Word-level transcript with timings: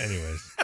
Anyways. 0.00 0.56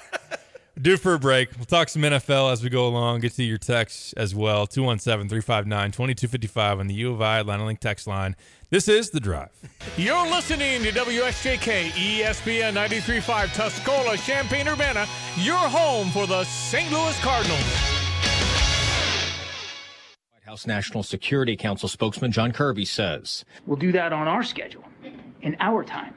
Due 0.81 0.97
for 0.97 1.15
a 1.15 1.19
break. 1.19 1.49
We'll 1.57 1.65
talk 1.65 1.89
some 1.89 2.03
NFL 2.03 2.53
as 2.53 2.63
we 2.63 2.71
go 2.71 2.87
along. 2.87 3.21
Get 3.21 3.33
to 3.33 3.43
your 3.43 3.59
texts 3.59 4.13
as 4.13 4.33
well. 4.33 4.65
217 4.65 5.29
359 5.29 5.91
2255 5.91 6.79
on 6.79 6.87
the 6.87 6.95
U 6.95 7.13
of 7.13 7.21
I 7.21 7.41
Atlanta 7.41 7.67
Link 7.67 7.81
text 7.81 8.07
line. 8.07 8.37
This 8.71 8.87
is 8.87 9.11
The 9.11 9.19
Drive. 9.19 9.51
You're 9.97 10.27
listening 10.29 10.85
to 10.85 10.93
WSJK 10.93 11.89
ESPN 11.91 12.75
93.5 12.75 13.47
Tuscola, 13.49 14.25
Champaign, 14.25 14.69
Urbana, 14.69 15.07
your 15.39 15.57
home 15.57 16.11
for 16.11 16.29
the 16.29 16.45
St. 16.45 16.93
Louis 16.93 17.19
Cardinals. 17.21 17.59
White 20.31 20.45
House 20.45 20.65
National 20.65 21.03
Security 21.03 21.57
Council 21.57 21.89
spokesman 21.89 22.31
John 22.31 22.53
Kirby 22.53 22.85
says 22.85 23.45
We'll 23.67 23.79
do 23.79 23.91
that 23.93 24.13
on 24.13 24.29
our 24.29 24.45
schedule, 24.45 24.85
in 25.43 25.57
our 25.59 25.83
time, 25.83 26.15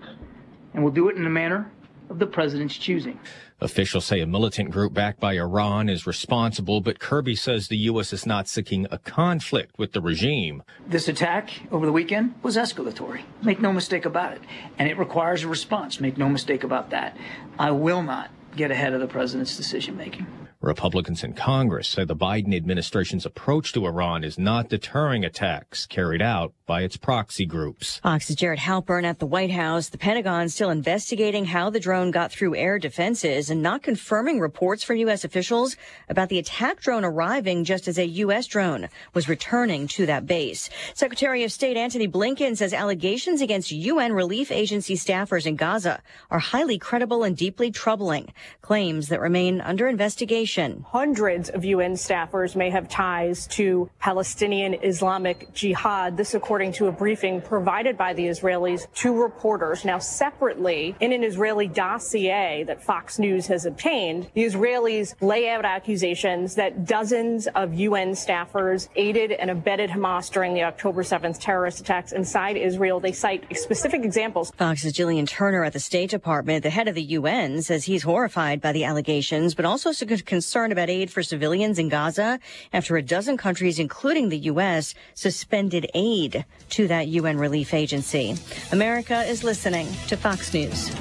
and 0.76 0.84
we'll 0.84 0.94
do 0.94 1.10
it 1.10 1.16
in 1.16 1.26
a 1.26 1.32
manner 1.32 1.72
of 2.12 2.20
the 2.20 2.28
president's 2.28 2.78
choosing. 2.78 3.18
Officials 3.62 4.06
say 4.06 4.20
a 4.20 4.28
militant 4.28 4.70
group 4.70 4.94
backed 4.94 5.20
by 5.20 5.34
Iran 5.38 5.88
is 5.88 6.06
responsible, 6.06 6.82
but 6.82 7.00
Kirby 7.00 7.36
says 7.36 7.68
the 7.68 7.78
U.S. 7.78 8.12
is 8.12 8.26
not 8.26 8.48
seeking 8.48 8.86
a 8.92 8.98
conflict 8.98 9.80
with 9.80 9.94
the 9.94 10.02
regime. 10.02 10.62
This 10.86 11.08
attack 11.08 11.52
over 11.72 11.86
the 11.86 11.92
weekend 11.92 12.36
was 12.44 12.58
escalatory. 12.58 13.24
Make 13.42 13.62
no 13.62 13.72
mistake 13.72 14.06
about 14.06 14.34
it. 14.34 14.42
And 14.78 14.90
it 14.90 14.98
requires 14.98 15.44
a 15.44 15.48
response. 15.48 16.00
Make 16.02 16.18
no 16.18 16.28
mistake 16.28 16.64
about 16.64 16.90
that. 16.90 17.16
I 17.58 17.72
will 17.72 18.04
not 18.04 18.30
get 18.56 18.72
ahead 18.72 18.94
of 18.94 19.00
the 19.00 19.08
president's 19.08 19.56
decision 19.56 19.96
making. 19.96 20.28
Republicans 20.62 21.24
in 21.24 21.34
Congress 21.34 21.88
say 21.88 22.06
the 22.06 22.16
Biden 22.16 22.56
administration's 22.56 23.26
approach 23.26 23.74
to 23.74 23.88
Iran 23.88 24.24
is 24.24 24.38
not 24.38 24.70
deterring 24.70 25.26
attacks 25.26 25.88
carried 25.88 26.22
out 26.22 26.54
by 26.68 26.84
its 26.84 26.98
proxy 26.98 27.48
groups. 27.48 28.00
Fox's 28.04 28.36
Jared 28.36 28.60
Halpern 28.60 29.04
at 29.04 29.18
the 29.18 29.26
White 29.26 29.50
House. 29.50 29.90
The 29.90 29.98
Pentagon 29.98 30.50
still 30.50 30.70
investigating 30.70 31.46
how 31.46 31.72
the 31.72 31.80
drone 31.80 32.12
got 32.12 32.32
through 32.32 32.56
air 32.56 32.78
defenses 32.78 33.50
and 33.50 33.64
not 33.64 33.82
confirming 33.82 34.40
reports 34.40 34.84
from 34.84 34.98
U.S. 34.98 35.24
officials 35.24 35.76
about 36.08 36.30
the 36.30 36.38
attack 36.38 36.80
drone 36.80 37.04
arriving 37.04 37.64
just 37.64 37.88
as 37.88 37.98
a 37.98 38.06
U.S. 38.06 38.46
drone 38.46 38.88
was 39.16 39.28
returning 39.28 39.88
to 39.88 40.06
that 40.06 40.28
base. 40.28 40.70
Secretary 40.94 41.44
of 41.44 41.52
State 41.52 41.76
Antony 41.76 42.08
Blinken 42.08 42.56
says 42.56 42.72
allegations 42.72 43.42
against 43.42 43.72
UN 43.72 44.14
relief 44.14 44.52
agency 44.52 44.94
staffers 44.94 45.48
in 45.48 45.56
Gaza 45.56 46.04
are 46.30 46.40
highly 46.40 46.78
credible 46.78 47.24
and 47.24 47.36
deeply 47.36 47.72
troubling. 47.72 48.32
Claims 48.62 49.08
that 49.08 49.20
remain 49.20 49.60
under 49.60 49.88
investigation. 49.88 50.51
Hundreds 50.58 51.50
of 51.50 51.64
UN 51.64 51.94
staffers 51.94 52.56
may 52.56 52.70
have 52.70 52.90
ties 52.90 53.48
to 53.48 53.90
Palestinian 54.00 54.74
Islamic 54.84 55.54
Jihad. 55.54 56.18
This, 56.18 56.34
according 56.34 56.74
to 56.74 56.88
a 56.88 56.92
briefing 56.92 57.42
provided 57.42 57.98
by 57.98 58.14
the 58.14 58.26
Israelis 58.28 58.92
to 58.96 59.14
reporters. 59.14 59.86
Now, 59.86 60.00
separately, 60.00 60.96
in 61.00 61.14
an 61.14 61.24
Israeli 61.24 61.68
dossier 61.68 62.64
that 62.68 62.84
Fox 62.84 63.18
News 63.18 63.48
has 63.48 63.66
obtained, 63.66 64.30
the 64.34 64.44
Israelis 64.44 65.14
lay 65.22 65.50
out 65.50 65.64
accusations 65.64 66.56
that 66.56 66.86
dozens 66.86 67.48
of 67.48 67.74
UN 67.74 68.12
staffers 68.12 68.90
aided 68.96 69.32
and 69.32 69.50
abetted 69.50 69.90
Hamas 69.90 70.30
during 70.30 70.54
the 70.54 70.64
October 70.64 71.04
7th 71.04 71.40
terrorist 71.40 71.80
attacks 71.80 72.12
inside 72.12 72.58
Israel. 72.58 73.00
They 73.00 73.14
cite 73.14 73.46
specific 73.58 74.04
examples. 74.04 74.52
Fox's 74.58 74.92
Jillian 74.94 75.28
Turner 75.28 75.64
at 75.64 75.74
the 75.74 75.80
State 75.80 76.10
Department, 76.10 76.64
the 76.64 76.70
head 76.70 76.88
of 76.90 76.96
the 76.96 77.04
UN, 77.04 77.62
says 77.62 77.86
he's 77.86 78.04
horrified 78.04 78.60
by 78.60 78.74
the 78.74 78.84
allegations, 78.84 79.56
but 79.56 79.64
also 79.64 79.92
concerned 79.94 80.41
about 80.72 80.90
aid 80.90 81.12
for 81.12 81.24
civilians 81.24 81.80
in 81.80 81.90
Gaza 81.90 82.40
after 82.74 82.98
a 82.98 83.02
dozen 83.02 83.38
countries, 83.38 83.80
including 83.80 84.30
the 84.30 84.38
U.S., 84.38 84.94
suspended 85.14 85.90
aid 85.94 86.46
to 86.70 86.88
that 86.88 87.08
UN 87.08 87.38
relief 87.38 87.74
agency. 87.74 88.36
America 88.72 89.24
is 89.24 89.44
listening 89.44 89.88
to 90.08 90.18
Fox 90.18 90.54
News. 90.54 90.92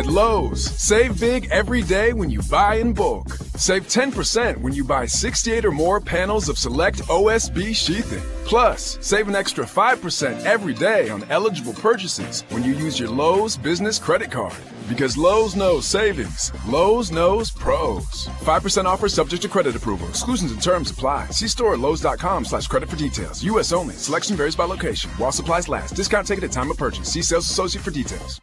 At 0.00 0.06
Lowe's, 0.06 0.64
save 0.80 1.20
big 1.20 1.46
every 1.50 1.82
day 1.82 2.14
when 2.14 2.30
you 2.30 2.40
buy 2.48 2.76
in 2.76 2.94
bulk. 2.94 3.34
Save 3.58 3.86
10% 3.86 4.56
when 4.56 4.72
you 4.72 4.82
buy 4.82 5.04
68 5.04 5.66
or 5.66 5.72
more 5.72 6.00
panels 6.00 6.48
of 6.48 6.56
select 6.56 7.00
OSB 7.08 7.76
sheathing. 7.76 8.22
Plus, 8.46 8.96
save 9.02 9.28
an 9.28 9.36
extra 9.36 9.66
5% 9.66 10.42
every 10.46 10.72
day 10.72 11.10
on 11.10 11.24
eligible 11.28 11.74
purchases 11.74 12.44
when 12.48 12.64
you 12.64 12.72
use 12.72 12.98
your 12.98 13.10
Lowe's 13.10 13.58
business 13.58 13.98
credit 13.98 14.30
card. 14.30 14.56
Because 14.88 15.18
Lowe's 15.18 15.54
knows 15.54 15.84
savings. 15.84 16.50
Lowe's 16.66 17.12
knows 17.12 17.50
pros. 17.50 18.26
5% 18.40 18.86
offer 18.86 19.06
subject 19.06 19.42
to 19.42 19.50
credit 19.50 19.76
approval. 19.76 20.08
Exclusions 20.08 20.50
and 20.50 20.62
terms 20.62 20.90
apply. 20.90 21.26
See 21.26 21.46
store 21.46 21.74
at 21.74 21.78
Lowe's.com 21.78 22.46
slash 22.46 22.68
credit 22.68 22.88
for 22.88 22.96
details. 22.96 23.42
U.S. 23.42 23.70
only. 23.70 23.96
Selection 23.96 24.34
varies 24.34 24.56
by 24.56 24.64
location. 24.64 25.10
While 25.18 25.30
supplies 25.30 25.68
last. 25.68 25.94
Discount 25.94 26.26
taken 26.26 26.42
at 26.42 26.52
time 26.52 26.70
of 26.70 26.78
purchase. 26.78 27.12
See 27.12 27.20
sales 27.20 27.50
associate 27.50 27.84
for 27.84 27.90
details. 27.90 28.40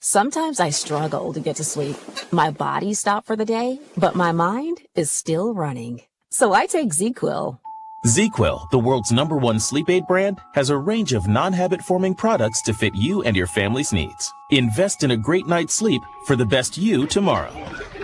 Sometimes 0.00 0.60
I 0.60 0.70
struggle 0.70 1.32
to 1.32 1.40
get 1.40 1.56
to 1.56 1.64
sleep. 1.64 1.96
My 2.30 2.52
body 2.52 2.94
stopped 2.94 3.26
for 3.26 3.34
the 3.34 3.44
day, 3.44 3.80
but 3.96 4.14
my 4.14 4.30
mind 4.30 4.82
is 4.94 5.10
still 5.10 5.52
running. 5.52 6.02
So 6.30 6.52
I 6.52 6.66
take 6.66 6.90
ZzzQuil. 6.90 7.58
ZzzQuil, 8.06 8.70
the 8.70 8.78
world's 8.78 9.10
number 9.10 9.36
one 9.36 9.58
sleep 9.58 9.90
aid 9.90 10.06
brand, 10.06 10.38
has 10.54 10.70
a 10.70 10.78
range 10.78 11.14
of 11.14 11.26
non-habit 11.26 11.82
forming 11.82 12.14
products 12.14 12.62
to 12.62 12.74
fit 12.74 12.94
you 12.94 13.22
and 13.24 13.36
your 13.36 13.48
family's 13.48 13.92
needs. 13.92 14.32
Invest 14.52 15.02
in 15.02 15.10
a 15.10 15.16
great 15.16 15.48
night's 15.48 15.74
sleep 15.74 16.02
for 16.26 16.36
the 16.36 16.46
best 16.46 16.78
you 16.78 17.08
tomorrow. 17.08 17.52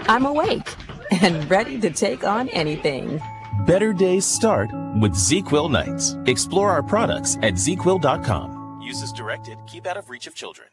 I'm 0.09 0.26
awake 0.26 0.75
and 1.22 1.49
ready 1.49 1.81
to 1.81 1.91
take 1.91 2.25
on 2.25 2.49
anything. 2.49 3.21
Better 3.66 3.93
days 3.93 4.25
start 4.25 4.72
with 5.00 5.15
ZzzQuil 5.15 5.71
nights. 5.71 6.16
Explore 6.26 6.71
our 6.71 6.82
products 6.82 7.37
at 7.37 7.55
ZzzQuil.com. 7.55 8.81
Use 8.82 9.00
as 9.00 9.12
directed. 9.12 9.59
Keep 9.69 9.87
out 9.87 9.97
of 9.97 10.11
reach 10.11 10.26
of 10.26 10.34
children. 10.34 10.66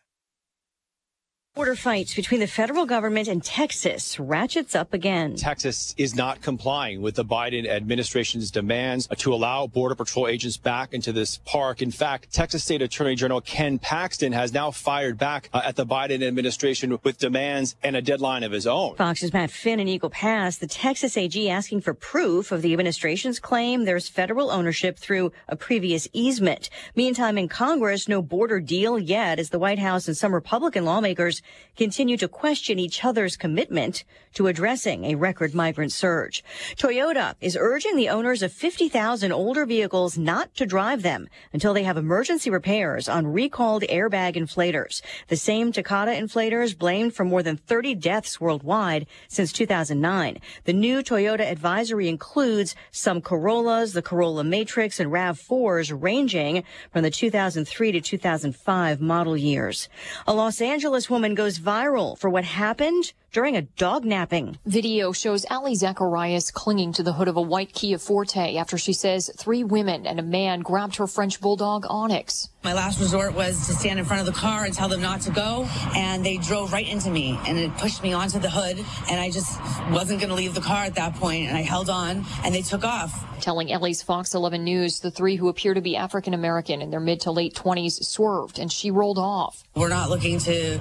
Border 1.53 1.75
fights 1.75 2.15
between 2.15 2.39
the 2.39 2.47
federal 2.47 2.85
government 2.85 3.27
and 3.27 3.43
Texas 3.43 4.17
ratchets 4.17 4.73
up 4.73 4.93
again. 4.93 5.35
Texas 5.35 5.93
is 5.97 6.15
not 6.15 6.41
complying 6.41 7.01
with 7.01 7.15
the 7.15 7.25
Biden 7.25 7.67
administration's 7.67 8.49
demands 8.49 9.05
to 9.17 9.33
allow 9.33 9.67
Border 9.67 9.95
Patrol 9.95 10.29
agents 10.29 10.55
back 10.55 10.93
into 10.93 11.11
this 11.11 11.39
park. 11.43 11.81
In 11.81 11.91
fact, 11.91 12.31
Texas 12.31 12.63
State 12.63 12.81
Attorney 12.81 13.15
General 13.15 13.41
Ken 13.41 13.79
Paxton 13.79 14.31
has 14.31 14.53
now 14.53 14.71
fired 14.71 15.17
back 15.17 15.49
uh, 15.51 15.61
at 15.65 15.75
the 15.75 15.85
Biden 15.85 16.25
administration 16.25 16.97
with 17.03 17.17
demands 17.17 17.75
and 17.83 17.97
a 17.97 18.01
deadline 18.01 18.43
of 18.43 18.53
his 18.53 18.65
own. 18.65 18.95
Fox's 18.95 19.33
Matt 19.33 19.51
Finn 19.51 19.81
in 19.81 19.89
Eagle 19.89 20.09
Pass, 20.09 20.55
the 20.55 20.67
Texas 20.67 21.17
AG 21.17 21.49
asking 21.49 21.81
for 21.81 21.93
proof 21.93 22.53
of 22.53 22.61
the 22.61 22.71
administration's 22.71 23.41
claim 23.41 23.83
there's 23.83 24.07
federal 24.07 24.51
ownership 24.51 24.97
through 24.97 25.33
a 25.49 25.57
previous 25.57 26.07
easement. 26.13 26.69
Meantime, 26.95 27.37
in 27.37 27.49
Congress, 27.49 28.07
no 28.07 28.21
border 28.21 28.61
deal 28.61 28.97
yet 28.97 29.37
as 29.37 29.49
the 29.49 29.59
White 29.59 29.79
House 29.79 30.07
and 30.07 30.15
some 30.15 30.33
Republican 30.33 30.85
lawmakers 30.85 31.40
continue 31.75 32.17
to 32.17 32.27
question 32.27 32.79
each 32.79 33.03
other's 33.03 33.37
commitment 33.37 34.03
to 34.33 34.47
addressing 34.47 35.05
a 35.05 35.15
record 35.15 35.53
migrant 35.53 35.91
surge. 35.91 36.43
Toyota 36.77 37.35
is 37.41 37.57
urging 37.59 37.95
the 37.95 38.09
owners 38.09 38.41
of 38.41 38.51
50,000 38.51 39.31
older 39.31 39.65
vehicles 39.65 40.17
not 40.17 40.53
to 40.55 40.65
drive 40.65 41.01
them 41.01 41.27
until 41.51 41.73
they 41.73 41.83
have 41.83 41.97
emergency 41.97 42.49
repairs 42.49 43.09
on 43.09 43.27
recalled 43.27 43.83
airbag 43.83 44.35
inflators. 44.35 45.01
The 45.27 45.35
same 45.35 45.71
Takata 45.71 46.11
inflators 46.11 46.77
blamed 46.77 47.13
for 47.13 47.25
more 47.25 47.43
than 47.43 47.57
30 47.57 47.95
deaths 47.95 48.39
worldwide 48.39 49.05
since 49.27 49.51
2009. 49.51 50.39
The 50.63 50.73
new 50.73 51.01
Toyota 51.01 51.41
advisory 51.41 52.07
includes 52.07 52.75
some 52.91 53.21
Corollas, 53.21 53.93
the 53.93 54.01
Corolla 54.01 54.43
Matrix, 54.43 54.99
and 54.99 55.11
RAV4s 55.11 55.95
ranging 56.01 56.63
from 56.91 57.03
the 57.03 57.11
2003 57.11 57.91
to 57.91 58.01
2005 58.01 59.01
model 59.01 59.35
years. 59.35 59.89
A 60.25 60.33
Los 60.33 60.61
Angeles 60.61 61.09
woman 61.09 61.30
goes 61.35 61.59
viral 61.59 62.17
for 62.17 62.29
what 62.29 62.43
happened 62.43 63.13
during 63.31 63.55
a 63.55 63.61
dog 63.61 64.03
napping. 64.03 64.59
Video 64.65 65.11
shows 65.11 65.45
Ali 65.49 65.75
Zacharias 65.75 66.51
clinging 66.51 66.91
to 66.93 67.03
the 67.03 67.13
hood 67.13 67.27
of 67.27 67.37
a 67.37 67.41
white 67.41 67.73
Kia 67.73 67.97
Forte 67.97 68.57
after 68.57 68.77
she 68.77 68.93
says 68.93 69.31
three 69.37 69.63
women 69.63 70.05
and 70.05 70.19
a 70.19 70.23
man 70.23 70.59
grabbed 70.59 70.97
her 70.97 71.07
French 71.07 71.39
bulldog 71.39 71.85
Onyx. 71.87 72.49
My 72.63 72.73
last 72.73 72.99
resort 72.99 73.33
was 73.33 73.65
to 73.67 73.73
stand 73.73 73.97
in 73.99 74.05
front 74.05 74.19
of 74.19 74.25
the 74.31 74.39
car 74.39 74.65
and 74.65 74.73
tell 74.73 74.87
them 74.87 75.01
not 75.01 75.21
to 75.21 75.31
go, 75.31 75.67
and 75.95 76.23
they 76.23 76.37
drove 76.37 76.71
right 76.71 76.87
into 76.87 77.09
me 77.09 77.39
and 77.47 77.57
it 77.57 77.75
pushed 77.77 78.03
me 78.03 78.13
onto 78.13 78.37
the 78.37 78.49
hood, 78.49 78.77
and 79.09 79.19
I 79.19 79.31
just 79.31 79.59
wasn't 79.91 80.19
going 80.19 80.29
to 80.29 80.35
leave 80.35 80.53
the 80.53 80.61
car 80.61 80.83
at 80.83 80.95
that 80.95 81.15
point, 81.15 81.47
and 81.47 81.57
I 81.57 81.61
held 81.61 81.89
on, 81.89 82.23
and 82.43 82.53
they 82.53 82.61
took 82.61 82.83
off. 82.83 83.25
Telling 83.41 83.69
LA's 83.69 84.03
Fox 84.03 84.35
11 84.35 84.63
News, 84.63 84.99
the 84.99 85.09
three 85.09 85.35
who 85.35 85.49
appear 85.49 85.73
to 85.73 85.81
be 85.81 85.95
African 85.95 86.35
American 86.35 86.81
in 86.83 86.91
their 86.91 86.99
mid 86.99 87.21
to 87.21 87.31
late 87.31 87.55
20s 87.55 88.03
swerved, 88.03 88.59
and 88.59 88.71
she 88.71 88.91
rolled 88.91 89.17
off. 89.17 89.63
We're 89.73 89.89
not 89.89 90.09
looking 90.09 90.37
to 90.39 90.79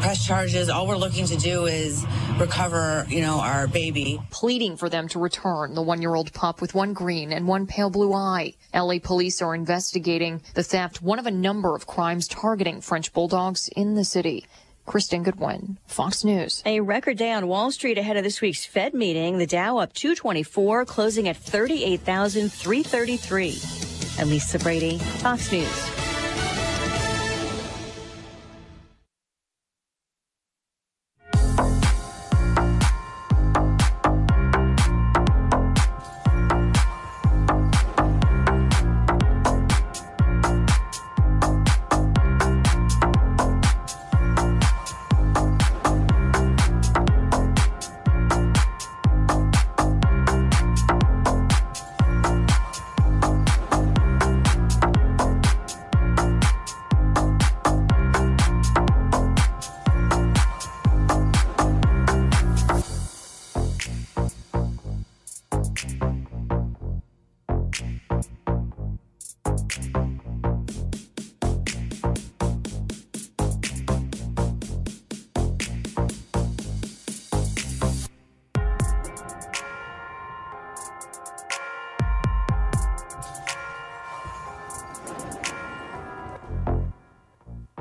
press 0.00 0.26
charges. 0.26 0.68
All 0.68 0.88
we're 0.88 0.96
looking 0.96 1.26
to 1.26 1.36
do 1.36 1.66
is 1.66 1.89
recover, 2.38 3.04
you 3.08 3.20
know, 3.20 3.40
our 3.40 3.66
baby. 3.66 4.20
Pleading 4.30 4.76
for 4.76 4.88
them 4.88 5.08
to 5.08 5.18
return 5.18 5.74
the 5.74 5.82
one-year-old 5.82 6.32
pup 6.32 6.60
with 6.60 6.72
one 6.74 6.92
green 6.92 7.32
and 7.32 7.48
one 7.48 7.66
pale 7.66 7.90
blue 7.90 8.12
eye. 8.12 8.54
LA 8.74 8.98
police 9.02 9.42
are 9.42 9.54
investigating 9.54 10.42
the 10.54 10.62
theft, 10.62 11.02
one 11.02 11.18
of 11.18 11.26
a 11.26 11.30
number 11.30 11.74
of 11.74 11.86
crimes 11.86 12.28
targeting 12.28 12.80
French 12.80 13.12
bulldogs 13.12 13.68
in 13.68 13.94
the 13.94 14.04
city. 14.04 14.46
Kristen 14.86 15.22
Goodwin, 15.22 15.76
Fox 15.86 16.24
News. 16.24 16.62
A 16.66 16.80
record 16.80 17.18
day 17.18 17.30
on 17.30 17.46
Wall 17.46 17.70
Street 17.70 17.96
ahead 17.96 18.16
of 18.16 18.24
this 18.24 18.40
week's 18.40 18.64
Fed 18.64 18.92
meeting. 18.92 19.38
The 19.38 19.46
Dow 19.46 19.78
up 19.78 19.92
224, 19.92 20.84
closing 20.84 21.28
at 21.28 21.36
38,333. 21.36 23.58
And 24.18 24.30
Lisa 24.30 24.58
Brady, 24.58 24.98
Fox 24.98 25.52
News. 25.52 25.99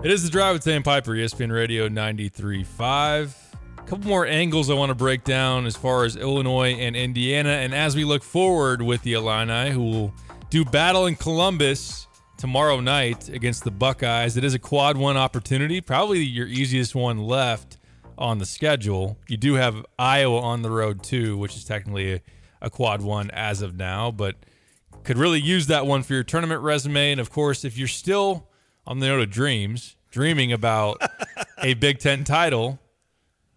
It 0.09 0.13
is 0.13 0.23
the 0.23 0.31
drive 0.31 0.56
with 0.56 0.63
Sam 0.63 0.81
Piper, 0.81 1.11
ESPN 1.11 1.51
Radio 1.51 1.88
93.5. 1.88 3.35
A 3.77 3.81
couple 3.83 4.07
more 4.07 4.25
angles 4.25 4.71
I 4.71 4.73
want 4.73 4.89
to 4.89 4.95
break 4.95 5.23
down 5.23 5.67
as 5.67 5.75
far 5.75 6.03
as 6.03 6.15
Illinois 6.15 6.73
and 6.73 6.95
Indiana. 6.95 7.50
And 7.50 7.75
as 7.75 7.95
we 7.95 8.03
look 8.06 8.23
forward 8.23 8.81
with 8.81 9.03
the 9.03 9.13
Illini, 9.13 9.69
who 9.69 9.83
will 9.83 10.13
do 10.50 10.65
battle 10.65 11.06
in 11.06 11.15
Columbus 11.15 12.07
tomorrow 12.38 12.79
night 12.79 13.29
against 13.29 13.63
the 13.63 13.69
Buckeyes, 13.69 14.35
it 14.35 14.44
is 14.44 14.56
a 14.56 14.57
quad 14.57 14.97
one 14.97 15.15
opportunity, 15.15 15.79
probably 15.79 16.23
your 16.23 16.47
easiest 16.47 16.95
one 16.95 17.19
left 17.19 17.77
on 18.17 18.39
the 18.39 18.47
schedule. 18.47 19.15
You 19.27 19.38
do 19.38 19.53
have 19.53 19.85
Iowa 20.00 20.39
on 20.39 20.63
the 20.63 20.71
road 20.71 21.03
too, 21.03 21.38
which 21.38 21.56
is 21.56 21.63
technically 21.65 22.13
a, 22.15 22.21
a 22.63 22.71
quad 22.71 23.03
one 23.03 23.29
as 23.29 23.61
of 23.61 23.75
now, 23.75 24.09
but 24.09 24.38
could 25.03 25.19
really 25.19 25.39
use 25.39 25.67
that 25.67 25.85
one 25.85 26.01
for 26.01 26.15
your 26.15 26.23
tournament 26.23 26.61
resume. 26.61 27.11
And 27.11 27.21
of 27.21 27.29
course, 27.29 27.63
if 27.63 27.77
you're 27.77 27.88
still 27.88 28.50
on 28.88 28.97
the 28.97 29.06
note 29.06 29.21
of 29.21 29.29
dreams, 29.29 29.97
dreaming 30.11 30.51
about 30.51 31.01
a 31.63 31.73
Big 31.75 32.00
Ten 32.00 32.23
title. 32.23 32.79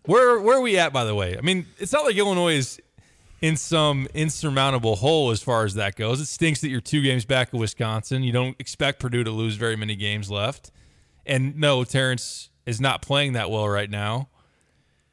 Where 0.04 0.40
where 0.40 0.58
are 0.58 0.62
we 0.62 0.78
at, 0.78 0.93
by 0.93 1.04
the 1.04 1.14
way? 1.14 1.37
I 1.37 1.40
mean, 1.40 1.66
it's 1.78 1.93
not 1.93 2.04
like 2.04 2.16
Illinois 2.16 2.54
is 2.54 2.81
in 3.40 3.56
some 3.56 4.06
insurmountable 4.14 4.96
hole 4.96 5.31
as 5.31 5.43
far 5.43 5.64
as 5.64 5.75
that 5.75 5.96
goes. 5.96 6.20
It 6.20 6.26
stinks 6.26 6.60
that 6.60 6.69
you're 6.69 6.81
two 6.81 7.02
games 7.02 7.25
back 7.25 7.52
of 7.52 7.58
Wisconsin. 7.58 8.22
You 8.22 8.32
don't 8.32 8.56
expect 8.60 9.00
Purdue 9.00 9.25
to 9.25 9.31
lose 9.31 9.56
very 9.56 9.76
many 9.76 9.96
games 9.96 10.31
left. 10.31 10.70
And 11.26 11.56
no, 11.58 11.82
Terrence 11.84 12.50
is 12.66 12.81
not 12.81 13.02
playing 13.02 13.32
that 13.32 13.50
well 13.50 13.69
right 13.69 13.90
now. 13.90 14.28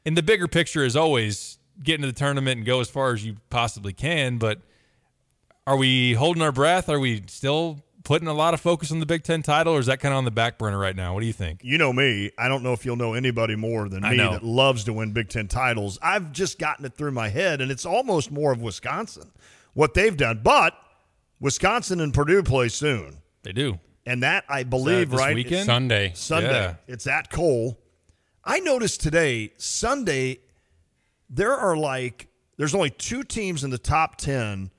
And 0.06 0.16
the 0.16 0.22
bigger 0.22 0.46
picture 0.48 0.84
is 0.84 0.96
always 0.96 1.58
get 1.82 1.96
into 1.96 2.06
the 2.06 2.12
tournament 2.12 2.58
and 2.58 2.66
go 2.66 2.80
as 2.80 2.88
far 2.88 3.12
as 3.12 3.24
you 3.24 3.36
possibly 3.50 3.92
can. 3.92 4.38
But 4.38 4.60
are 5.66 5.76
we 5.76 6.14
holding 6.14 6.42
our 6.42 6.52
breath? 6.52 6.88
Are 6.88 7.00
we 7.00 7.24
still 7.26 7.80
putting 8.04 8.28
a 8.28 8.32
lot 8.32 8.54
of 8.54 8.60
focus 8.60 8.92
on 8.92 9.00
the 9.00 9.06
Big 9.06 9.22
Ten 9.22 9.42
title, 9.42 9.74
or 9.74 9.78
is 9.78 9.86
that 9.86 10.00
kind 10.00 10.12
of 10.12 10.18
on 10.18 10.24
the 10.24 10.30
back 10.30 10.58
burner 10.58 10.78
right 10.78 10.96
now? 10.96 11.14
What 11.14 11.20
do 11.20 11.26
you 11.26 11.32
think? 11.32 11.60
You 11.62 11.78
know 11.78 11.92
me. 11.92 12.30
I 12.38 12.48
don't 12.48 12.62
know 12.62 12.72
if 12.72 12.84
you'll 12.84 12.96
know 12.96 13.14
anybody 13.14 13.56
more 13.56 13.88
than 13.88 14.02
me 14.02 14.16
that 14.16 14.42
loves 14.42 14.84
to 14.84 14.92
win 14.92 15.12
Big 15.12 15.28
Ten 15.28 15.48
titles. 15.48 15.98
I've 16.02 16.32
just 16.32 16.58
gotten 16.58 16.84
it 16.84 16.94
through 16.94 17.12
my 17.12 17.28
head, 17.28 17.60
and 17.60 17.70
it's 17.70 17.86
almost 17.86 18.30
more 18.30 18.52
of 18.52 18.60
Wisconsin, 18.60 19.30
what 19.74 19.94
they've 19.94 20.16
done. 20.16 20.40
But 20.42 20.74
Wisconsin 21.40 22.00
and 22.00 22.12
Purdue 22.12 22.42
play 22.42 22.68
soon. 22.68 23.18
They 23.42 23.52
do. 23.52 23.78
And 24.06 24.22
that, 24.22 24.44
I 24.48 24.64
believe, 24.64 25.10
this 25.10 25.20
right? 25.20 25.34
weekend? 25.34 25.66
Sunday. 25.66 26.12
Sunday. 26.14 26.50
Yeah. 26.50 26.74
It's 26.86 27.06
at 27.06 27.30
Kohl. 27.30 27.78
I 28.44 28.60
noticed 28.60 29.02
today, 29.02 29.52
Sunday, 29.56 30.40
there 31.28 31.54
are 31.54 31.76
like, 31.76 32.28
there's 32.56 32.74
only 32.74 32.90
two 32.90 33.22
teams 33.22 33.62
in 33.62 33.70
the 33.70 33.78
top 33.78 34.16
10 34.16 34.70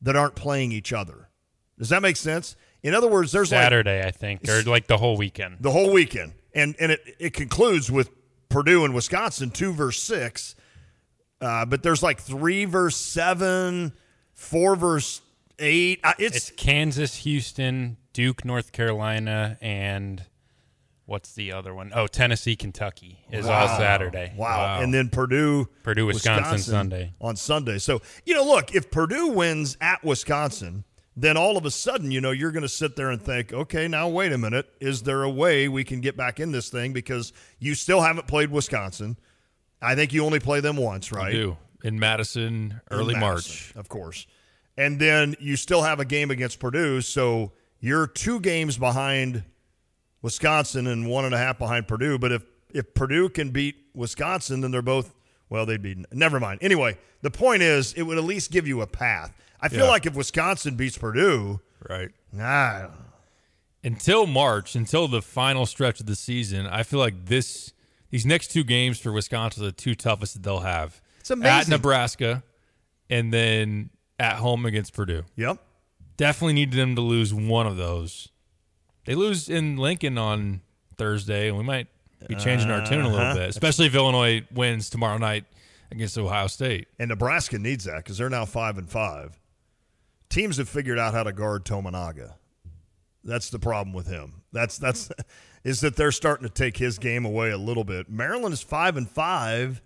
that 0.00 0.16
aren't 0.16 0.34
playing 0.34 0.72
each 0.72 0.92
other. 0.92 1.28
Does 1.78 1.88
that 1.88 2.02
make 2.02 2.16
sense? 2.16 2.56
In 2.82 2.94
other 2.94 3.08
words, 3.08 3.32
there's 3.32 3.52
like 3.52 3.60
Saturday, 3.62 4.02
I 4.04 4.10
think, 4.10 4.48
or 4.48 4.62
like 4.62 4.86
the 4.86 4.96
whole 4.98 5.16
weekend. 5.16 5.58
the 5.60 5.70
whole 5.70 5.92
weekend, 5.92 6.32
and 6.54 6.74
and 6.80 6.92
it, 6.92 7.00
it 7.18 7.32
concludes 7.34 7.90
with 7.90 8.10
Purdue 8.48 8.84
and 8.84 8.92
Wisconsin 8.94 9.50
two 9.50 9.72
verse 9.72 10.02
six, 10.02 10.54
uh, 11.40 11.64
but 11.64 11.82
there's 11.82 12.02
like 12.02 12.20
three 12.20 12.64
verse 12.64 12.96
seven, 12.96 13.92
four 14.34 14.74
verse 14.76 15.22
eight. 15.58 16.00
Uh, 16.02 16.14
it's, 16.18 16.36
It's 16.36 16.50
Kansas, 16.56 17.16
Houston, 17.18 17.96
Duke, 18.12 18.44
North 18.44 18.72
Carolina, 18.72 19.58
and 19.60 20.24
what's 21.06 21.32
the 21.34 21.52
other 21.52 21.72
one? 21.74 21.92
Oh, 21.94 22.08
Tennessee, 22.08 22.56
Kentucky 22.56 23.18
is 23.30 23.46
all 23.46 23.68
Saturday. 23.68 24.32
Wow. 24.36 24.80
And 24.80 24.92
then 24.92 25.08
Purdue, 25.08 25.68
Purdue, 25.84 26.06
Wisconsin, 26.06 26.58
Sunday. 26.58 27.12
on 27.20 27.36
Sunday. 27.36 27.78
So 27.78 28.02
you 28.24 28.34
know, 28.34 28.44
look, 28.44 28.74
if 28.74 28.90
Purdue 28.90 29.28
wins 29.28 29.76
at 29.80 30.02
Wisconsin. 30.02 30.84
Then 31.14 31.36
all 31.36 31.58
of 31.58 31.66
a 31.66 31.70
sudden, 31.70 32.10
you 32.10 32.20
know, 32.20 32.30
you're 32.30 32.52
going 32.52 32.62
to 32.62 32.68
sit 32.68 32.96
there 32.96 33.10
and 33.10 33.20
think, 33.20 33.52
okay, 33.52 33.86
now 33.86 34.08
wait 34.08 34.32
a 34.32 34.38
minute. 34.38 34.70
Is 34.80 35.02
there 35.02 35.22
a 35.22 35.30
way 35.30 35.68
we 35.68 35.84
can 35.84 36.00
get 36.00 36.16
back 36.16 36.40
in 36.40 36.52
this 36.52 36.70
thing? 36.70 36.92
Because 36.92 37.32
you 37.58 37.74
still 37.74 38.00
haven't 38.00 38.26
played 38.26 38.50
Wisconsin. 38.50 39.18
I 39.82 39.94
think 39.94 40.12
you 40.12 40.24
only 40.24 40.40
play 40.40 40.60
them 40.60 40.76
once, 40.76 41.12
right? 41.12 41.34
You 41.34 41.40
do. 41.40 41.56
In 41.84 41.98
Madison, 41.98 42.80
early 42.90 43.14
in 43.14 43.20
March. 43.20 43.72
Of 43.76 43.88
course. 43.88 44.26
And 44.76 44.98
then 44.98 45.36
you 45.38 45.56
still 45.56 45.82
have 45.82 46.00
a 46.00 46.04
game 46.04 46.30
against 46.30 46.60
Purdue, 46.60 47.02
so 47.02 47.52
you're 47.80 48.06
two 48.06 48.40
games 48.40 48.78
behind 48.78 49.42
Wisconsin 50.22 50.86
and 50.86 51.08
one 51.08 51.24
and 51.24 51.34
a 51.34 51.38
half 51.38 51.58
behind 51.58 51.88
Purdue. 51.88 52.18
But 52.18 52.32
if 52.32 52.42
if 52.72 52.94
Purdue 52.94 53.28
can 53.28 53.50
beat 53.50 53.76
Wisconsin, 53.94 54.62
then 54.62 54.70
they're 54.70 54.80
both 54.80 55.14
well, 55.50 55.66
they'd 55.66 55.82
be 55.82 56.02
never 56.12 56.40
mind. 56.40 56.60
Anyway, 56.62 56.96
the 57.20 57.30
point 57.30 57.62
is, 57.62 57.92
it 57.92 58.02
would 58.02 58.16
at 58.16 58.24
least 58.24 58.50
give 58.50 58.66
you 58.66 58.80
a 58.80 58.86
path. 58.86 59.34
I 59.62 59.68
feel 59.68 59.84
Yeah. 59.84 59.90
like 59.90 60.04
if 60.06 60.14
Wisconsin 60.14 60.74
beats 60.74 60.98
Purdue, 60.98 61.60
Right. 61.88 62.10
ah, 62.38 62.88
Until 63.84 64.26
March, 64.26 64.74
until 64.76 65.08
the 65.08 65.22
final 65.22 65.66
stretch 65.66 65.98
of 66.00 66.06
the 66.06 66.14
season, 66.16 66.66
I 66.66 66.82
feel 66.82 66.98
like 67.00 67.26
this 67.26 67.72
these 68.10 68.26
next 68.26 68.48
two 68.48 68.62
games 68.64 68.98
for 69.00 69.10
Wisconsin 69.10 69.62
are 69.62 69.66
the 69.66 69.72
two 69.72 69.94
toughest 69.94 70.34
that 70.34 70.42
they'll 70.42 70.60
have. 70.60 71.00
It's 71.20 71.30
amazing. 71.30 71.72
At. 71.72 71.78
Nebraska 71.78 72.42
and 73.08 73.32
then 73.32 73.88
at 74.20 74.36
home 74.36 74.66
against 74.66 74.92
Purdue. 74.92 75.22
Yep. 75.36 75.58
Definitely 76.18 76.52
needed 76.52 76.74
them 76.78 76.94
to 76.96 77.00
lose 77.00 77.32
one 77.32 77.66
of 77.66 77.76
those. 77.78 78.28
They 79.06 79.14
lose 79.14 79.48
in 79.48 79.76
Lincoln 79.78 80.18
on 80.18 80.60
Thursday, 80.96 81.48
and 81.48 81.56
we 81.56 81.64
might 81.64 81.86
be 82.28 82.34
changing 82.36 82.70
our 82.70 82.84
tune 82.86 83.00
a 83.00 83.08
little 83.08 83.18
Uh-huh. 83.26 83.34
bit, 83.34 83.48
especially 83.48 83.86
if 83.86 83.94
Illinois 83.94 84.42
wins 84.52 84.90
tomorrow 84.90 85.16
night 85.18 85.44
against 85.90 86.16
Ohio 86.18 86.46
State. 86.48 86.86
and 86.98 87.08
Nebraska 87.08 87.58
needs 87.58 87.84
that 87.84 87.96
because 87.96 88.18
they're 88.18 88.30
now 88.30 88.44
five 88.44 88.76
and 88.78 88.88
five. 88.90 89.40
Teams 90.32 90.56
have 90.56 90.68
figured 90.68 90.98
out 90.98 91.12
how 91.12 91.24
to 91.24 91.32
guard 91.32 91.66
Tominaga. 91.66 92.32
That's 93.22 93.50
the 93.50 93.58
problem 93.58 93.92
with 93.92 94.06
him. 94.06 94.42
That's 94.50 94.78
that's 94.78 95.10
is 95.64 95.82
that 95.82 95.94
they're 95.94 96.10
starting 96.10 96.48
to 96.48 96.52
take 96.52 96.78
his 96.78 96.98
game 96.98 97.26
away 97.26 97.50
a 97.50 97.58
little 97.58 97.84
bit. 97.84 98.08
Maryland 98.08 98.54
is 98.54 98.62
five 98.62 98.96
and 98.96 99.06
five. 99.06 99.82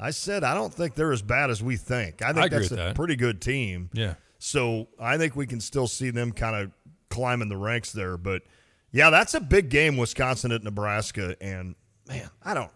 I 0.00 0.10
said 0.10 0.42
I 0.42 0.54
don't 0.54 0.74
think 0.74 0.96
they're 0.96 1.12
as 1.12 1.22
bad 1.22 1.48
as 1.50 1.62
we 1.62 1.76
think. 1.76 2.22
I 2.22 2.32
think 2.32 2.46
I 2.46 2.48
that's 2.48 2.72
a 2.72 2.76
that. 2.76 2.96
pretty 2.96 3.14
good 3.14 3.40
team. 3.40 3.88
Yeah. 3.92 4.14
So 4.40 4.88
I 4.98 5.16
think 5.16 5.36
we 5.36 5.46
can 5.46 5.60
still 5.60 5.86
see 5.86 6.10
them 6.10 6.32
kind 6.32 6.56
of 6.56 6.72
climbing 7.08 7.48
the 7.48 7.56
ranks 7.56 7.92
there. 7.92 8.16
But 8.16 8.42
yeah, 8.90 9.10
that's 9.10 9.34
a 9.34 9.40
big 9.40 9.68
game, 9.68 9.96
Wisconsin 9.96 10.50
at 10.50 10.64
Nebraska. 10.64 11.36
And 11.40 11.76
man, 12.08 12.28
I 12.42 12.54
don't. 12.54 12.72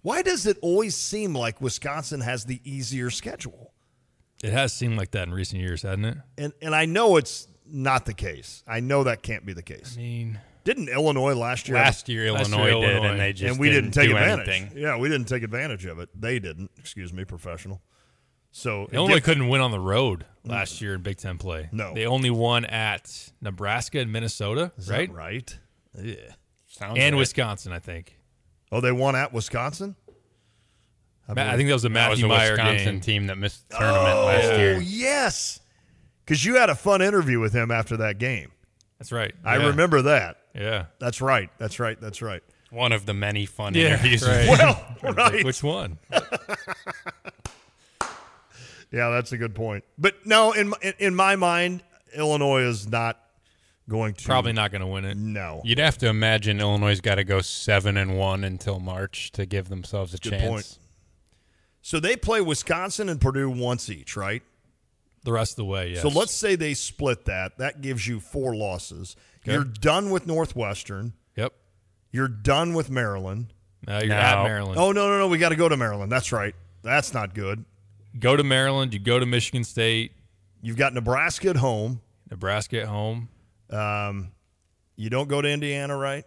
Why 0.00 0.22
does 0.22 0.46
it 0.46 0.56
always 0.62 0.96
seem 0.96 1.34
like 1.34 1.60
Wisconsin 1.60 2.22
has 2.22 2.46
the 2.46 2.62
easier 2.64 3.10
schedule? 3.10 3.74
It 4.42 4.52
has 4.52 4.72
seemed 4.72 4.96
like 4.96 5.10
that 5.12 5.26
in 5.28 5.34
recent 5.34 5.60
years, 5.60 5.82
hasn't 5.82 6.06
it? 6.06 6.16
And 6.36 6.52
and 6.62 6.74
I 6.74 6.86
know 6.86 7.16
it's 7.16 7.48
not 7.66 8.06
the 8.06 8.14
case. 8.14 8.62
I 8.66 8.80
know 8.80 9.04
that 9.04 9.22
can't 9.22 9.44
be 9.44 9.52
the 9.52 9.62
case. 9.62 9.94
I 9.96 10.00
mean, 10.00 10.40
Didn't 10.64 10.88
Illinois 10.88 11.34
last 11.34 11.68
year? 11.68 11.76
Last 11.76 12.08
year, 12.08 12.30
Last 12.32 12.50
Illinois 12.50 12.66
year, 12.66 12.74
did, 12.74 12.96
Illinois. 12.96 13.10
and 13.10 13.20
they 13.20 13.32
just 13.32 13.50
and 13.52 13.60
we 13.60 13.70
didn't, 13.70 13.90
take 13.90 14.08
do 14.10 14.16
advantage. 14.16 14.48
anything. 14.48 14.78
Yeah, 14.78 14.96
we 14.96 15.08
didn't 15.08 15.26
take 15.28 15.42
advantage 15.42 15.84
of 15.86 15.98
it. 15.98 16.08
They 16.18 16.38
didn't. 16.38 16.70
Excuse 16.78 17.12
me, 17.12 17.24
professional. 17.24 17.82
So 18.50 18.84
it 18.84 18.94
Illinois 18.94 19.16
did- 19.16 19.24
couldn't 19.24 19.48
win 19.48 19.60
on 19.60 19.70
the 19.70 19.80
road 19.80 20.24
mm. 20.46 20.50
last 20.50 20.80
year 20.80 20.94
in 20.94 21.02
Big 21.02 21.18
Ten 21.18 21.36
play. 21.36 21.68
No. 21.72 21.92
they 21.94 22.06
only 22.06 22.30
won 22.30 22.64
at 22.64 23.30
Nebraska 23.42 23.98
and 23.98 24.10
Minnesota, 24.12 24.72
Is 24.78 24.86
that 24.86 24.96
right? 24.98 25.12
right. 25.12 25.58
Yeah. 26.00 26.14
Sounds 26.68 26.98
And 26.98 27.14
right. 27.14 27.18
Wisconsin, 27.18 27.72
I 27.72 27.78
think. 27.80 28.16
Oh, 28.72 28.80
they 28.80 28.92
won 28.92 29.16
at 29.16 29.32
Wisconsin. 29.32 29.96
Ma- 31.34 31.42
I 31.52 31.56
think 31.56 31.68
that 31.68 31.74
was 31.74 31.84
a 31.84 31.88
That 31.90 32.10
was 32.10 32.22
Matthew 32.22 32.34
a 32.34 32.38
Mayer 32.38 32.50
Wisconsin 32.52 32.94
game. 32.96 33.00
team 33.00 33.26
that 33.26 33.38
missed 33.38 33.68
the 33.68 33.76
tournament 33.76 34.14
oh, 34.16 34.24
last 34.26 34.58
year. 34.58 34.76
Oh 34.76 34.80
yes, 34.80 35.60
because 36.24 36.44
you 36.44 36.56
had 36.56 36.70
a 36.70 36.74
fun 36.74 37.02
interview 37.02 37.38
with 37.40 37.52
him 37.52 37.70
after 37.70 37.96
that 37.98 38.18
game. 38.18 38.50
That's 38.98 39.12
right. 39.12 39.34
I 39.44 39.58
Yeah. 39.58 39.66
remember 39.68 40.02
that. 40.02 40.38
Yeah. 40.54 40.86
That's 40.98 41.20
right. 41.20 41.50
That's 41.58 41.78
right. 41.78 42.00
That's 42.00 42.20
right. 42.22 42.42
One 42.70 42.92
of 42.92 43.06
the 43.06 43.14
many 43.14 43.46
fun 43.46 43.74
Yeah, 43.74 43.94
interviews. 43.94 44.26
right. 44.26 44.48
Well, 45.02 45.12
right. 45.14 45.44
Which 45.44 45.62
one? 45.62 45.98
Yeah, 48.90 49.10
that's 49.10 49.32
a 49.32 49.36
good 49.36 49.54
point. 49.54 49.84
But 49.98 50.24
no, 50.26 50.52
in 50.52 50.70
my, 50.70 50.76
in 50.98 51.14
my 51.14 51.36
mind, 51.36 51.82
Illinois 52.16 52.62
is 52.62 52.88
not 52.88 53.20
going 53.86 54.14
to 54.14 54.24
Probably 54.24 54.54
not 54.54 54.70
going 54.70 54.80
to 54.80 54.86
win 54.86 55.04
it. 55.04 55.16
No, 55.18 55.60
You'd 55.62 55.78
have 55.78 55.98
to 55.98 56.08
imagine 56.08 56.58
Illinois 56.58 56.98
got 57.00 57.16
to 57.16 57.24
go 57.24 57.42
seven 57.42 57.98
and 57.98 58.16
one 58.18 58.44
until 58.44 58.80
March 58.80 59.30
to 59.32 59.44
give 59.44 59.68
themselves 59.68 60.14
a 60.14 60.18
Good 60.18 60.30
chance. 60.30 60.46
point. 60.48 60.78
So 61.88 61.98
they 61.98 62.16
play 62.16 62.42
Wisconsin 62.42 63.08
and 63.08 63.18
Purdue 63.18 63.48
once 63.48 63.88
each, 63.88 64.14
right? 64.14 64.42
The 65.24 65.32
rest 65.32 65.52
of 65.52 65.56
the 65.56 65.64
way, 65.64 65.92
yes. 65.92 66.02
So 66.02 66.08
let's 66.08 66.34
say 66.34 66.54
they 66.54 66.74
split 66.74 67.24
that. 67.24 67.56
That 67.56 67.80
gives 67.80 68.06
you 68.06 68.20
four 68.20 68.54
losses. 68.54 69.16
Okay. 69.38 69.54
You're 69.54 69.64
done 69.64 70.10
with 70.10 70.26
Northwestern. 70.26 71.14
Yep. 71.36 71.54
You're 72.12 72.28
done 72.28 72.74
with 72.74 72.90
Maryland. 72.90 73.54
Now 73.86 74.00
you're 74.00 74.08
Now- 74.08 74.42
at 74.42 74.44
Maryland. 74.44 74.78
Oh 74.78 74.92
no, 74.92 75.08
no, 75.08 75.16
no! 75.16 75.28
We 75.28 75.38
got 75.38 75.48
to 75.48 75.56
go 75.56 75.66
to 75.66 75.78
Maryland. 75.78 76.12
That's 76.12 76.30
right. 76.30 76.54
That's 76.82 77.14
not 77.14 77.34
good. 77.34 77.64
Go 78.20 78.36
to 78.36 78.44
Maryland. 78.44 78.92
You 78.92 79.00
go 79.00 79.18
to 79.18 79.24
Michigan 79.24 79.64
State. 79.64 80.12
You've 80.60 80.76
got 80.76 80.92
Nebraska 80.92 81.48
at 81.48 81.56
home. 81.56 82.02
Nebraska 82.30 82.82
at 82.82 82.88
home. 82.88 83.30
Um, 83.70 84.32
you 84.94 85.08
don't 85.08 85.28
go 85.28 85.40
to 85.40 85.48
Indiana, 85.48 85.96
right? 85.96 86.26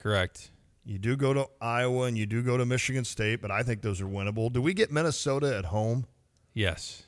Correct. 0.00 0.50
You 0.88 0.98
do 0.98 1.16
go 1.16 1.34
to 1.34 1.46
Iowa 1.60 2.04
and 2.06 2.16
you 2.16 2.24
do 2.24 2.42
go 2.42 2.56
to 2.56 2.64
Michigan 2.64 3.04
State, 3.04 3.42
but 3.42 3.50
I 3.50 3.62
think 3.62 3.82
those 3.82 4.00
are 4.00 4.06
winnable. 4.06 4.50
Do 4.50 4.62
we 4.62 4.72
get 4.72 4.90
Minnesota 4.90 5.54
at 5.54 5.66
home? 5.66 6.06
Yes. 6.54 7.02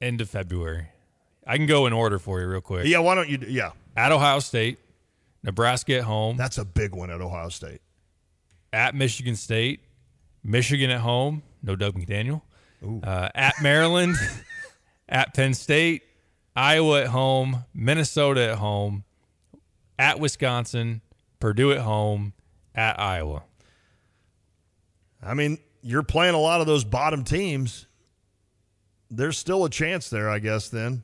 End 0.00 0.22
of 0.22 0.30
February. 0.30 0.86
I 1.46 1.58
can 1.58 1.66
go 1.66 1.84
in 1.84 1.92
order 1.92 2.18
for 2.18 2.40
you 2.40 2.46
real 2.48 2.62
quick. 2.62 2.86
Yeah, 2.86 3.00
why 3.00 3.14
don't 3.14 3.28
you? 3.28 3.36
do- 3.36 3.50
Yeah, 3.50 3.72
At 3.98 4.12
Ohio 4.12 4.38
State, 4.38 4.78
Nebraska 5.42 5.98
at 5.98 6.04
home. 6.04 6.38
That's 6.38 6.56
a 6.56 6.64
big 6.64 6.94
one 6.94 7.10
at 7.10 7.20
Ohio 7.20 7.50
State. 7.50 7.82
At 8.72 8.94
Michigan 8.94 9.36
State, 9.36 9.80
Michigan 10.42 10.88
at 10.88 11.00
home. 11.00 11.42
No 11.62 11.76
Dug 11.76 11.94
McDaniel. 11.94 12.40
Uh, 13.04 13.28
at 13.34 13.56
Maryland, 13.62 14.16
at 15.08 15.34
Penn 15.34 15.52
State, 15.52 16.02
Iowa 16.56 17.02
at 17.02 17.08
home, 17.08 17.64
Minnesota 17.74 18.52
at 18.52 18.58
home, 18.58 19.04
at 19.98 20.18
Wisconsin, 20.18 21.02
Purdue 21.40 21.72
at 21.72 21.80
home, 21.80 22.32
at 22.74 22.98
Iowa. 22.98 23.42
I 25.22 25.34
mean, 25.34 25.58
you're 25.82 26.02
playing 26.02 26.34
a 26.34 26.38
lot 26.38 26.60
of 26.60 26.66
those 26.66 26.84
bottom 26.84 27.24
teams. 27.24 27.86
There's 29.10 29.38
still 29.38 29.64
a 29.64 29.70
chance 29.70 30.08
there, 30.10 30.28
I 30.30 30.38
guess. 30.38 30.68
Then, 30.68 31.02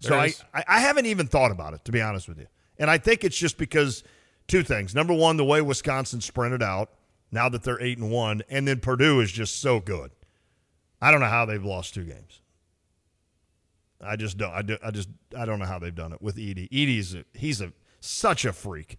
so 0.00 0.10
There 0.10 0.18
I, 0.18 0.26
is. 0.26 0.44
I 0.54 0.64
I 0.66 0.80
haven't 0.80 1.06
even 1.06 1.26
thought 1.26 1.50
about 1.50 1.74
it 1.74 1.84
to 1.84 1.92
be 1.92 2.00
honest 2.00 2.28
with 2.28 2.38
you, 2.38 2.46
and 2.78 2.90
I 2.90 2.98
think 2.98 3.22
it's 3.22 3.36
just 3.36 3.58
because 3.58 4.02
two 4.48 4.62
things. 4.62 4.94
Number 4.94 5.14
one, 5.14 5.36
the 5.36 5.44
way 5.44 5.60
Wisconsin 5.60 6.20
sprinted 6.20 6.62
out 6.62 6.90
now 7.30 7.48
that 7.48 7.62
they're 7.62 7.80
eight 7.80 7.98
and 7.98 8.10
one, 8.10 8.42
and 8.48 8.66
then 8.66 8.80
Purdue 8.80 9.20
is 9.20 9.30
just 9.30 9.60
so 9.60 9.78
good. 9.78 10.10
I 11.00 11.10
don't 11.10 11.20
know 11.20 11.26
how 11.26 11.44
they've 11.46 11.64
lost 11.64 11.94
two 11.94 12.04
games. 12.04 12.40
I 14.02 14.16
just 14.16 14.38
don't. 14.38 14.52
I, 14.52 14.62
do, 14.62 14.78
I 14.82 14.90
just 14.90 15.08
I 15.36 15.44
don't 15.44 15.58
know 15.58 15.66
how 15.66 15.78
they've 15.78 15.94
done 15.94 16.12
it 16.12 16.22
with 16.22 16.36
Edey. 16.36 16.68
Edey's 16.70 17.14
a, 17.14 17.24
he's 17.34 17.60
a 17.60 17.72
such 18.00 18.44
a 18.44 18.52
freak, 18.52 18.98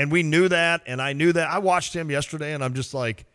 and 0.00 0.10
we 0.10 0.22
knew 0.22 0.48
that, 0.48 0.80
and 0.86 1.00
I 1.02 1.12
knew 1.12 1.30
that. 1.34 1.50
I 1.50 1.58
watched 1.58 1.94
him 1.94 2.10
yesterday, 2.10 2.54
and 2.54 2.64
I'm 2.64 2.72
just 2.72 2.94
like, 2.94 3.26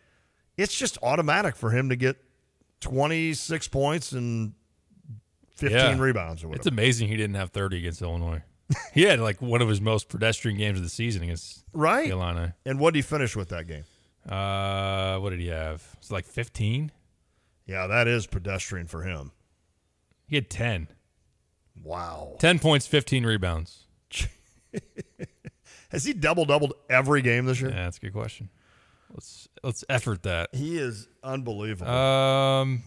it's 0.57 0.75
just 0.75 0.97
automatic 1.03 1.55
for 1.55 1.69
him 1.69 1.89
to 1.89 1.95
get 1.95 2.17
26 2.81 3.67
points 3.67 4.13
and 4.13 4.53
15 5.57 5.77
Yeah. 5.77 5.99
rebounds 5.99 6.43
or 6.43 6.47
whatever. 6.47 6.61
It's 6.61 6.67
amazing 6.67 7.09
he 7.09 7.17
didn't 7.17 7.35
have 7.35 7.51
30 7.51 7.77
against 7.77 8.01
Illinois. 8.01 8.41
he 8.95 9.03
had 9.03 9.19
like 9.19 9.43
one 9.43 9.61
of 9.61 9.69
his 9.69 9.79
most 9.79 10.09
pedestrian 10.09 10.57
games 10.57 10.79
of 10.79 10.83
the 10.83 10.89
season 10.89 11.21
against 11.21 11.63
right. 11.71 12.09
Illini. 12.09 12.53
And 12.65 12.79
what 12.79 12.95
did 12.95 12.97
he 12.97 13.01
finish 13.03 13.35
with 13.35 13.49
that 13.49 13.67
game? 13.67 13.83
Uh, 14.27 15.19
what 15.19 15.29
did 15.29 15.39
he 15.39 15.47
have? 15.49 15.87
It's 15.99 16.09
like 16.09 16.25
15. 16.25 16.91
Yeah, 17.67 17.85
that 17.85 18.07
is 18.07 18.25
pedestrian 18.25 18.87
for 18.87 19.03
him. 19.03 19.33
He 20.25 20.35
had 20.35 20.49
10. 20.49 20.87
Wow. 21.83 22.37
10 22.39 22.57
points, 22.57 22.87
15 22.87 23.23
rebounds. 23.23 23.83
Has 25.91 26.03
he 26.05 26.13
double 26.13 26.45
doubled 26.45 26.73
every 26.89 27.21
game 27.21 27.45
this 27.45 27.61
year? 27.61 27.69
Yeah, 27.69 27.83
that's 27.85 27.97
a 27.97 28.01
good 28.01 28.13
question. 28.13 28.49
Let's 29.13 29.47
let's 29.63 29.83
effort 29.89 30.23
that. 30.23 30.49
He 30.53 30.77
is 30.77 31.07
unbelievable. 31.23 31.91
Um, 31.91 32.83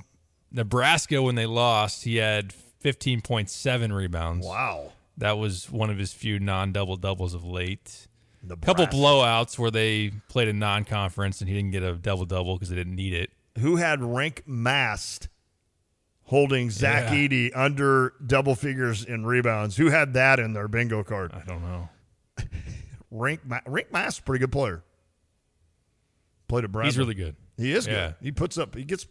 Nebraska 0.52 1.22
when 1.22 1.34
they 1.36 1.46
lost, 1.46 2.04
he 2.04 2.16
had 2.16 2.52
15.7 2.84 3.94
rebounds. 3.94 4.46
Wow. 4.46 4.92
That 5.16 5.38
was 5.38 5.70
one 5.70 5.90
of 5.90 5.98
his 5.98 6.12
few 6.12 6.38
non-double 6.38 6.96
doubles 6.96 7.34
of 7.34 7.44
late. 7.44 8.06
A 8.48 8.56
couple 8.56 8.86
blowouts 8.86 9.58
where 9.58 9.70
they 9.70 10.12
played 10.28 10.48
a 10.48 10.52
non-conference 10.52 11.40
and 11.40 11.48
he 11.48 11.56
didn't 11.56 11.72
get 11.72 11.82
a 11.82 11.94
double 11.94 12.24
double 12.24 12.54
because 12.54 12.68
they 12.70 12.76
didn't 12.76 12.94
need 12.94 13.12
it. 13.12 13.30
Who 13.58 13.76
had 13.76 13.98
Rienk 14.00 14.46
Mast 14.46 15.28
holding 16.24 16.70
Zach 16.70 17.10
Yeah. 17.10 17.16
Edey 17.28 17.50
under 17.54 18.12
double 18.24 18.54
figures 18.54 19.04
in 19.04 19.26
rebounds? 19.26 19.76
Who 19.76 19.90
had 19.90 20.14
that 20.14 20.38
in 20.38 20.52
their 20.52 20.68
bingo 20.68 21.02
card? 21.02 21.32
I 21.32 21.42
don't 21.46 21.62
know. 21.62 21.88
Rienk 23.12 23.40
Ma- 23.44 23.60
Rienk 23.66 23.92
Mast, 23.92 24.24
pretty 24.24 24.40
good 24.40 24.52
player. 24.52 24.82
Played 26.48 26.64
at 26.64 26.72
Bradley. 26.72 26.88
He's 26.88 26.98
really 26.98 27.14
good. 27.14 27.36
He 27.56 27.72
is 27.72 27.86
Yeah. 27.86 27.92
good. 27.92 28.14
He 28.22 28.32
puts 28.32 28.56
up. 28.58 28.74
He 28.74 28.84
gets. 28.84 29.06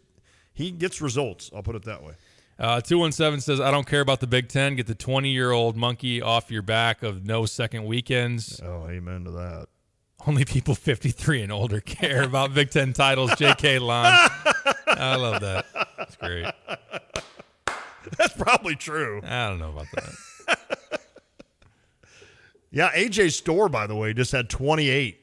He 0.54 0.72
gets 0.72 1.02
results. 1.02 1.52
I'll 1.56 1.62
put 1.62 1.76
it 1.76 1.84
that 1.84 2.02
way. 2.04 2.14
Uh, 2.58 2.82
217 2.82 3.40
says, 3.42 3.60
I 3.62 3.70
don't 3.70 3.86
care 3.86 4.02
about 4.02 4.20
the 4.22 4.26
Big 4.26 4.50
Ten. 4.50 4.76
Get 4.76 4.88
the 4.88 4.96
20 4.96 5.30
year 5.30 5.52
old 5.52 5.78
monkey 5.78 6.20
off 6.20 6.50
your 6.50 6.64
back 6.64 7.04
of 7.04 7.24
no 7.24 7.46
second 7.46 7.86
weekends. 7.86 8.60
Oh, 8.64 8.88
amen 8.90 9.26
to 9.26 9.32
that. 9.32 9.68
Only 10.26 10.44
people 10.46 10.74
53 10.74 11.44
and 11.44 11.52
older 11.52 11.80
care 11.80 12.24
about 12.24 12.56
Big 12.56 12.72
Ten 12.72 12.92
titles. 12.94 13.30
JK 13.34 13.80
Lon. 13.80 14.06
I 14.88 15.16
love 15.16 15.42
that. 15.42 15.68
That's 15.96 16.16
great. 16.16 16.48
That's 18.18 18.34
probably 18.36 18.76
true. 18.76 19.22
I 19.24 19.50
don't 19.50 19.60
know 19.60 19.70
about 19.70 19.86
that. 19.94 20.10
Yeah, 22.78 22.92
AJ 22.92 23.32
Storr, 23.34 23.70
by 23.70 23.88
the 23.88 23.96
way, 23.96 24.14
just 24.14 24.32
had 24.32 24.50
28 24.52 25.20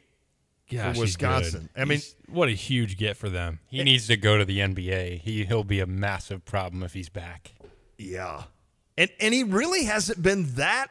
Gosh, 0.73 0.97
for 0.97 1.01
Wisconsin. 1.03 1.69
I 1.77 1.81
mean, 1.85 1.99
He's- 1.99 2.17
what 2.29 2.49
a 2.49 2.53
huge 2.53 2.97
get 2.97 3.17
for 3.17 3.29
them. 3.29 3.61
He 3.69 3.79
eh. 3.79 3.85
needs 3.85 4.09
to 4.09 4.17
go 4.17 4.37
to 4.39 4.45
the 4.45 4.59
NBA. 4.59 5.21
He 5.21 5.45
he'll 5.45 5.63
be 5.63 5.79
a 5.79 5.87
massive 5.87 6.45
problem 6.45 6.83
if 6.83 6.95
he's 6.95 7.09
back. 7.09 7.53
yeah, 7.97 8.43
and 8.99 9.09
and 9.21 9.33
he 9.33 9.45
really 9.45 9.85
hasn't 9.85 10.21
been 10.21 10.55
that 10.55 10.89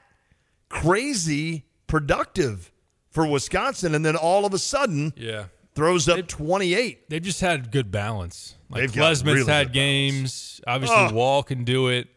crazy 0.70 1.66
productive 1.88 2.72
for 3.10 3.28
Wisconsin, 3.28 3.94
and 3.94 4.06
then 4.06 4.16
all 4.16 4.46
of 4.46 4.54
a 4.54 4.58
sudden, 4.58 5.14
Yeah. 5.18 5.46
throws 5.76 6.08
up 6.08 6.28
28. 6.28 7.10
They've 7.10 7.22
just 7.22 7.42
had 7.42 7.72
good 7.72 7.92
balance. 7.92 8.56
Like 8.70 8.92
They've 8.92 9.24
really 9.26 9.46
had 9.46 9.74
games. 9.74 10.62
Obviously, 10.66 10.96
Ugh. 10.98 11.14
Wahl 11.14 11.44
can 11.44 11.64
do 11.66 11.90
it. 11.90 12.08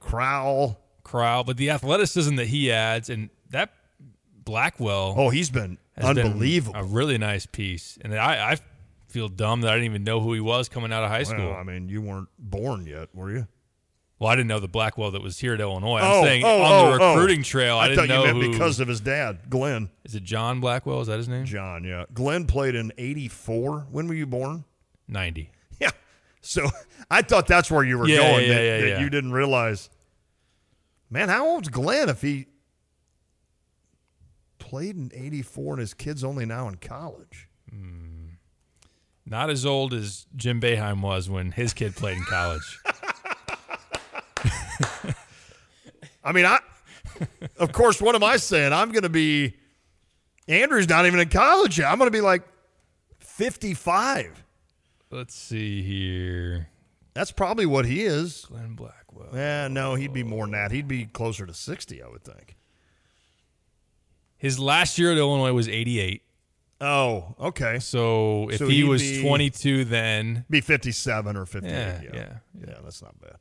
Crowl. 0.00 0.80
Crowl, 1.04 1.44
but 1.44 1.56
the 1.56 1.70
athleticism 1.70 2.34
that 2.36 2.48
he 2.48 2.70
adds 2.72 3.08
and 3.08 3.30
that 3.50 3.70
Blackwell. 4.44 5.14
Oh, 5.16 5.30
he's 5.30 5.50
been 5.50 5.78
has 5.96 6.14
been 6.14 6.26
unbelievable. 6.26 6.78
a 6.78 6.84
really 6.84 7.18
nice 7.18 7.46
piece. 7.46 7.98
And 8.00 8.14
I, 8.14 8.52
I 8.52 8.56
feel 9.08 9.28
dumb 9.28 9.62
that 9.62 9.70
I 9.70 9.74
didn't 9.74 9.86
even 9.86 10.04
know 10.04 10.20
who 10.20 10.32
he 10.32 10.40
was 10.40 10.68
coming 10.68 10.92
out 10.92 11.04
of 11.04 11.10
high 11.10 11.24
school. 11.24 11.50
Well, 11.50 11.56
I 11.56 11.62
mean, 11.62 11.88
you 11.88 12.00
weren't 12.00 12.28
born 12.38 12.86
yet, 12.86 13.08
were 13.14 13.30
you? 13.30 13.46
Well, 14.18 14.28
I 14.28 14.34
didn't 14.34 14.48
know 14.48 14.58
the 14.58 14.68
Blackwell 14.68 15.12
that 15.12 15.22
was 15.22 15.38
here 15.38 15.54
at 15.54 15.60
Illinois. 15.60 15.98
I'm 15.98 16.10
oh, 16.10 16.24
saying 16.24 16.42
oh, 16.44 16.62
on 16.62 16.70
the 16.70 17.04
oh, 17.04 17.08
oh. 17.08 17.14
recruiting 17.14 17.44
trail, 17.44 17.76
I, 17.76 17.84
I, 17.84 17.88
didn't 17.88 17.98
thought 18.00 18.08
know 18.08 18.20
you 18.24 18.32
meant 18.32 18.44
who. 18.46 18.52
because 18.52 18.80
of 18.80 18.88
his 18.88 19.00
dad, 19.00 19.48
Glynn. 19.48 19.90
is 20.04 20.16
it 20.16 20.24
John 20.24 20.58
Blackwell? 20.58 21.00
Is 21.00 21.06
that 21.06 21.18
his 21.18 21.28
name? 21.28 21.44
John, 21.44 21.84
yeah. 21.84 22.04
Glynn 22.12 22.46
played 22.46 22.74
in 22.74 22.92
84. 22.98 23.86
When 23.90 24.08
were 24.08 24.14
you 24.14 24.26
born? 24.26 24.64
90. 25.06 25.52
Yeah. 25.80 25.90
So 26.40 26.68
I 27.10 27.22
thought 27.22 27.46
that's 27.46 27.70
where 27.70 27.84
you 27.84 27.98
were 27.98 28.08
Yeah, 28.08 28.32
going. 28.32 28.48
yeah, 28.48 28.54
that, 28.54 28.62
yeah, 28.64 28.80
that 28.80 28.88
yeah. 28.88 29.00
you 29.00 29.10
didn't 29.10 29.32
realize. 29.32 29.88
Man, 31.10 31.28
how 31.28 31.46
old's 31.46 31.68
Glynn 31.68 32.08
if 32.08 32.20
he 32.20 32.46
played 34.68 34.96
in 34.96 35.10
84 35.14 35.74
and 35.74 35.80
his 35.80 35.94
kid's 35.94 36.22
only 36.24 36.44
now 36.44 36.68
in 36.68 36.76
college? 36.76 37.48
Hmm. 37.70 38.26
Not 39.24 39.50
as 39.50 39.66
old 39.66 39.92
as 39.94 40.26
Jim 40.36 40.60
Boeheim 40.60 41.00
was 41.02 41.28
when 41.28 41.52
his 41.52 41.74
kid 41.74 41.94
played 41.96 42.16
in 42.16 42.24
college. 42.24 42.80
I 46.24 46.32
mean, 46.32 46.46
I 46.46 46.58
of 47.58 47.72
course, 47.72 48.00
what 48.00 48.14
am 48.14 48.22
I 48.24 48.36
saying? 48.36 48.72
I'm 48.72 48.92
going 48.92 49.02
to 49.02 49.08
be 49.08 49.54
Andrew's 50.46 50.88
not 50.88 51.06
even 51.06 51.20
in 51.20 51.28
college 51.28 51.78
yet. 51.78 51.90
I'm 51.90 51.98
going 51.98 52.10
to 52.10 52.16
be 52.16 52.20
like 52.20 52.42
55. 53.18 54.44
Let's 55.10 55.34
see 55.34 55.82
here. 55.82 56.68
That's 57.14 57.32
probably 57.32 57.66
what 57.66 57.86
he 57.86 58.02
is. 58.04 58.44
Glynn 58.46 58.74
Blackwell. 58.74 59.30
Yeah, 59.34 59.68
no, 59.68 59.94
he'd 59.94 60.12
be 60.12 60.22
more 60.22 60.44
than 60.44 60.52
that. 60.52 60.70
He'd 60.70 60.86
be 60.86 61.06
closer 61.06 61.46
to 61.46 61.54
60, 61.54 62.02
I 62.02 62.08
would 62.08 62.22
think. 62.22 62.57
His 64.38 64.58
last 64.58 64.98
year 64.98 65.10
at 65.12 65.18
Illinois 65.18 65.52
was 65.52 65.68
88. 65.68 66.22
Oh, 66.80 67.34
okay. 67.40 67.78
So 67.80 68.48
if 68.50 68.58
So 68.58 68.68
he 68.68 68.76
he'd 68.76 68.84
was 68.84 69.02
be- 69.02 69.20
22 69.22 69.84
then, 69.84 70.44
Be 70.48 70.60
57 70.60 71.36
or 71.36 71.44
58. 71.44 71.70
Yeah, 71.72 72.00
Yeah, 72.02 72.10
yeah, 72.14 72.34
yeah. 72.68 72.74
that's 72.84 73.02
not 73.02 73.20
bad. 73.20 73.36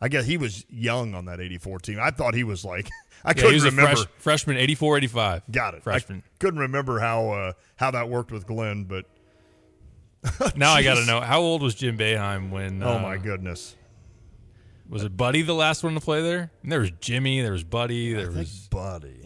I 0.00 0.08
guess 0.08 0.24
he 0.26 0.36
was 0.36 0.64
young 0.70 1.14
on 1.14 1.26
that 1.26 1.40
84 1.40 1.80
team. 1.80 1.98
I 2.00 2.10
thought 2.10 2.34
he 2.34 2.44
was 2.44 2.64
like, 2.64 2.88
I 3.24 3.30
yeah, 3.30 3.34
couldn't 3.34 3.50
he 3.50 3.54
was 3.56 3.64
remember. 3.64 3.90
a 3.92 3.96
fresh, 3.96 4.06
freshman 4.18 4.56
84, 4.56 4.96
85. 4.98 5.42
Got 5.50 5.74
it. 5.74 5.82
Freshman. 5.82 6.22
I 6.24 6.30
couldn't 6.38 6.60
remember 6.60 6.98
how 7.00 7.30
uh, 7.30 7.52
how 7.76 7.90
that 7.90 8.08
worked 8.08 8.30
with 8.32 8.46
Glynn, 8.46 8.84
but 8.84 9.06
now 10.56 10.72
I 10.72 10.82
got 10.82 10.94
to 10.94 11.04
know 11.04 11.20
how 11.20 11.40
old 11.40 11.62
was 11.62 11.74
Jim 11.74 11.98
Boeheim 11.98 12.50
when? 12.50 12.82
oh 12.82 12.96
uh, 12.96 12.98
my 13.00 13.16
goodness. 13.18 13.74
Was 14.88 15.04
it 15.04 15.16
Buddy 15.16 15.42
the 15.42 15.52
last 15.54 15.82
one 15.84 15.94
to 15.94 16.00
play 16.00 16.22
there? 16.22 16.50
And 16.62 16.72
there 16.72 16.80
was 16.80 16.90
Jimmy. 17.00 17.42
There 17.42 17.52
was 17.52 17.64
Buddy. 17.64 18.12
There 18.14 18.22
I 18.22 18.24
think 18.26 18.36
was. 18.36 18.68
Buddy. 18.70 19.17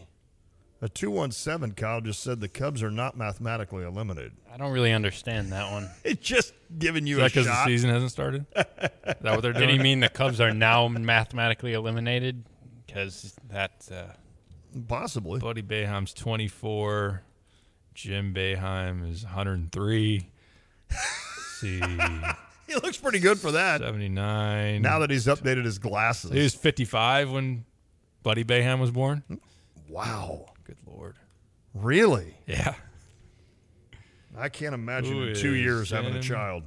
A 0.83 0.89
217 0.89 1.77
Kyle 1.77 2.01
just 2.01 2.21
said 2.25 2.41
the 2.41 2.49
Cubs 2.49 2.83
are 2.83 2.91
not 2.91 3.17
mathematically 3.17 3.85
eliminated. 3.85 4.33
I 4.53 4.57
don't 4.57 4.73
really 4.73 4.93
understand 4.93 5.53
that 5.53 5.71
one. 5.71 5.89
It's 6.05 6.21
just 6.21 6.53
giving 6.77 7.07
you 7.07 7.21
Is 7.21 7.21
that 7.21 7.27
a 7.27 7.29
because 7.29 7.47
the 7.47 7.65
season 7.67 7.91
hasn't 7.91 8.11
started? 8.11 8.47
Is 8.57 8.65
that 9.05 9.23
what 9.23 9.43
they're 9.43 9.53
Did 9.53 9.71
he 9.71 9.79
mean 9.79 10.01
the 10.01 10.09
Cubs 10.09 10.41
are 10.41 10.53
now 10.53 10.89
mathematically 10.89 11.75
eliminated? 11.75 12.45
Because 12.85 13.37
that's 13.49 13.93
uh, 13.93 14.13
Possibly. 14.89 15.39
Buddy 15.39 15.63
Boeheim's 15.63 16.13
24. 16.15 17.23
Jim 17.95 18.35
Boeheim 18.35 19.09
is 19.09 19.23
103. 19.23 20.31
Let's 20.91 21.01
see. 21.61 21.81
He 22.69 22.75
looks 22.77 22.97
pretty 22.97 23.19
good 23.19 23.39
for 23.39 23.51
that. 23.53 23.83
79. 23.83 24.81
Now 24.81 25.01
that 25.01 25.11
he's 25.11 25.27
updated 25.27 25.67
his 25.67 25.79
glasses. 25.79 26.31
he 26.31 26.41
was 26.41 26.55
55 26.55 27.31
when 27.31 27.67
Buddy 28.23 28.45
Beheim 28.45 28.81
was 28.81 28.91
born. 28.91 29.23
wow. 29.91 30.47
Good 30.65 30.79
lord. 30.87 31.17
Really? 31.75 32.37
Yeah. 32.47 32.75
I 34.37 34.49
can't 34.49 34.75
imagine 34.75 35.15
Who 35.15 35.23
in 35.25 35.35
two 35.35 35.55
is 35.55 35.61
years 35.61 35.91
having 35.91 36.15
a 36.15 36.23
child. 36.23 36.65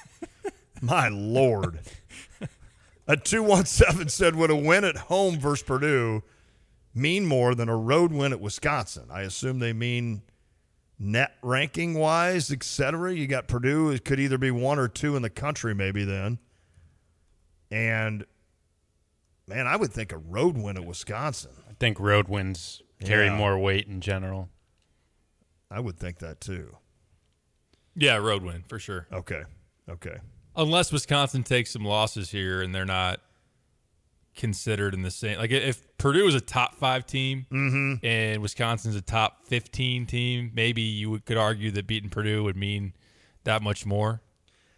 My 0.80 1.08
lord. 1.08 1.80
A 3.06 3.16
217 3.16 4.08
said, 4.08 4.36
would 4.36 4.50
a 4.50 4.56
win 4.56 4.84
at 4.84 4.96
home 4.96 5.38
versus 5.38 5.62
Purdue 5.62 6.22
mean 6.94 7.26
more 7.26 7.54
than 7.54 7.68
a 7.68 7.76
road 7.76 8.12
win 8.12 8.32
at 8.32 8.40
Wisconsin. 8.40 9.06
I 9.10 9.22
assume 9.22 9.58
they 9.60 9.72
mean 9.72 10.22
net 10.98 11.34
ranking 11.42 11.94
wise, 11.94 12.50
et 12.50 12.62
cetera. 12.62 13.14
You 13.14 13.26
got 13.26 13.48
Purdue, 13.48 13.90
it 13.90 14.04
could 14.04 14.20
either 14.20 14.38
be 14.38 14.50
one 14.50 14.78
or 14.78 14.88
two 14.88 15.16
in 15.16 15.22
the 15.22 15.30
country, 15.30 15.74
maybe 15.74 16.04
then. 16.04 16.38
And 17.70 18.24
man, 19.46 19.66
I 19.66 19.76
would 19.76 19.92
think 19.92 20.12
a 20.12 20.18
road 20.18 20.58
win 20.58 20.76
at 20.76 20.84
Wisconsin. 20.84 21.52
I 21.68 21.74
think 21.78 22.00
road 22.00 22.28
wins 22.28 22.82
carry 23.04 23.26
Yeah. 23.26 23.36
more 23.36 23.58
weight 23.58 23.86
in 23.86 24.00
general. 24.00 24.48
I 25.70 25.80
would 25.80 25.98
think 25.98 26.18
that 26.18 26.40
too. 26.40 26.76
Yeah, 27.94 28.16
road 28.16 28.42
win 28.42 28.62
for 28.68 28.78
sure. 28.78 29.06
Okay. 29.12 29.42
Okay. 29.88 30.18
Unless 30.56 30.92
Wisconsin 30.92 31.42
takes 31.42 31.70
some 31.70 31.84
losses 31.84 32.30
here 32.30 32.62
and 32.62 32.74
they're 32.74 32.84
not 32.84 33.20
considered 34.34 34.94
in 34.94 35.02
the 35.02 35.10
same. 35.10 35.36
Like 35.38 35.50
if 35.50 35.82
Purdue 35.98 36.26
is 36.26 36.34
a 36.34 36.40
top 36.40 36.76
five 36.76 37.06
team 37.06 37.46
Mm-hmm. 37.50 38.06
and 38.06 38.40
Wisconsin's 38.42 38.94
a 38.96 39.02
top 39.02 39.46
fifteen 39.46 40.06
team, 40.06 40.52
maybe 40.54 40.82
you 40.82 41.10
would- 41.10 41.24
could 41.24 41.36
argue 41.36 41.70
that 41.72 41.86
beating 41.86 42.10
Purdue 42.10 42.44
would 42.44 42.56
mean 42.56 42.92
that 43.44 43.62
much 43.62 43.84
more, 43.86 44.20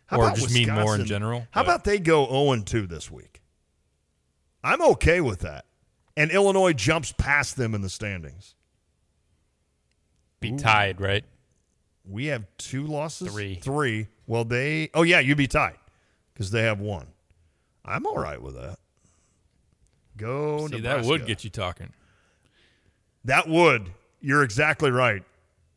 How 0.06 0.18
or 0.18 0.26
about 0.26 0.36
just 0.38 0.54
mean 0.54 0.72
more 0.72 0.94
in 0.96 1.04
general. 1.04 1.46
How 1.50 1.62
about 1.62 1.84
they 1.84 1.98
go 1.98 2.26
0 2.26 2.62
2 2.64 2.86
this 2.86 3.10
week? 3.10 3.42
I'm 4.62 4.80
okay 4.82 5.20
with 5.20 5.40
that. 5.40 5.66
And 6.16 6.30
Illinois 6.30 6.72
jumps 6.72 7.12
past 7.12 7.56
them 7.56 7.74
in 7.74 7.82
the 7.82 7.88
standings. 7.88 8.54
Be 10.40 10.56
tied, 10.56 11.00
right? 11.00 11.24
We 12.08 12.26
have 12.26 12.44
two 12.58 12.86
losses? 12.86 13.32
Three. 13.32 13.56
Three. 13.56 14.08
Well, 14.26 14.44
they. 14.44 14.90
Oh, 14.94 15.02
yeah, 15.02 15.20
you'd 15.20 15.38
be 15.38 15.46
tied 15.46 15.76
because 16.32 16.50
they 16.50 16.62
have 16.62 16.80
one. 16.80 17.06
I'm 17.84 18.06
all 18.06 18.16
right 18.18 18.40
with 18.40 18.54
that. 18.54 18.78
Go 20.16 20.66
See, 20.68 20.80
that 20.80 21.04
would 21.04 21.26
get 21.26 21.44
you 21.44 21.50
talking. 21.50 21.92
That 23.24 23.48
would. 23.48 23.90
You're 24.20 24.42
exactly 24.42 24.90
right. 24.90 25.22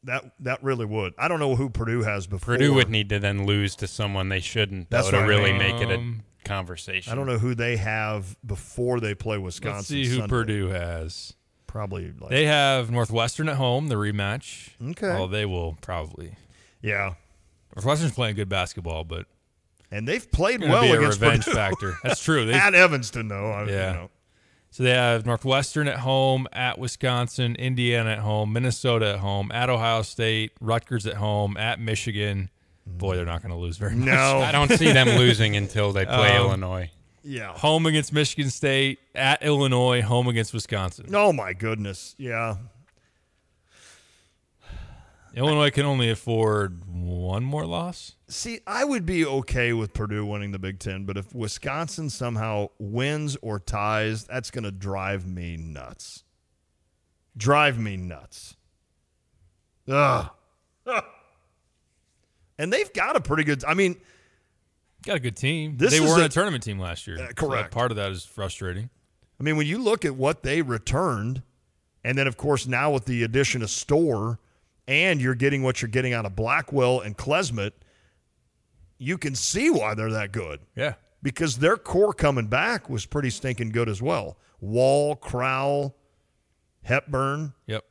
That 0.04 0.34
that 0.42 0.62
really 0.62 0.86
would. 0.86 1.14
I 1.18 1.30
don't 1.30 1.40
know 1.40 1.56
who 1.56 1.70
Purdue 1.70 2.04
has 2.04 2.28
before. 2.28 2.56
Purdue 2.56 2.74
would 2.74 2.90
need 2.90 3.08
to 3.10 3.20
then 3.20 3.46
lose 3.46 3.76
to 3.78 3.88
someone 3.88 4.28
they 4.28 4.42
shouldn't. 4.42 4.90
That's 4.90 5.06
though, 5.06 5.12
to 5.12 5.18
what 5.18 5.24
I 5.24 5.28
really 5.28 5.52
mean. 5.54 5.60
make 5.60 5.82
it 5.82 5.90
a 5.92 5.96
Um, 5.96 6.24
conversation. 6.44 7.12
I 7.12 7.16
don't 7.16 7.28
know 7.28 7.38
who 7.38 7.56
they 7.56 7.78
have 7.78 8.36
before 8.46 9.00
they 9.00 9.16
play 9.16 9.38
Wisconsin. 9.38 9.78
Let's 9.78 9.88
see 9.88 10.06
who 10.06 10.16
Sunday. 10.18 10.28
Purdue 10.30 10.68
has. 10.70 11.34
Probably 11.68 12.14
like 12.20 12.30
They 12.30 12.46
have 12.46 12.92
Northwestern 12.92 13.50
at 13.50 13.56
home, 13.56 13.88
the 13.88 13.96
rematch. 13.96 14.70
Okay. 14.92 15.08
Oh, 15.10 15.28
they 15.28 15.46
will 15.46 15.78
probably. 15.82 16.36
Yeah. 16.82 17.16
Northwestern's 17.76 18.12
playing 18.14 18.36
good 18.36 18.50
basketball, 18.50 19.04
but 19.04 19.26
and 19.90 20.08
they've 20.08 20.32
played 20.32 20.62
well 20.62 20.84
against 20.84 21.20
revenge 21.22 21.46
Purdue. 21.46 21.56
factor. 21.56 21.98
That's 22.04 22.24
true. 22.24 22.46
They- 22.48 22.54
At 22.54 22.76
Evanston, 22.76 23.28
though. 23.28 23.52
I, 23.52 23.64
Yeah. 23.66 23.88
You 23.92 23.98
know. 23.98 24.10
So 24.70 24.82
they 24.84 24.90
have 24.90 25.24
Northwestern 25.28 25.88
at 25.88 26.00
home, 26.00 26.48
at 26.52 26.80
Wisconsin, 26.80 27.56
Indiana 27.58 28.10
at 28.12 28.20
home, 28.20 28.54
Minnesota 28.54 29.14
at 29.14 29.20
home, 29.20 29.52
at 29.52 29.70
Ohio 29.70 30.02
State, 30.02 30.52
Rutgers 30.60 31.06
at 31.06 31.14
home, 31.16 31.58
at 31.58 31.80
Michigan. 31.80 32.50
Boy, 32.86 33.16
they're 33.16 33.26
not 33.26 33.42
going 33.42 33.54
to 33.54 33.58
lose 33.60 33.78
very 33.78 33.96
much. 33.96 34.08
No. 34.08 34.40
I 34.40 34.52
don't 34.52 34.72
see 34.72 34.92
them 34.92 35.08
losing 35.18 35.56
until 35.56 35.92
they 35.94 36.06
play 36.06 36.36
Um, 36.38 36.46
Illinois. 36.48 36.92
Yeah. 37.24 37.54
Home 37.54 37.86
against 37.86 38.12
Michigan 38.12 38.50
State, 38.50 39.00
at 39.16 39.42
Illinois, 39.44 40.02
home 40.02 40.28
against 40.28 40.54
Wisconsin. 40.54 41.06
Oh 41.14 41.32
my 41.32 41.54
goodness. 41.54 42.16
Yeah. 42.18 42.56
Illinois 45.36 45.72
can 45.72 45.86
only 45.86 46.12
afford 46.12 46.84
one 46.86 47.44
more 47.44 47.66
loss. 47.66 48.16
See, 48.28 48.60
I 48.68 48.84
would 48.84 49.06
be 49.06 49.26
okay 49.26 49.74
with 49.74 49.92
Purdue 49.94 50.26
winning 50.26 50.52
the 50.52 50.60
Big 50.60 50.78
Ten, 50.80 51.06
but 51.06 51.18
if 51.18 51.34
Wisconsin 51.34 52.10
somehow 52.12 52.68
wins 52.78 53.36
or 53.42 53.60
ties, 53.60 54.26
that's 54.26 54.52
going 54.52 54.64
to 54.66 54.72
drive 54.72 55.26
me 55.26 55.58
nuts. 55.58 56.24
Drive 57.36 57.80
me 57.80 57.98
nuts. 57.98 58.56
Ugh. 59.90 60.30
Ugh. 60.86 61.04
And 62.60 62.72
they've 62.72 62.92
got 62.94 63.16
a 63.16 63.22
pretty 63.22 63.44
good. 63.44 63.64
I 63.66 63.74
mean, 63.74 63.98
Got 65.06 65.18
a 65.18 65.20
good 65.20 65.36
team. 65.36 65.76
This 65.76 65.92
they 65.92 66.00
weren't 66.00 66.22
a- 66.22 66.26
a, 66.26 66.30
tournament 66.30 66.64
team 66.64 66.80
last 66.80 67.08
year. 67.08 67.18
Uh, 67.22 67.28
So 67.28 67.34
correct. 67.34 67.72
part 67.72 67.92
of 67.92 67.98
that 67.98 68.12
is 68.14 68.24
frustrating. 68.24 68.90
I 69.40 69.44
mean, 69.44 69.58
when 69.58 69.68
you 69.68 69.78
look 69.80 70.06
at 70.06 70.16
what 70.16 70.44
they 70.44 70.62
returned, 70.62 71.42
and 72.06 72.18
then 72.18 72.26
of 72.26 72.38
course 72.38 72.68
now 72.68 72.92
with 72.92 73.04
the 73.06 73.24
addition 73.24 73.62
of 73.62 73.70
Storr, 73.70 74.40
and 74.88 75.22
you're 75.22 75.36
getting 75.36 75.62
what 75.62 75.82
you're 75.82 75.90
getting 75.90 76.14
out 76.14 76.26
of 76.26 76.36
Blackwell 76.38 77.02
and 77.02 77.18
Klesmit, 77.18 77.72
you 78.98 79.18
can 79.18 79.36
see 79.36 79.70
why 79.70 79.94
they're 79.94 80.12
that 80.12 80.32
good. 80.32 80.62
Yeah. 80.76 80.94
Because 81.22 81.58
their 81.58 81.76
core 81.76 82.14
coming 82.14 82.48
back 82.48 82.90
was 82.90 83.06
pretty 83.06 83.30
stinking 83.30 83.72
good 83.72 83.90
as 83.90 84.02
well. 84.02 84.38
Wahl, 84.62 85.16
Crowl, 85.18 85.98
Hepburn. 86.84 87.54
Yep. 87.68 87.84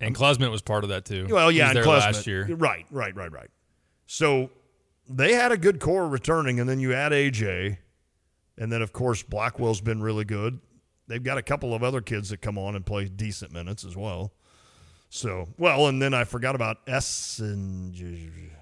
And 0.00 0.14
Klesmit 0.14 0.50
was 0.50 0.60
part 0.60 0.84
of 0.84 0.90
that 0.90 1.06
too. 1.06 1.26
Well, 1.30 1.50
yeah, 1.50 1.70
and 1.70 1.78
Klesmit. 1.78 1.86
last 1.86 2.26
year. 2.26 2.46
Right, 2.46 2.84
right, 2.90 3.14
right, 3.16 3.32
right. 3.32 3.48
So 4.06 4.50
they 5.08 5.34
had 5.34 5.52
a 5.52 5.56
good 5.56 5.80
core 5.80 6.08
returning, 6.08 6.60
and 6.60 6.68
then 6.68 6.80
you 6.80 6.92
add 6.94 7.12
AJ, 7.12 7.78
and 8.58 8.70
then 8.72 8.82
of 8.82 8.92
course 8.92 9.22
Blackwell's 9.22 9.80
been 9.80 10.02
really 10.02 10.24
good. 10.24 10.60
They've 11.08 11.22
got 11.22 11.38
a 11.38 11.42
couple 11.42 11.74
of 11.74 11.82
other 11.82 12.00
kids 12.00 12.30
that 12.30 12.40
come 12.42 12.58
on 12.58 12.74
and 12.74 12.84
play 12.84 13.04
decent 13.06 13.52
minutes 13.52 13.84
as 13.84 13.96
well. 13.96 14.32
So 15.08 15.48
well, 15.56 15.86
and 15.86 16.02
then 16.02 16.14
I 16.14 16.24
forgot 16.24 16.54
about 16.54 16.78
Essen. 16.86 17.92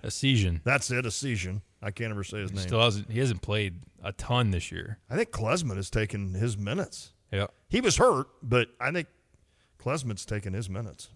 Essesian. 0.02 0.60
That's 0.64 0.90
it, 0.90 1.04
Essesian. 1.06 1.62
I 1.82 1.90
can't 1.90 2.10
ever 2.10 2.24
say 2.24 2.38
his 2.40 2.50
He 2.50 2.56
name. 2.56 2.66
still 2.66 2.80
hasn't. 2.80 3.10
He 3.10 3.18
hasn't 3.18 3.42
played 3.42 3.80
a 4.02 4.12
ton 4.12 4.50
this 4.50 4.70
year. 4.70 4.98
I 5.08 5.16
think 5.16 5.30
Klesman 5.30 5.76
has 5.76 5.88
taken 5.90 6.34
his 6.34 6.56
minutes. 6.58 7.12
Yeah. 7.32 7.46
He 7.68 7.80
was 7.80 7.96
hurt, 7.96 8.26
but 8.42 8.68
I 8.78 8.90
think 8.92 9.08
Klesman's 9.82 10.24
taken 10.24 10.52
his 10.52 10.68
minutes. 10.70 11.08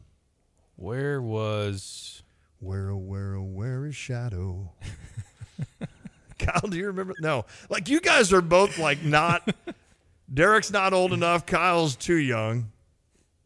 Where 0.77 1.21
was? 1.21 2.23
Where, 2.61 2.91
oh, 2.91 2.97
where, 2.97 3.35
oh, 3.35 3.43
where 3.43 3.87
is 3.87 3.95
Shadow? 3.95 4.73
Kyle, 6.39 6.69
do 6.69 6.77
you 6.77 6.87
remember? 6.87 7.15
No. 7.21 7.45
Like, 7.69 7.89
you 7.89 8.01
guys 8.01 8.33
are 8.33 8.41
both, 8.41 8.79
like, 8.79 9.03
not. 9.03 9.49
Derek's 10.33 10.71
not 10.71 10.93
old 10.93 11.13
enough. 11.13 11.47
Kyle's 11.47 11.97
too 11.97 12.17
young 12.17 12.71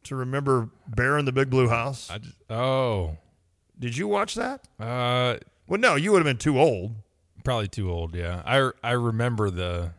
to 0.05 0.17
remember 0.17 0.71
Bear 0.89 1.19
in 1.19 1.25
the 1.25 1.33
Big 1.33 1.51
Blue 1.51 1.69
House. 1.69 2.11
I 2.11 2.19
just, 2.19 2.37
oh. 2.51 3.17
Did 3.79 3.97
you 3.97 4.09
watch 4.09 4.35
that? 4.35 4.67
Uh, 4.79 5.37
well, 5.67 5.81
no, 5.81 5.97
you 5.97 6.13
would 6.13 6.19
have 6.19 6.27
been 6.27 6.39
too 6.39 6.59
old. 6.59 6.93
Probably 7.45 7.69
too 7.69 7.91
old. 7.91 8.15
Yeah. 8.15 8.43
I 8.45 8.71
I 8.85 8.93
remember 8.93 9.51
the 9.51 9.93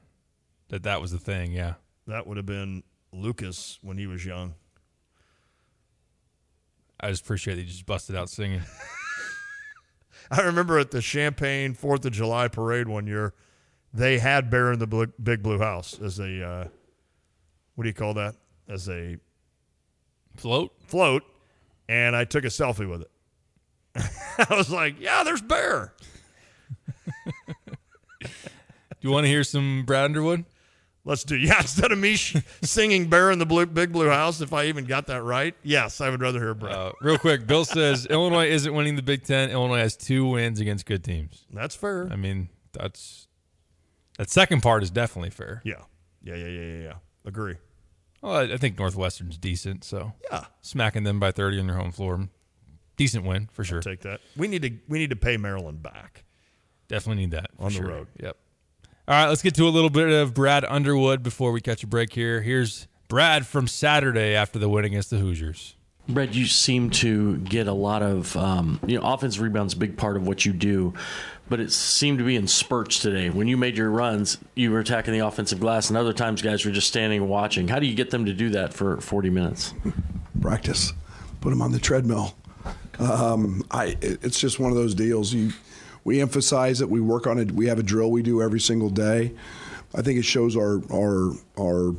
that 0.70 0.84
that 0.84 1.02
was 1.02 1.12
the 1.12 1.20
thing. 1.20 1.52
Yeah. 1.52 1.74
That 2.08 2.26
would 2.26 2.38
have 2.38 2.46
been 2.46 2.84
Lucas 3.12 3.80
when 3.82 3.98
he 3.98 4.08
was 4.08 4.26
young. 4.26 4.56
I 7.00 7.10
just 7.10 7.24
appreciate 7.24 7.56
that 7.56 7.62
you 7.62 7.68
just 7.68 7.86
busted 7.86 8.16
out 8.16 8.30
singing. 8.30 8.62
I 10.34 10.42
remember 10.42 10.80
at 10.80 10.90
the 10.90 11.02
Champaign 11.02 11.76
Fourth 11.76 12.06
of 12.06 12.12
July 12.12 12.48
parade 12.48 12.88
one 12.88 13.06
year, 13.06 13.36
they 13.94 14.18
had 14.18 14.50
Bear 14.50 14.72
in 14.72 14.80
the 14.80 15.12
Big 15.22 15.44
Blue 15.44 15.60
House 15.60 16.00
as 16.02 16.20
a 16.20 16.44
uh, 16.44 16.68
what 17.76 17.84
do 17.84 17.88
you 17.88 17.94
call 17.94 18.16
that? 18.16 18.36
As 18.68 18.90
a 18.90 19.18
float. 20.36 20.72
Float, 20.88 21.22
and 21.88 22.16
I 22.16 22.26
took 22.26 22.46
a 22.46 22.48
selfie 22.48 22.90
with 22.90 23.02
it. 23.04 23.12
I 24.50 24.56
was 24.56 24.72
like, 24.72 25.00
"Yeah, 25.00 25.24
there's 25.24 25.42
Bear." 25.42 25.94
Do 28.22 29.10
you 29.10 29.12
want 29.12 29.26
to 29.26 29.30
hear 29.30 29.44
some 29.44 29.84
Brad 29.86 30.06
Underwood? 30.06 30.46
Let's 31.06 31.24
do. 31.24 31.36
Yeah, 31.44 31.60
instead 31.60 31.92
of 31.92 31.98
me 31.98 32.16
sh- 32.16 32.38
singing 32.62 33.10
"Bear 33.10 33.30
in 33.32 33.40
the 33.40 33.46
Blue, 33.46 33.66
Big 33.66 33.92
Blue 33.92 34.08
House," 34.10 34.40
if 34.42 34.54
I 34.54 34.66
even 34.66 34.86
got 34.86 35.08
that 35.08 35.22
right, 35.24 35.54
yes, 35.64 36.00
I 36.00 36.10
would 36.10 36.22
rather 36.22 36.40
hear 36.40 36.54
Brad. 36.54 36.74
Uh, 36.76 36.92
real 37.02 37.18
quick, 37.18 37.46
Bill 37.46 37.66
says 37.66 38.06
Illinois 38.10 38.48
isn't 38.48 38.74
winning 38.74 38.96
the 38.96 39.02
Big 39.02 39.24
Ten. 39.24 39.50
Illinois 39.50 39.80
has 39.80 39.98
two 39.98 40.26
wins 40.28 40.60
against 40.62 40.86
good 40.86 41.04
teams. 41.04 41.46
That's 41.52 41.76
fair. 41.76 42.08
I 42.12 42.16
mean, 42.16 42.48
that's 42.72 43.28
that 44.18 44.30
second 44.30 44.62
part 44.62 44.82
is 44.84 44.92
definitely 44.92 45.32
fair. 45.32 45.62
Yeah, 45.66 45.76
yeah, 46.24 46.36
yeah, 46.36 46.48
yeah, 46.48 46.62
yeah. 46.62 46.84
yeah. 46.84 46.94
Agree. 47.26 47.56
Well, 48.22 48.36
I, 48.38 48.42
I 48.54 48.58
think 48.58 48.78
Northwestern's 48.80 49.38
decent, 49.38 49.84
so 49.84 50.14
Yeah. 50.32 50.46
smacking 50.62 51.04
them 51.04 51.20
by 51.20 51.32
thirty 51.32 51.60
on 51.60 51.68
their 51.68 51.76
home 51.76 51.92
floor, 51.92 52.30
decent 52.96 53.26
win 53.26 53.50
for 53.52 53.66
sure. 53.66 53.82
Take 53.82 54.02
that. 54.02 54.22
We 54.38 54.48
need 54.48 54.62
to. 54.62 54.72
We 54.88 55.00
need 55.00 55.10
to 55.10 55.18
pay 55.18 55.36
Maryland 55.36 55.84
back. 55.84 56.24
Definitely 56.88 57.24
need 57.24 57.32
that 57.32 57.50
for 57.58 57.64
On 57.64 57.70
the 57.74 57.78
sure. 57.78 57.88
road. 57.88 58.08
Yep. 58.22 58.38
All 59.06 59.14
right, 59.14 59.28
let's 59.28 59.42
get 59.42 59.54
to 59.56 59.68
a 59.68 59.70
little 59.70 59.90
bit 59.90 60.10
of 60.10 60.34
Brad 60.34 60.64
Underwood 60.64 61.24
before 61.24 61.52
we 61.52 61.60
catch 61.60 61.84
a 61.84 61.88
break 61.88 62.14
here. 62.14 62.42
Here's 62.42 62.88
Brad 63.10 63.46
from 63.46 63.68
Saturday 63.68 64.34
after 64.34 64.58
the 64.58 64.70
win 64.70 64.86
against 64.86 65.10
the 65.10 65.18
Hoosiers. 65.18 65.76
Brad, 66.08 66.34
you 66.34 66.46
seem 66.46 66.90
to 66.92 67.36
get 67.40 67.68
a 67.68 67.74
lot 67.74 68.02
of, 68.02 68.38
um, 68.38 68.80
you 68.88 68.98
know, 68.98 69.06
offense 69.06 69.38
rebounds 69.40 69.74
a 69.74 69.78
big 69.78 69.98
part 69.98 70.16
of 70.16 70.26
what 70.26 70.46
you 70.46 70.54
do, 70.54 70.94
but 71.50 71.60
it 71.60 71.74
seemed 71.74 72.18
to 72.20 72.24
be 72.24 72.38
in 72.38 72.48
spurts 72.48 73.00
today. 73.00 73.30
When 73.30 73.50
you 73.50 73.58
made 73.58 73.76
your 73.76 73.90
runs, 73.90 74.38
you 74.56 74.72
were 74.72 74.80
attacking 74.80 75.12
the 75.12 75.20
offensive 75.20 75.60
glass, 75.60 75.90
and 75.90 75.98
other 75.98 76.14
times 76.14 76.42
guys 76.42 76.64
were 76.66 76.72
just 76.72 76.88
standing 76.88 77.20
and 77.20 77.30
watching. 77.30 77.68
How 77.68 77.80
do 77.80 77.88
you 77.88 77.96
get 77.96 78.10
them 78.10 78.24
to 78.24 78.34
do 78.34 78.52
that 78.52 78.74
for 78.74 79.02
40 79.02 79.30
minutes? 79.30 79.74
practice, 80.42 80.94
put 81.42 81.50
them 81.50 81.62
on 81.62 81.74
the 81.74 81.80
treadmill. 81.80 82.36
Um, 83.00 83.66
I, 83.70 83.98
it's 84.02 84.40
just 84.40 84.60
one 84.60 84.72
of 84.72 84.78
those 84.78 84.96
deals. 84.96 85.34
You, 85.34 85.52
we 86.04 86.22
emphasize 86.22 86.82
it. 86.82 86.90
We 86.90 87.02
work 87.02 87.28
on 87.28 87.40
it. 87.40 87.52
We 87.52 87.68
have 87.68 87.80
a 87.80 87.84
drill 87.84 88.12
we 88.12 88.22
do 88.22 88.42
every 88.42 88.60
single 88.60 88.90
day. 88.90 89.34
I 89.96 90.02
think 90.02 90.20
it 90.20 90.26
shows 90.26 90.58
our 90.58 90.82
our 90.92 91.34
our 91.60 91.96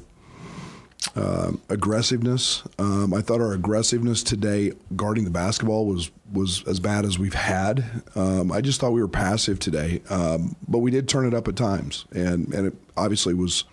um, 1.16 1.60
aggressiveness. 1.68 2.62
Um, 2.78 3.14
I 3.14 3.20
thought 3.20 3.40
our 3.40 3.52
aggressiveness 3.52 4.22
today 4.22 4.72
guarding 4.96 5.24
the 5.24 5.30
basketball 5.30 5.86
was 5.86 6.10
was 6.32 6.66
as 6.66 6.80
bad 6.80 7.04
as 7.04 7.18
we've 7.18 7.34
had. 7.34 8.02
Um, 8.14 8.50
I 8.50 8.60
just 8.60 8.80
thought 8.80 8.92
we 8.92 9.00
were 9.00 9.08
passive 9.08 9.58
today, 9.58 10.02
um, 10.10 10.56
but 10.66 10.78
we 10.78 10.90
did 10.90 11.08
turn 11.08 11.26
it 11.26 11.34
up 11.34 11.46
at 11.46 11.56
times, 11.56 12.04
and 12.12 12.52
and 12.52 12.66
it 12.68 12.74
obviously 12.96 13.34
was. 13.34 13.64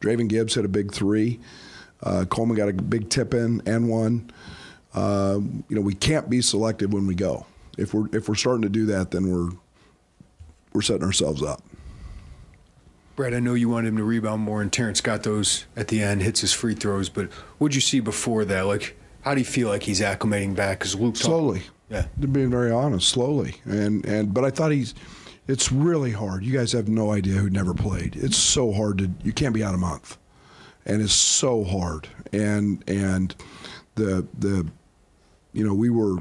Draven 0.00 0.28
Gibbs 0.28 0.54
hit 0.54 0.64
a 0.64 0.68
big 0.68 0.92
three. 0.92 1.38
Uh, 2.02 2.24
Coleman 2.28 2.56
got 2.56 2.68
a 2.68 2.72
big 2.72 3.10
tip 3.10 3.32
in 3.32 3.62
and 3.66 3.88
one. 3.88 4.30
Um, 4.94 5.64
you 5.68 5.76
know, 5.76 5.82
we 5.82 5.94
can't 5.94 6.28
be 6.28 6.40
selective 6.40 6.92
when 6.92 7.06
we 7.06 7.14
go. 7.14 7.46
If 7.76 7.94
we're 7.94 8.08
if 8.12 8.28
we're 8.28 8.34
starting 8.34 8.62
to 8.62 8.68
do 8.68 8.86
that, 8.86 9.12
then 9.12 9.30
we're 9.30 9.50
we're 10.72 10.82
setting 10.82 11.04
ourselves 11.04 11.42
up. 11.42 11.62
Brad, 13.16 13.34
I 13.34 13.40
know 13.40 13.54
you 13.54 13.68
wanted 13.68 13.88
him 13.88 13.96
to 13.96 14.04
rebound 14.04 14.42
more, 14.42 14.62
and 14.62 14.72
Terrence 14.72 15.00
got 15.00 15.24
those 15.24 15.66
at 15.76 15.88
the 15.88 16.00
end, 16.00 16.22
hits 16.22 16.40
his 16.40 16.52
free 16.52 16.74
throws. 16.74 17.08
But 17.08 17.32
what'd 17.58 17.74
you 17.74 17.80
see 17.80 17.98
before 17.98 18.44
that? 18.44 18.62
Like, 18.66 18.96
how 19.22 19.34
do 19.34 19.40
you 19.40 19.44
feel 19.44 19.68
like 19.68 19.82
he's 19.82 20.00
acclimating 20.00 20.54
back? 20.54 20.78
Because 20.78 20.94
Luke 20.94 21.16
slowly, 21.16 21.62
yeah, 21.90 22.06
to 22.20 22.28
being 22.28 22.48
very 22.50 22.70
honest, 22.70 23.08
slowly, 23.08 23.56
and 23.64 24.06
and 24.06 24.32
but 24.32 24.44
I 24.44 24.50
thought 24.50 24.70
he's. 24.70 24.94
It's 25.48 25.72
really 25.72 26.12
hard. 26.12 26.44
You 26.44 26.52
guys 26.52 26.72
have 26.72 26.88
no 26.88 27.10
idea 27.10 27.32
who 27.32 27.48
never 27.48 27.72
played. 27.72 28.16
It's 28.16 28.36
so 28.36 28.70
hard 28.70 28.98
to. 28.98 29.10
You 29.24 29.32
can't 29.32 29.54
be 29.54 29.64
out 29.64 29.74
a 29.74 29.78
month, 29.78 30.18
and 30.84 31.02
it's 31.02 31.12
so 31.12 31.64
hard. 31.64 32.06
And 32.32 32.84
and 32.86 33.34
the 33.94 34.28
the, 34.38 34.66
you 35.54 35.66
know, 35.66 35.74
we 35.74 35.90
were 35.90 36.18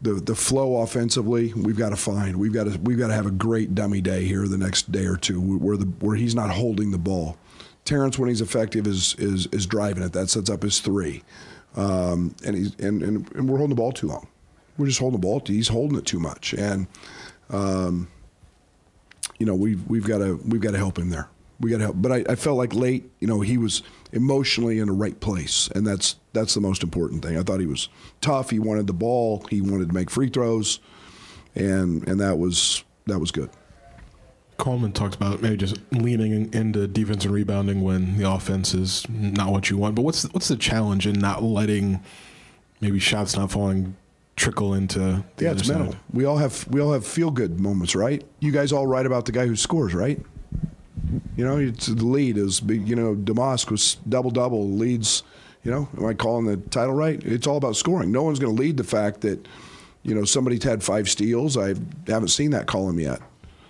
the 0.00 0.14
the 0.14 0.34
flow 0.34 0.80
offensively 0.82 1.52
we've 1.54 1.76
got 1.76 1.88
to 1.90 1.96
find 1.96 2.36
we've 2.36 2.52
got 2.52 2.64
to 2.64 2.78
we've 2.80 2.98
got 2.98 3.08
to 3.08 3.14
have 3.14 3.26
a 3.26 3.32
great 3.32 3.74
dummy 3.74 4.00
day 4.00 4.24
here 4.24 4.46
the 4.46 4.58
next 4.58 4.92
day 4.92 5.06
or 5.06 5.16
two 5.16 5.40
where 5.40 5.76
the 5.76 5.86
where 6.00 6.16
he's 6.16 6.34
not 6.34 6.50
holding 6.50 6.90
the 6.90 6.98
ball. 6.98 7.36
Terrence 7.84 8.18
when 8.18 8.28
he's 8.28 8.40
effective 8.40 8.86
is 8.86 9.14
is 9.18 9.46
is 9.46 9.66
driving 9.66 10.02
it. 10.02 10.12
That 10.12 10.28
sets 10.28 10.50
up 10.50 10.62
his 10.62 10.80
three, 10.80 11.22
um, 11.74 12.34
and 12.44 12.54
he's 12.54 12.74
and, 12.76 13.02
and, 13.02 13.32
and 13.34 13.48
we're 13.48 13.56
holding 13.56 13.74
the 13.74 13.80
ball 13.80 13.92
too 13.92 14.08
long. 14.08 14.28
We're 14.76 14.86
just 14.86 15.00
holding 15.00 15.18
the 15.18 15.26
ball. 15.26 15.42
He's 15.44 15.68
holding 15.68 15.98
it 15.98 16.04
too 16.04 16.20
much, 16.20 16.52
and 16.52 16.86
um, 17.50 18.08
you 19.38 19.46
know 19.46 19.54
we've 19.54 19.84
we've 19.88 20.04
got 20.04 20.18
to 20.18 20.38
we've 20.46 20.60
got 20.60 20.72
to 20.72 20.78
help 20.78 20.98
him 20.98 21.08
there 21.08 21.28
we 21.60 21.70
got 21.70 21.78
to 21.78 21.84
help. 21.84 21.96
But 21.98 22.12
I, 22.12 22.24
I, 22.28 22.34
felt 22.34 22.56
like 22.56 22.74
late, 22.74 23.10
you 23.20 23.26
know, 23.26 23.40
he 23.40 23.58
was 23.58 23.82
emotionally 24.12 24.78
in 24.78 24.86
the 24.86 24.92
right 24.92 25.18
place, 25.20 25.68
and 25.74 25.86
that's 25.86 26.16
that's 26.32 26.54
the 26.54 26.60
most 26.60 26.82
important 26.82 27.22
thing. 27.24 27.38
I 27.38 27.42
thought 27.42 27.60
he 27.60 27.66
was 27.66 27.88
tough. 28.20 28.50
He 28.50 28.58
wanted 28.58 28.86
the 28.86 28.92
ball. 28.92 29.44
He 29.50 29.60
wanted 29.60 29.88
to 29.88 29.94
make 29.94 30.10
free 30.10 30.28
throws, 30.28 30.80
and 31.54 32.06
and 32.08 32.20
that 32.20 32.38
was 32.38 32.84
that 33.06 33.18
was 33.18 33.30
good. 33.30 33.50
Coleman 34.56 34.92
talked 34.92 35.14
about 35.14 35.40
maybe 35.40 35.56
just 35.56 35.78
leaning 35.92 36.52
into 36.52 36.88
defense 36.88 37.24
and 37.24 37.32
rebounding 37.32 37.82
when 37.82 38.18
the 38.18 38.28
offense 38.28 38.74
is 38.74 39.08
not 39.08 39.52
what 39.52 39.70
you 39.70 39.76
want. 39.76 39.94
But 39.94 40.02
what's 40.02 40.24
what's 40.32 40.48
the 40.48 40.56
challenge 40.56 41.06
in 41.06 41.18
not 41.18 41.42
letting 41.42 42.02
maybe 42.80 42.98
shots 42.98 43.36
not 43.36 43.52
falling 43.52 43.96
trickle 44.38 44.74
into 44.74 45.24
the 45.36 45.44
yeah, 45.44 45.50
other 45.50 45.60
it's 45.60 45.68
mental. 45.68 45.94
We 46.12 46.24
all 46.24 46.38
have 46.38 46.66
we 46.68 46.80
all 46.80 46.92
have 46.92 47.06
feel 47.06 47.30
good 47.30 47.60
moments, 47.60 47.94
right? 47.94 48.24
You 48.40 48.52
guys 48.52 48.72
all 48.72 48.86
write 48.86 49.06
about 49.06 49.26
the 49.26 49.32
guy 49.32 49.46
who 49.46 49.56
scores, 49.56 49.94
right? 49.94 50.20
You 51.36 51.44
know, 51.44 51.58
it's 51.58 51.86
the 51.86 52.04
lead 52.04 52.36
is 52.36 52.62
you 52.62 52.96
know 52.96 53.14
Domask 53.14 53.70
was 53.70 53.96
double 54.08 54.30
double 54.30 54.68
leads. 54.70 55.22
You 55.64 55.70
know, 55.72 55.88
am 55.96 56.06
I 56.06 56.14
calling 56.14 56.46
the 56.46 56.56
title 56.56 56.94
right? 56.94 57.22
It's 57.24 57.46
all 57.46 57.56
about 57.56 57.76
scoring. 57.76 58.12
No 58.12 58.22
one's 58.22 58.38
going 58.38 58.54
to 58.54 58.60
lead 58.60 58.76
the 58.76 58.84
fact 58.84 59.20
that 59.22 59.46
you 60.02 60.14
know 60.14 60.24
somebody's 60.24 60.64
had 60.64 60.82
five 60.82 61.08
steals. 61.08 61.56
I 61.56 61.74
haven't 62.06 62.28
seen 62.28 62.50
that 62.52 62.66
column 62.66 62.98
yet. 62.98 63.20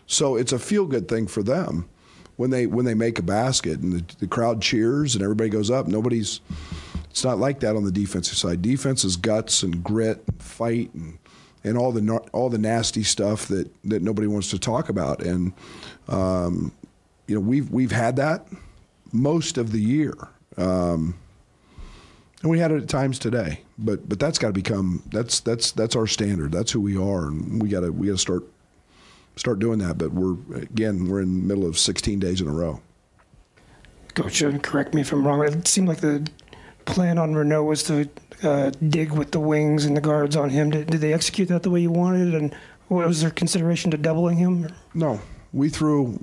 So 0.07 0.37
it's 0.37 0.53
a 0.53 0.59
feel 0.59 0.87
good 0.87 1.09
thing 1.09 1.27
for 1.27 1.43
them 1.43 1.89
when 2.37 2.51
they 2.51 2.67
when 2.67 2.85
they 2.85 2.95
make 2.95 3.19
a 3.19 3.23
basket 3.23 3.81
and 3.81 3.93
the, 3.93 4.17
the 4.21 4.27
crowd 4.27 4.63
cheers 4.63 5.15
and 5.15 5.23
everybody 5.23 5.51
goes 5.51 5.71
up. 5.71 5.87
Nobody's. 5.87 6.41
It's 7.11 7.25
not 7.25 7.39
like 7.39 7.61
that 7.61 7.75
on 7.75 7.85
the 7.85 7.91
defensive 7.91 8.37
side. 8.37 8.63
Defense 8.63 9.03
is 9.03 9.17
guts 9.17 9.63
and 9.63 9.83
grit, 9.83 10.23
and 10.27 10.43
fight, 10.43 10.95
and 10.95 11.19
and 11.65 11.77
all 11.77 11.93
the 11.93 12.17
all 12.33 12.49
the 12.49 12.59
nasty 12.59 13.03
stuff 13.03 13.49
that 13.49 13.71
that 13.85 14.03
nobody 14.03 14.29
wants 14.29 14.51
to 14.51 14.59
talk 14.59 14.89
about. 14.89 15.23
And 15.23 15.53
um, 16.09 16.73
you 17.29 17.35
know, 17.35 17.41
we've 17.41 17.71
we've 17.71 17.93
had 17.93 18.17
that 18.17 18.49
most 19.13 19.59
of 19.59 19.71
the 19.71 19.81
year, 19.81 20.15
um, 20.57 21.15
and 22.43 22.51
we 22.51 22.59
had 22.59 22.73
it 22.73 22.83
at 22.83 22.89
times 22.89 23.19
today. 23.19 23.61
But 23.79 24.09
but 24.09 24.19
that's 24.19 24.39
got 24.39 24.49
to 24.49 24.53
become 24.55 25.03
that's 25.11 25.41
that's 25.41 25.71
that's 25.73 25.95
our 25.95 26.07
standard. 26.07 26.51
That's 26.51 26.73
who 26.73 26.81
we 26.81 26.97
are, 26.97 27.29
and 27.29 27.63
we 27.63 27.69
got 27.69 27.81
to 27.81 27.93
we 27.93 28.09
got 28.09 28.15
to 28.15 28.19
start 28.19 28.45
start 29.37 29.59
doing 29.59 29.79
that. 29.81 29.99
But 29.99 30.13
we're 30.13 30.37
again 30.57 31.07
we're 31.07 31.21
in 31.21 31.43
the 31.43 31.47
middle 31.47 31.69
of 31.69 31.79
16 31.79 32.19
days 32.19 32.41
in 32.41 32.49
a 32.49 32.53
row. 32.53 32.81
Coach, 34.15 34.43
correct 34.63 34.95
me 34.95 35.03
if 35.03 35.13
I'm 35.13 35.25
wrong. 35.25 35.47
It 35.47 35.69
seemed 35.69 35.87
like 35.87 36.01
the 36.01 36.27
plan 36.87 37.19
on 37.19 37.35
Reneau 37.35 37.65
was 37.65 37.83
to 37.85 38.09
uh, 38.43 38.71
dig 38.89 39.13
with 39.13 39.31
the 39.31 39.39
wings 39.39 39.85
and 39.85 39.97
the 39.97 40.01
guards 40.01 40.35
on 40.35 40.49
him. 40.49 40.71
Did, 40.71 40.89
did 40.89 41.01
they 41.01 41.13
execute 41.13 41.49
that 41.49 41.63
the 41.63 41.71
way 41.71 41.81
you 41.81 41.91
wanted? 41.91 42.35
And 42.35 42.57
was 42.89 43.21
there 43.21 43.31
consideration 43.31 43.91
to 43.91 43.99
doubling 43.99 44.39
him? 44.39 44.75
No, 44.95 45.21
we 45.53 45.69
threw 45.69 46.19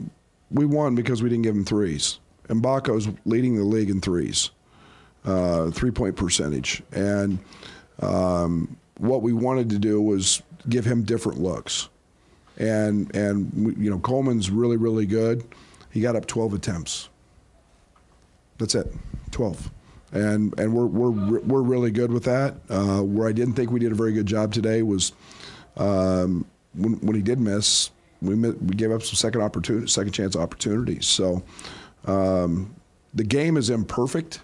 we 0.52 0.66
won 0.66 0.96
because 0.96 1.24
we 1.24 1.30
didn't 1.30 1.44
give 1.44 1.56
him 1.56 1.66
threes. 1.66 2.20
And 2.50 2.62
Mgbako's 2.62 3.10
leading 3.26 3.56
the 3.56 3.64
league 3.64 3.90
in 3.90 4.02
threes, 4.02 4.52
uh, 5.26 5.72
three 5.72 5.92
point 5.92 6.16
percentage. 6.16 6.84
And 6.92 7.40
um, 8.00 8.78
what 8.98 9.22
we 9.22 9.34
wanted 9.34 9.70
to 9.72 9.80
do 9.80 10.02
was 10.02 10.42
give 10.70 10.86
him 10.86 11.04
different 11.04 11.40
looks. 11.40 11.90
And, 12.58 13.14
and 13.16 13.76
you 13.78 13.90
know, 13.90 14.00
Coleman's 14.00 14.50
really, 14.50 14.78
really 14.78 15.06
good. 15.06 15.44
He 15.92 16.02
got 16.02 16.16
up 16.16 16.26
12 16.26 16.54
attempts. 16.54 17.10
That's 18.58 18.76
it, 18.76 18.94
12. 19.32 19.72
And, 20.14 20.58
and 20.60 20.74
we're, 20.74 20.86
we're, 20.86 21.40
we're 21.40 21.62
really 21.62 21.92
good 21.92 22.12
with 22.12 22.24
that. 22.24 22.56
Uh, 22.70 23.02
where 23.02 23.28
I 23.28 23.34
didn't 23.34 23.56
think 23.56 23.72
we 23.72 23.80
did 23.80 23.92
a 23.92 23.96
very 23.96 24.14
good 24.14 24.26
job 24.26 24.54
today 24.54 24.82
was 24.82 25.12
um, 25.76 26.46
when, 26.74 26.94
when 27.02 27.16
he 27.16 27.22
did 27.22 27.40
miss, 27.40 27.90
we 28.26 28.36
we 28.36 28.76
gave 28.76 28.92
up 28.92 29.04
some 29.04 29.16
second 29.16 29.42
opportunity, 29.42 29.88
second 29.88 30.12
chance 30.12 30.36
opportunities. 30.36 31.06
So 31.08 31.44
um, 32.06 32.76
the 33.14 33.24
game 33.24 33.58
is 33.58 33.70
imperfect. 33.70 34.42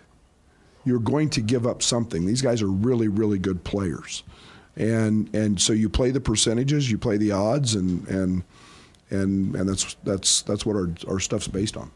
You're 0.86 1.00
going 1.00 1.30
to 1.32 1.42
give 1.42 1.68
up 1.68 1.84
something. 1.84 2.26
These 2.26 2.42
guys 2.42 2.62
are 2.62 2.68
really, 2.68 3.08
really 3.08 3.38
good 3.38 3.64
players, 3.64 4.24
and 4.76 5.34
and 5.36 5.60
so 5.60 5.74
you 5.74 5.90
play 5.90 6.12
the 6.12 6.22
percentages, 6.22 6.90
you 6.90 6.98
play 6.98 7.18
the 7.18 7.32
odds, 7.32 7.76
and 7.76 8.08
and 8.08 8.44
and 9.12 9.56
and 9.56 9.70
that's 9.70 9.96
that's 10.04 10.42
that's 10.42 10.66
what 10.66 10.76
our 10.76 10.90
our 11.08 11.20
stuff's 11.20 11.48
based 11.48 11.78
on. 11.78 11.92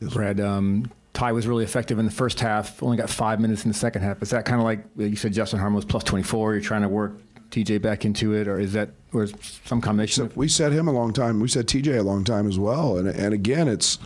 Brad, 0.00 0.40
um, 0.40 0.90
Ty 1.14 1.32
was 1.32 1.46
really 1.46 1.64
effective 1.64 1.98
in 1.98 2.04
the 2.04 2.10
first 2.10 2.40
half. 2.40 2.82
Only 2.82 2.96
got 2.96 3.08
five 3.08 3.40
minutes 3.40 3.64
in 3.64 3.70
the 3.70 3.78
second 3.78 4.02
half. 4.02 4.20
Is 4.20 4.30
that 4.30 4.44
kind 4.44 4.60
of 4.60 4.64
like 4.64 4.84
you 4.96 5.16
said? 5.16 5.32
Justin 5.32 5.60
Harmon 5.60 5.76
was 5.76 5.84
plus 5.84 6.04
24. 6.04 6.54
You're 6.54 6.60
trying 6.60 6.82
to 6.82 6.88
work 6.88 7.12
TJ 7.50 7.80
back 7.80 8.04
into 8.04 8.34
it, 8.34 8.48
or 8.48 8.58
is 8.58 8.72
that 8.72 8.90
or 9.14 9.28
some 9.64 9.80
combination? 9.80 10.28
So 10.28 10.34
we 10.34 10.48
said 10.48 10.72
him 10.72 10.88
a 10.88 10.92
long 10.92 11.12
time. 11.12 11.40
We 11.40 11.48
said 11.48 11.66
TJ 11.66 11.98
a 11.98 12.02
long 12.02 12.24
time 12.24 12.48
as 12.48 12.58
well. 12.58 12.96
And 12.96 13.08
and 13.08 13.34
again, 13.34 13.68
it's 13.68 13.98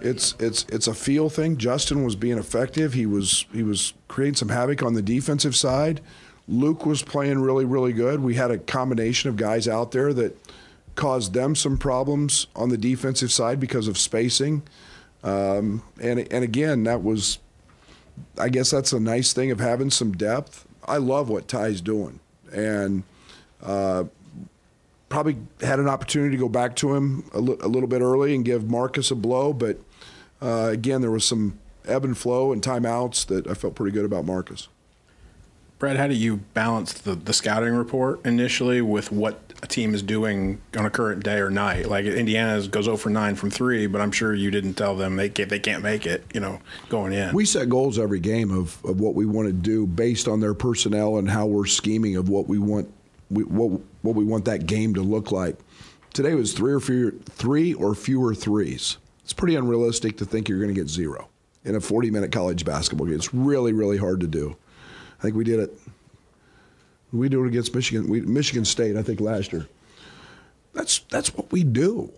it's 0.00 0.34
it's 0.38 0.64
it's 0.68 0.86
a 0.86 0.94
feel 0.94 1.28
thing. 1.28 1.56
Justin 1.56 2.04
was 2.04 2.16
being 2.16 2.38
effective. 2.38 2.92
He 2.94 3.06
was 3.06 3.46
he 3.52 3.62
was 3.62 3.94
creating 4.08 4.36
some 4.36 4.48
havoc 4.48 4.82
on 4.82 4.94
the 4.94 5.02
defensive 5.02 5.56
side. 5.56 6.00
Luke 6.48 6.84
was 6.84 7.02
playing 7.02 7.40
really 7.40 7.64
really 7.64 7.92
good. 7.92 8.20
We 8.20 8.34
had 8.34 8.50
a 8.50 8.58
combination 8.58 9.30
of 9.30 9.36
guys 9.36 9.68
out 9.68 9.92
there 9.92 10.12
that 10.14 10.36
caused 10.94 11.32
them 11.32 11.54
some 11.54 11.78
problems 11.78 12.46
on 12.54 12.68
the 12.68 12.76
defensive 12.76 13.32
side 13.32 13.58
because 13.58 13.88
of 13.88 13.96
spacing. 13.96 14.62
Um, 15.22 15.82
and 16.00 16.20
and 16.32 16.44
again, 16.44 16.84
that 16.84 17.02
was, 17.02 17.38
I 18.38 18.48
guess 18.48 18.70
that's 18.70 18.92
a 18.92 19.00
nice 19.00 19.32
thing 19.32 19.50
of 19.50 19.60
having 19.60 19.90
some 19.90 20.12
depth. 20.12 20.66
I 20.84 20.96
love 20.96 21.28
what 21.28 21.46
Ty's 21.46 21.80
doing 21.80 22.18
and 22.52 23.04
uh, 23.62 24.04
probably 25.12 25.36
had 25.60 25.78
an 25.78 25.88
opportunity 25.88 26.34
to 26.34 26.40
go 26.40 26.48
back 26.48 26.74
to 26.74 26.94
him 26.94 27.28
a, 27.34 27.38
little 27.38 27.86
bit 27.86 28.00
early 28.00 28.34
and 28.34 28.46
give 28.46 28.70
Marcus 28.70 29.10
a 29.10 29.14
blow. 29.14 29.52
But 29.52 29.76
uh, 30.40 30.70
again, 30.72 31.02
there 31.02 31.10
was 31.10 31.26
some 31.26 31.58
ebb 31.86 32.06
and 32.06 32.16
flow 32.16 32.50
and 32.50 32.62
timeouts 32.62 33.26
that 33.26 33.46
I 33.46 33.52
felt 33.52 33.74
pretty 33.74 33.92
good 33.92 34.06
about 34.06 34.24
Marcus. 34.24 34.68
Brad, 35.78 35.98
how 35.98 36.06
do 36.06 36.14
you 36.14 36.38
balance 36.54 36.94
the, 36.94 37.14
the 37.14 37.34
scouting 37.34 37.74
report 37.74 38.24
initially 38.24 38.80
with 38.80 39.12
what 39.12 39.38
a 39.62 39.66
team 39.66 39.94
is 39.94 40.02
doing 40.02 40.62
on 40.76 40.86
a 40.86 40.90
current 40.90 41.22
day 41.24 41.40
or 41.40 41.50
night? 41.50 41.88
Like 41.88 42.06
Indiana 42.06 42.66
goes 42.68 42.86
0 42.86 42.96
for 42.96 43.10
9 43.10 43.34
from 43.34 43.50
three, 43.50 43.86
but 43.88 44.00
I'm 44.00 44.12
sure 44.12 44.32
you 44.32 44.50
didn't 44.50 44.74
tell 44.74 44.96
them 44.96 45.16
they 45.16 45.28
can't, 45.28 45.50
they 45.50 45.58
can't 45.58 45.82
make 45.82 46.06
it, 46.06 46.24
you 46.32 46.40
know, 46.40 46.60
going 46.88 47.12
in. 47.12 47.34
We 47.34 47.44
set 47.44 47.68
goals 47.68 47.98
every 47.98 48.20
game 48.20 48.50
of, 48.50 48.82
of 48.84 48.98
what 48.98 49.14
we 49.14 49.26
want 49.26 49.48
to 49.48 49.52
do 49.52 49.86
based 49.86 50.26
on 50.26 50.40
their 50.40 50.54
personnel 50.54 51.18
and 51.18 51.28
how 51.28 51.44
we're 51.44 51.66
scheming 51.66 52.16
of 52.16 52.30
what 52.30 52.46
we 52.46 52.58
want 52.58 52.90
we, 53.32 53.44
what, 53.44 53.80
what 54.02 54.14
we 54.14 54.24
want 54.24 54.44
that 54.46 54.66
game 54.66 54.94
to 54.94 55.02
look 55.02 55.32
like. 55.32 55.56
Today 56.12 56.34
was 56.34 56.52
three 56.52 56.72
or 56.72 56.80
fewer, 56.80 57.12
three 57.24 57.74
or 57.74 57.94
fewer 57.94 58.34
threes. 58.34 58.98
It's 59.24 59.32
pretty 59.32 59.56
unrealistic 59.56 60.18
to 60.18 60.24
think 60.24 60.48
you're 60.48 60.58
going 60.58 60.74
to 60.74 60.78
get 60.78 60.88
zero 60.88 61.28
in 61.64 61.74
a 61.74 61.80
40 61.80 62.10
minute 62.10 62.32
college 62.32 62.64
basketball 62.64 63.06
game. 63.06 63.16
It's 63.16 63.32
really, 63.32 63.72
really 63.72 63.96
hard 63.96 64.20
to 64.20 64.26
do. 64.26 64.56
I 65.18 65.22
think 65.22 65.36
we 65.36 65.44
did 65.44 65.60
it. 65.60 65.78
We 67.12 67.28
do 67.28 67.44
it 67.44 67.48
against 67.48 67.74
Michigan. 67.74 68.08
We, 68.08 68.22
Michigan 68.22 68.64
State, 68.64 68.96
I 68.96 69.02
think 69.02 69.20
last 69.20 69.52
year. 69.52 69.68
That's 70.74 71.00
that's 71.10 71.34
what 71.34 71.52
we 71.52 71.62
do. 71.62 72.10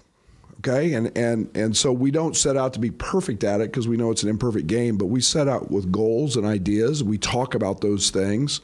Okay, 0.59 0.95
and 0.95 1.17
and 1.19 1.51
and 1.55 1.77
so 1.77 1.93
we 1.93 2.11
don't 2.11 2.37
set 2.37 2.57
out 2.57 2.73
to 2.75 2.79
be 2.79 2.91
perfect 2.91 3.45
at 3.45 3.61
it 3.61 3.71
because 3.71 3.89
we 3.89 3.97
know 3.97 4.11
it's 4.11 4.23
an 4.23 4.29
imperfect 4.29 4.67
game, 4.67 4.97
but 4.97 5.07
we 5.07 5.21
set 5.21 5.49
out 5.49 5.71
with 5.71 5.91
goals 5.91 6.37
and 6.37 6.47
ideas. 6.47 7.03
We 7.03 7.19
talk 7.19 7.55
about 7.55 7.81
those 7.81 8.11
things, 8.11 8.61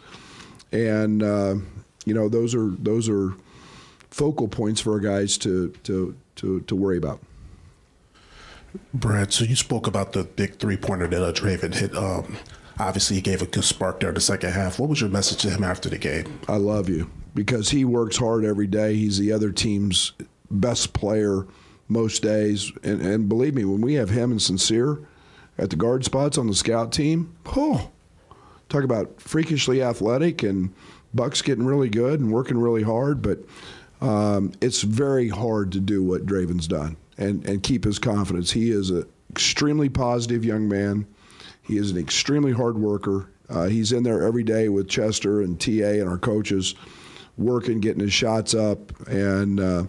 and 0.73 1.23
uh, 1.23 1.57
you 2.05 2.15
know 2.15 2.29
those 2.29 2.55
are 2.55 2.71
those 2.71 3.09
are 3.09 3.35
focal 4.11 4.49
points 4.49 4.81
for 4.81 4.93
our 4.93 5.01
guys 5.01 5.39
to 5.39 5.71
to 5.85 6.17
to, 6.37 6.61
to 6.63 6.77
worry 6.77 6.97
about. 6.97 7.21
Brad, 8.95 9.33
so 9.33 9.45
you 9.45 9.57
spoke 9.57 9.87
about 9.87 10.13
the 10.13 10.25
big 10.25 10.57
three 10.57 10.77
pointer 10.77 11.09
that 11.09 11.23
uh, 11.23 11.33
Draven 11.33 11.75
hit. 11.75 11.95
Um, 11.97 12.37
obviously, 12.79 13.17
he 13.17 13.23
gave 13.23 13.43
a 13.43 13.47
good 13.47 13.65
spark 13.65 14.01
there 14.01 14.11
in 14.11 14.15
the 14.15 14.21
second 14.21 14.53
half. 14.53 14.79
What 14.79 14.89
was 14.89 15.01
your 15.01 15.11
message 15.11 15.39
to 15.43 15.51
him 15.51 15.65
after 15.65 15.89
the 15.89 15.99
game? 15.99 16.41
I 16.49 16.57
love 16.57 16.89
you 16.89 17.11
because 17.35 17.71
he 17.71 17.85
works 17.85 18.17
hard 18.17 18.45
every 18.45 18.67
day. 18.67 18.95
He's 18.95 19.19
the 19.19 19.33
other 19.33 19.51
team's 19.51 20.13
best 20.51 20.93
player 20.93 21.47
most 21.89 22.23
days. 22.23 22.73
And, 22.83 23.01
and 23.01 23.29
believe 23.29 23.55
me, 23.55 23.65
when 23.65 23.81
we 23.81 23.95
have 23.95 24.11
him 24.11 24.31
and 24.31 24.41
Sencire 24.41 25.05
at 25.59 25.71
the 25.71 25.77
guard 25.77 26.05
spots 26.05 26.39
on 26.39 26.47
the 26.47 26.55
scout 26.55 26.93
team, 26.93 27.37
oh, 27.57 27.91
talk 28.69 28.85
about 28.85 29.21
freakishly 29.21 29.83
athletic 29.83 30.43
and 30.43 30.73
Buck's 31.15 31.43
getting 31.43 31.65
really 31.65 31.89
good 31.89 32.21
and 32.21 32.33
working 32.33 32.59
really 32.59 32.83
hard. 32.83 33.23
But 33.23 33.41
um, 34.01 34.53
it's 34.61 34.83
very 34.83 35.29
hard 35.29 35.73
to 35.73 35.81
do 35.81 36.03
what 36.03 36.27
Draven's 36.27 36.67
done 36.67 36.97
and, 37.19 37.47
and 37.47 37.63
keep 37.63 37.85
his 37.85 37.99
confidence. 37.99 38.51
He 38.51 38.71
is 38.71 38.91
an 38.91 39.07
extremely 39.31 39.89
positive 39.89 40.45
young 40.45 40.69
man. 40.69 41.07
He 41.63 41.77
is 41.77 41.91
an 41.91 41.99
extremely 41.99 42.53
hard 42.53 42.79
worker. 42.79 43.31
Uh, 43.49 43.67
he's 43.67 43.93
in 43.93 44.03
there 44.03 44.23
every 44.23 44.45
day 44.45 44.69
with 44.69 44.89
Chester 44.89 45.43
and 45.43 45.61
TA 45.61 45.71
and 45.71 46.09
our 46.09 46.19
coaches, 46.19 46.75
working, 47.37 47.81
getting 47.81 48.01
his 48.01 48.13
shots 48.13 48.55
up. 48.55 49.07
And 49.09 49.61
uh, 49.61 49.85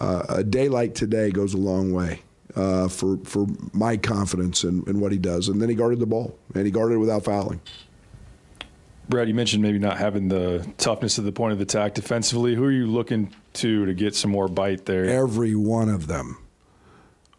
uh, 0.00 0.22
a 0.28 0.44
day 0.44 0.68
like 0.68 0.94
today 0.94 1.30
goes 1.30 1.54
a 1.54 1.58
long 1.58 1.92
way 1.92 2.22
uh, 2.56 2.88
for, 2.88 3.18
for 3.24 3.46
my 3.72 3.96
confidence 3.96 4.64
in, 4.64 4.84
in 4.86 5.00
what 5.00 5.12
he 5.12 5.18
does. 5.18 5.48
And 5.48 5.60
then 5.60 5.68
he 5.68 5.74
guarded 5.74 6.00
the 6.00 6.06
ball, 6.06 6.38
and 6.54 6.64
he 6.64 6.70
guarded 6.70 6.94
it 6.94 6.98
without 6.98 7.24
fouling. 7.24 7.60
Brad, 9.08 9.28
you 9.28 9.34
mentioned 9.34 9.62
maybe 9.62 9.78
not 9.78 9.98
having 9.98 10.28
the 10.28 10.66
toughness 10.78 11.18
of 11.18 11.24
the 11.24 11.32
point 11.32 11.52
of 11.52 11.60
attack 11.60 11.94
defensively. 11.94 12.54
Who 12.54 12.64
are 12.64 12.70
you 12.70 12.86
looking 12.86 13.34
to 13.54 13.84
to 13.86 13.94
get 13.94 14.14
some 14.14 14.30
more 14.30 14.48
bite 14.48 14.86
there? 14.86 15.04
Every 15.04 15.54
one 15.54 15.88
of 15.88 16.06
them. 16.06 16.38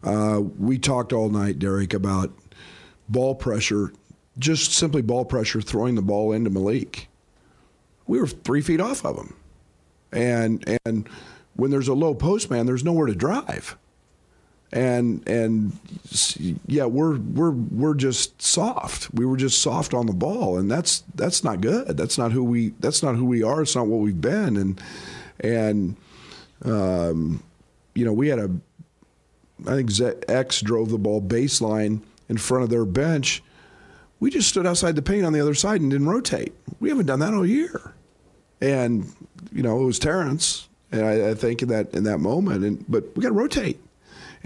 Uh, 0.02 0.42
we 0.58 0.78
talked 0.78 1.12
all 1.12 1.28
night, 1.28 1.58
Derek, 1.58 1.92
about 1.92 2.30
ball 3.08 3.34
pressure, 3.34 3.92
just 4.38 4.72
simply 4.72 5.02
ball 5.02 5.24
pressure, 5.24 5.60
throwing 5.60 5.96
the 5.96 6.02
ball 6.02 6.32
into 6.32 6.50
Malik. 6.50 7.08
We 8.06 8.20
were 8.20 8.28
three 8.28 8.60
feet 8.60 8.80
off 8.80 9.04
of 9.04 9.16
him, 9.16 9.34
and 10.12 10.78
and 10.84 11.08
when 11.56 11.72
there's 11.72 11.88
a 11.88 11.94
low 11.94 12.14
post 12.14 12.50
man, 12.50 12.66
there's 12.66 12.84
nowhere 12.84 13.06
to 13.06 13.14
drive, 13.14 13.76
and 14.72 15.26
and 15.28 15.78
yeah, 16.66 16.84
we're 16.84 17.18
we're 17.18 17.50
we're 17.50 17.94
just 17.94 18.40
soft. 18.42 19.12
We 19.14 19.24
were 19.24 19.36
just 19.36 19.62
soft 19.62 19.94
on 19.94 20.06
the 20.06 20.12
ball, 20.12 20.58
and 20.58 20.70
that's 20.70 21.04
that's 21.14 21.44
not 21.44 21.60
good. 21.60 21.96
That's 21.96 22.18
not 22.18 22.32
who 22.32 22.44
we 22.44 22.70
that's 22.80 23.02
not 23.02 23.16
who 23.16 23.24
we 23.24 23.42
are. 23.42 23.62
It's 23.62 23.76
not 23.76 23.86
what 23.86 24.00
we've 24.00 24.20
been, 24.20 24.56
and 24.56 24.80
and 25.40 25.96
um, 26.64 27.42
you 27.94 28.04
know 28.04 28.12
we 28.12 28.28
had 28.28 28.38
a 28.38 28.50
I 29.66 29.82
think 29.82 29.90
X 30.28 30.60
drove 30.60 30.90
the 30.90 30.98
ball 30.98 31.22
baseline 31.22 32.00
in 32.28 32.36
front 32.36 32.64
of 32.64 32.70
their 32.70 32.84
bench. 32.84 33.42
We 34.18 34.30
just 34.30 34.48
stood 34.48 34.66
outside 34.66 34.96
the 34.96 35.02
paint 35.02 35.24
on 35.24 35.32
the 35.32 35.40
other 35.40 35.54
side 35.54 35.80
and 35.80 35.90
didn't 35.90 36.08
rotate. 36.08 36.52
We 36.80 36.88
haven't 36.88 37.06
done 37.06 37.20
that 37.20 37.34
all 37.34 37.46
year. 37.46 37.94
And 38.60 39.12
you 39.52 39.62
know, 39.62 39.80
it 39.80 39.84
was 39.84 39.98
Terrence, 39.98 40.68
and 40.90 41.04
I, 41.04 41.30
I 41.30 41.34
think 41.34 41.62
in 41.62 41.68
that 41.68 41.94
in 41.94 42.04
that 42.04 42.18
moment. 42.18 42.64
And 42.64 42.84
but 42.88 43.04
we 43.16 43.22
got 43.22 43.28
to 43.28 43.34
rotate, 43.34 43.78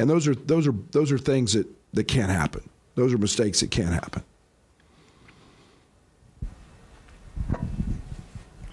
and 0.01 0.11
those 0.11 0.27
are 0.27 0.35
those 0.35 0.67
are 0.67 0.75
those 0.91 1.13
are 1.13 1.19
things 1.19 1.53
that 1.53 1.67
that 1.93 2.05
can't 2.05 2.31
happen. 2.31 2.69
Those 2.95 3.13
are 3.13 3.19
mistakes 3.19 3.61
that 3.61 3.71
can't 3.71 3.93
happen. 3.93 4.23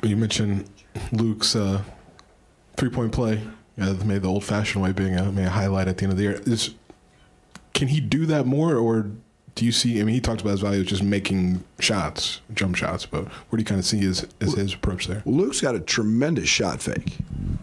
You 0.04 0.16
mentioned 0.16 0.70
Luke's 1.12 1.56
uh, 1.56 1.84
three 2.78 2.90
point 2.90 3.12
play 3.12 3.42
yeah, 3.78 3.94
maybe 4.04 4.20
the 4.20 4.28
old 4.28 4.44
fashioned 4.44 4.84
way 4.84 4.92
being 4.92 5.16
a, 5.16 5.30
a 5.30 5.50
highlight 5.50 5.88
at 5.88 5.98
the 5.98 6.04
end 6.04 6.12
of 6.12 6.18
the 6.18 6.24
year. 6.24 6.42
Is, 6.46 6.74
can 7.74 7.88
he 7.90 8.00
do 8.00 8.26
that 8.26 8.48
more, 8.48 8.76
or 8.76 9.12
do 9.54 9.66
you 9.66 9.72
see? 9.72 10.02
I 10.02 10.04
mean, 10.04 10.16
he 10.16 10.22
talks 10.22 10.42
about 10.42 10.52
his 10.52 10.62
value 10.62 10.82
of 10.82 10.88
just 10.88 11.04
making 11.04 11.64
shots, 11.80 12.42
jump 12.56 12.76
shots, 12.76 13.06
but 13.06 13.26
where 13.26 13.58
do 13.58 13.60
you 13.60 13.66
kind 13.66 13.80
of 13.80 13.86
see 13.86 14.00
his, 14.00 14.26
his, 14.40 14.56
his 14.56 14.74
approach 14.74 15.06
there? 15.06 15.22
Luke's 15.26 15.62
got 15.62 15.76
a 15.76 15.80
tremendous 15.80 16.50
shot 16.50 16.82
fake. 16.82 17.18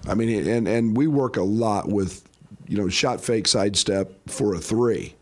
I 0.07 0.15
mean, 0.15 0.47
and 0.49 0.69
and 0.69 0.97
we 0.97 1.09
work 1.09 1.37
a 1.37 1.43
lot 1.43 1.89
with, 1.89 2.23
you 2.67 2.77
know, 2.77 2.89
shot 2.89 3.21
fake 3.21 3.47
sidestep 3.47 4.13
for 4.29 4.55
a 4.55 4.59
three, 4.59 5.15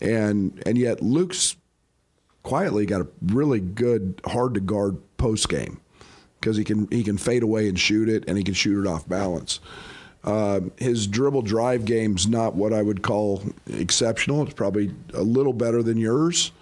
and 0.00 0.62
and 0.66 0.78
yet 0.78 1.02
Luke's 1.02 1.56
quietly 2.42 2.86
got 2.86 3.00
a 3.00 3.08
really 3.26 3.60
good 3.60 4.20
hard 4.26 4.54
to 4.54 4.60
guard 4.60 4.96
post 5.16 5.48
game 5.48 5.80
because 6.40 6.56
he 6.56 6.64
can 6.64 6.88
he 6.90 7.02
can 7.02 7.18
fade 7.18 7.42
away 7.42 7.68
and 7.68 7.78
shoot 7.78 8.08
it, 8.08 8.24
and 8.26 8.38
he 8.38 8.44
can 8.44 8.54
shoot 8.54 8.80
it 8.80 8.88
off 8.88 9.08
balance. 9.08 9.60
Uh, 10.22 10.60
his 10.76 11.06
dribble 11.06 11.42
drive 11.42 11.84
game's 11.86 12.26
not 12.26 12.54
what 12.54 12.74
I 12.74 12.82
would 12.82 13.02
call 13.02 13.42
exceptional. 13.66 14.42
It's 14.42 14.52
probably 14.52 14.94
a 15.14 15.22
little 15.22 15.54
better 15.54 15.82
than 15.82 15.96
yours, 15.96 16.52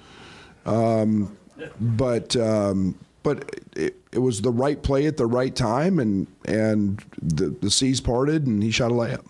um, 0.65 1.37
but 1.81 2.37
um, 2.37 2.97
but 3.23 3.61
it, 3.75 3.97
it, 4.13 4.19
was 4.21 4.43
the 4.43 4.53
right 4.53 4.81
play 4.81 5.07
at 5.07 5.17
the 5.17 5.27
right 5.27 5.55
time, 5.55 5.99
and 5.99 6.29
and 6.45 7.05
the 7.21 7.49
the 7.49 7.71
seas 7.71 8.01
parted, 8.01 8.47
and 8.47 8.63
he 8.63 8.71
shot 8.71 8.93
a 8.93 8.95
layup. 8.95 9.25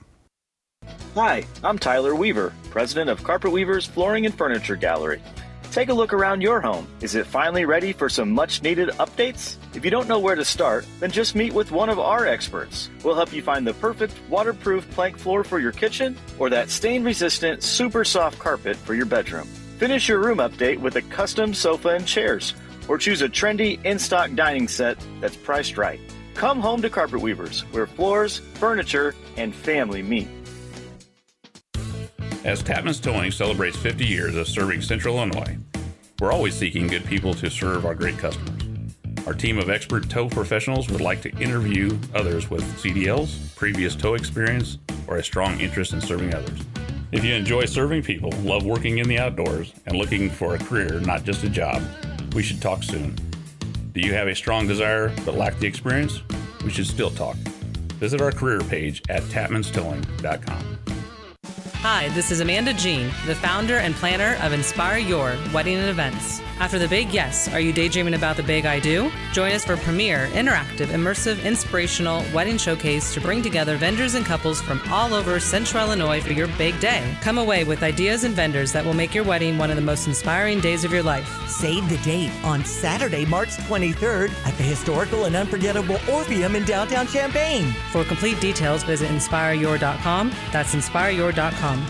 Hi, 1.14 1.44
I'm 1.64 1.78
Tyler 1.78 2.14
Weaver, 2.14 2.52
president 2.70 3.10
of 3.10 3.24
Carpet 3.24 3.50
Weavers 3.50 3.86
Flooring 3.86 4.26
and 4.26 4.34
Furniture 4.36 4.76
Gallery. 4.76 5.22
Take 5.70 5.90
a 5.90 5.94
look 5.94 6.12
around 6.12 6.40
your 6.40 6.60
home. 6.60 6.88
Is 7.02 7.14
it 7.14 7.26
finally 7.26 7.64
ready 7.64 7.92
for 7.92 8.08
some 8.08 8.30
much 8.30 8.62
needed 8.62 8.88
updates? 8.90 9.56
If 9.74 9.84
you 9.84 9.90
don't 9.90 10.08
know 10.08 10.18
where 10.18 10.34
to 10.34 10.44
start, 10.44 10.86
then 10.98 11.10
just 11.10 11.34
meet 11.34 11.52
with 11.52 11.70
one 11.70 11.88
of 11.88 11.98
our 11.98 12.26
experts. 12.26 12.88
We'll 13.04 13.14
help 13.14 13.32
you 13.32 13.42
find 13.42 13.66
the 13.66 13.74
perfect 13.74 14.14
waterproof 14.30 14.90
plank 14.92 15.18
floor 15.18 15.44
for 15.44 15.58
your 15.58 15.72
kitchen 15.72 16.16
or 16.38 16.48
that 16.50 16.70
stain 16.70 17.04
resistant 17.04 17.62
super 17.62 18.04
soft 18.04 18.38
carpet 18.38 18.76
for 18.76 18.94
your 18.94 19.06
bedroom. 19.06 19.46
Finish 19.78 20.08
your 20.08 20.20
room 20.20 20.38
update 20.38 20.78
with 20.78 20.96
a 20.96 21.02
custom 21.02 21.52
sofa 21.52 21.90
and 21.90 22.06
chairs 22.06 22.54
or 22.88 22.96
choose 22.96 23.22
a 23.22 23.28
trendy 23.28 23.84
in 23.84 23.98
stock 23.98 24.32
dining 24.34 24.68
set 24.68 24.98
that's 25.20 25.36
priced 25.36 25.76
right. 25.76 26.00
Come 26.34 26.60
home 26.60 26.80
to 26.82 26.90
Carpet 26.90 27.20
Weavers, 27.20 27.62
where 27.72 27.86
floors, 27.86 28.38
furniture, 28.54 29.14
and 29.36 29.54
family 29.54 30.02
meet. 30.02 30.28
As 32.48 32.62
Tapman's 32.62 32.98
Towing 32.98 33.30
celebrates 33.30 33.76
50 33.76 34.06
years 34.06 34.34
of 34.34 34.48
serving 34.48 34.80
Central 34.80 35.16
Illinois, 35.16 35.58
we're 36.18 36.32
always 36.32 36.54
seeking 36.54 36.86
good 36.86 37.04
people 37.04 37.34
to 37.34 37.50
serve 37.50 37.84
our 37.84 37.94
great 37.94 38.16
customers. 38.16 38.62
Our 39.26 39.34
team 39.34 39.58
of 39.58 39.68
expert 39.68 40.08
tow 40.08 40.30
professionals 40.30 40.88
would 40.88 41.02
like 41.02 41.20
to 41.20 41.36
interview 41.36 41.98
others 42.14 42.48
with 42.48 42.62
CDLs, 42.82 43.54
previous 43.54 43.94
tow 43.94 44.14
experience, 44.14 44.78
or 45.06 45.18
a 45.18 45.22
strong 45.22 45.60
interest 45.60 45.92
in 45.92 46.00
serving 46.00 46.34
others. 46.34 46.58
If 47.12 47.22
you 47.22 47.34
enjoy 47.34 47.66
serving 47.66 48.04
people, 48.04 48.30
love 48.40 48.64
working 48.64 48.96
in 48.96 49.08
the 49.08 49.18
outdoors, 49.18 49.74
and 49.84 49.98
looking 49.98 50.30
for 50.30 50.54
a 50.54 50.58
career, 50.58 51.00
not 51.00 51.24
just 51.24 51.44
a 51.44 51.50
job, 51.50 51.82
we 52.32 52.42
should 52.42 52.62
talk 52.62 52.82
soon. 52.82 53.14
Do 53.92 54.00
you 54.00 54.14
have 54.14 54.26
a 54.26 54.34
strong 54.34 54.66
desire 54.66 55.12
but 55.26 55.34
lack 55.34 55.58
the 55.58 55.66
experience? 55.66 56.22
We 56.64 56.70
should 56.70 56.86
still 56.86 57.10
talk. 57.10 57.36
Visit 58.00 58.22
our 58.22 58.32
career 58.32 58.60
page 58.60 59.02
at 59.10 59.22
tapmanstowing.com. 59.24 60.87
Hi, 61.82 62.08
this 62.08 62.32
is 62.32 62.40
Amanda 62.40 62.74
Jean, 62.74 63.06
the 63.24 63.36
founder 63.36 63.76
and 63.76 63.94
planner 63.94 64.36
of 64.42 64.52
Inspire 64.52 64.98
Your 64.98 65.36
Wedding 65.54 65.76
and 65.76 65.88
Events. 65.88 66.42
After 66.60 66.76
the 66.76 66.88
big 66.88 67.12
yes, 67.12 67.48
are 67.52 67.60
you 67.60 67.72
daydreaming 67.72 68.14
about 68.14 68.36
the 68.36 68.42
big 68.42 68.66
I 68.66 68.80
do? 68.80 69.12
Join 69.32 69.52
us 69.52 69.64
for 69.64 69.76
premier, 69.76 70.26
interactive, 70.32 70.86
immersive, 70.86 71.44
inspirational 71.44 72.24
wedding 72.34 72.58
showcase 72.58 73.14
to 73.14 73.20
bring 73.20 73.42
together 73.42 73.76
vendors 73.76 74.14
and 74.16 74.26
couples 74.26 74.60
from 74.60 74.80
all 74.90 75.14
over 75.14 75.38
Central 75.38 75.84
Illinois 75.84 76.20
for 76.20 76.32
your 76.32 76.48
big 76.58 76.78
day. 76.80 77.16
Come 77.20 77.38
away 77.38 77.62
with 77.62 77.84
ideas 77.84 78.24
and 78.24 78.34
vendors 78.34 78.72
that 78.72 78.84
will 78.84 78.92
make 78.92 79.14
your 79.14 79.22
wedding 79.22 79.56
one 79.56 79.70
of 79.70 79.76
the 79.76 79.82
most 79.82 80.08
inspiring 80.08 80.58
days 80.58 80.84
of 80.84 80.92
your 80.92 81.04
life. 81.04 81.28
Save 81.48 81.88
the 81.88 81.98
date 81.98 82.32
on 82.42 82.64
Saturday, 82.64 83.24
March 83.24 83.50
23rd 83.50 84.30
at 84.44 84.56
the 84.56 84.64
historical 84.64 85.26
and 85.26 85.36
unforgettable 85.36 86.00
Orpheum 86.10 86.56
in 86.56 86.64
downtown 86.64 87.06
Champaign. 87.06 87.66
For 87.92 88.02
complete 88.02 88.40
details, 88.40 88.82
visit 88.82 89.08
inspireyour.com. 89.10 90.32
That's 90.50 90.74
inspireyour.com. 90.74 91.86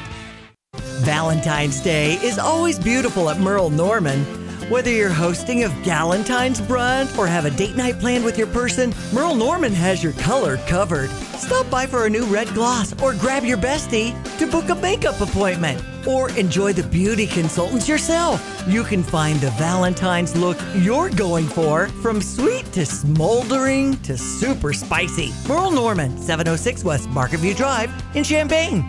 Valentine's 1.00 1.80
Day 1.80 2.14
is 2.14 2.38
always 2.38 2.78
beautiful 2.78 3.30
at 3.30 3.38
Merle 3.40 3.70
Norman. 3.70 4.37
Whether 4.68 4.90
you're 4.90 5.08
hosting 5.08 5.64
a 5.64 5.68
Galentine's 5.68 6.60
brunch 6.60 7.16
or 7.16 7.26
have 7.26 7.46
a 7.46 7.50
date 7.50 7.74
night 7.74 7.98
planned 7.98 8.22
with 8.22 8.36
your 8.36 8.48
person, 8.48 8.92
Merle 9.14 9.34
Norman 9.34 9.72
has 9.72 10.04
your 10.04 10.12
color 10.12 10.58
covered. 10.66 11.08
Stop 11.38 11.70
by 11.70 11.86
for 11.86 12.04
a 12.04 12.10
new 12.10 12.24
red 12.26 12.48
gloss 12.48 12.92
or 13.00 13.14
grab 13.14 13.44
your 13.44 13.56
bestie 13.56 14.12
to 14.36 14.46
book 14.46 14.68
a 14.68 14.74
makeup 14.74 15.22
appointment 15.22 15.82
or 16.06 16.28
enjoy 16.32 16.74
the 16.74 16.82
beauty 16.82 17.26
consultants 17.26 17.88
yourself. 17.88 18.44
You 18.68 18.84
can 18.84 19.02
find 19.02 19.40
the 19.40 19.52
Valentine's 19.52 20.36
look 20.36 20.58
you're 20.74 21.08
going 21.08 21.46
for 21.46 21.88
from 22.02 22.20
sweet 22.20 22.70
to 22.72 22.84
smoldering 22.84 23.96
to 24.02 24.18
super 24.18 24.74
spicy. 24.74 25.32
Merle 25.48 25.70
Norman, 25.70 26.18
706 26.18 26.84
West 26.84 27.08
Market 27.08 27.40
View 27.40 27.54
Drive 27.54 27.90
in 28.14 28.22
Champaign. 28.22 28.84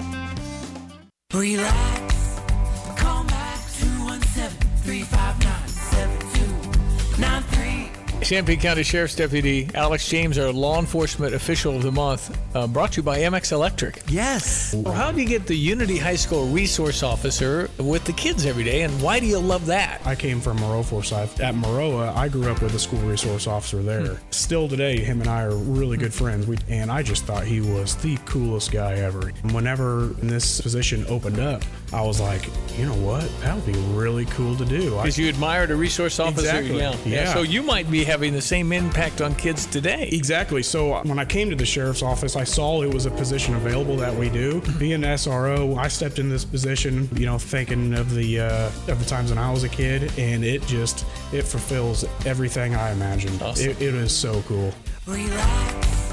Relax. 1.33 1.98
Champaign 8.29 8.59
County 8.59 8.83
Sheriff's 8.83 9.15
Deputy 9.15 9.67
Alex 9.73 10.07
James, 10.07 10.37
our 10.37 10.51
law 10.51 10.77
enforcement 10.77 11.33
official 11.33 11.75
of 11.75 11.81
the 11.81 11.91
month, 11.91 12.37
uh, 12.55 12.67
brought 12.67 12.91
to 12.91 12.97
you 12.97 13.03
by 13.03 13.17
MX 13.21 13.53
Electric. 13.53 14.03
Yes. 14.07 14.75
Well, 14.75 14.93
how 14.93 15.11
do 15.11 15.19
you 15.19 15.27
get 15.27 15.47
the 15.47 15.55
Unity 15.55 15.97
High 15.97 16.15
School 16.15 16.47
resource 16.49 17.01
officer 17.01 17.71
with 17.79 18.05
the 18.05 18.13
kids 18.13 18.45
every 18.45 18.63
day, 18.63 18.83
and 18.83 19.01
why 19.01 19.19
do 19.19 19.25
you 19.25 19.39
love 19.39 19.65
that? 19.65 20.05
I 20.05 20.13
came 20.13 20.41
from 20.41 20.59
Maroa 20.59 20.85
Forsyth. 20.85 21.39
At 21.39 21.55
Maroa, 21.55 22.15
I 22.15 22.27
grew 22.27 22.51
up 22.51 22.61
with 22.61 22.75
a 22.75 22.79
school 22.79 22.99
resource 22.99 23.47
officer 23.47 23.81
there. 23.81 24.19
Still 24.29 24.67
today, 24.67 24.99
him 24.99 25.21
and 25.21 25.29
I 25.29 25.41
are 25.41 25.55
really 25.55 25.97
good 25.97 26.13
friends. 26.13 26.45
We, 26.45 26.59
and 26.67 26.91
I 26.91 27.01
just 27.01 27.23
thought 27.23 27.45
he 27.45 27.61
was 27.61 27.95
the 27.95 28.17
coolest 28.25 28.71
guy 28.71 28.93
ever. 28.93 29.31
Whenever 29.53 30.05
this 30.21 30.61
position 30.61 31.03
opened 31.09 31.39
up, 31.39 31.63
I 31.91 32.01
was 32.01 32.21
like, 32.21 32.47
you 32.77 32.85
know 32.85 32.95
what? 32.95 33.27
That 33.41 33.55
would 33.55 33.65
be 33.65 33.79
really 33.93 34.25
cool 34.25 34.55
to 34.55 34.65
do. 34.65 34.91
Because 34.91 35.17
you 35.17 35.27
admired 35.27 35.71
a 35.71 35.75
resource 35.75 36.19
officer. 36.19 36.41
Exactly. 36.41 36.77
Yeah. 36.77 36.95
Yeah. 37.05 37.33
So 37.33 37.41
you 37.41 37.63
might 37.63 37.89
be 37.89 38.03
having 38.03 38.33
the 38.33 38.41
same 38.41 38.71
impact 38.71 39.21
on 39.21 39.35
kids 39.35 39.65
today. 39.65 40.09
Exactly. 40.11 40.61
So 40.61 40.93
uh, 40.93 41.03
when 41.03 41.19
I 41.19 41.25
came 41.25 41.49
to 41.49 41.55
the 41.55 41.65
sheriff's 41.65 42.03
office, 42.03 42.35
I 42.35 42.43
saw 42.43 42.83
it 42.83 42.93
was 42.93 43.05
a 43.05 43.11
position 43.11 43.55
available 43.55 43.95
that 43.97 44.13
we 44.13 44.29
do. 44.29 44.61
Being 44.77 44.93
an 44.93 45.01
SRO, 45.01 45.77
I 45.77 45.87
stepped 45.87 46.19
in 46.19 46.29
this 46.29 46.45
position, 46.45 47.09
you 47.13 47.25
know, 47.25 47.37
thinking 47.37 47.95
of 47.95 48.13
the 48.13 48.39
uh, 48.41 48.67
of 48.87 48.99
the 48.99 49.05
times 49.05 49.29
when 49.31 49.39
I 49.39 49.51
was 49.51 49.63
a 49.63 49.69
kid, 49.69 50.11
and 50.17 50.43
it 50.43 50.61
just 50.67 51.05
it 51.33 51.43
fulfills 51.43 52.05
everything 52.25 52.75
I 52.75 52.91
imagined. 52.91 53.41
Awesome. 53.41 53.71
It, 53.71 53.81
it 53.81 53.93
is 53.95 54.15
so 54.15 54.43
cool. 54.47 54.73
Relax. 55.07 56.08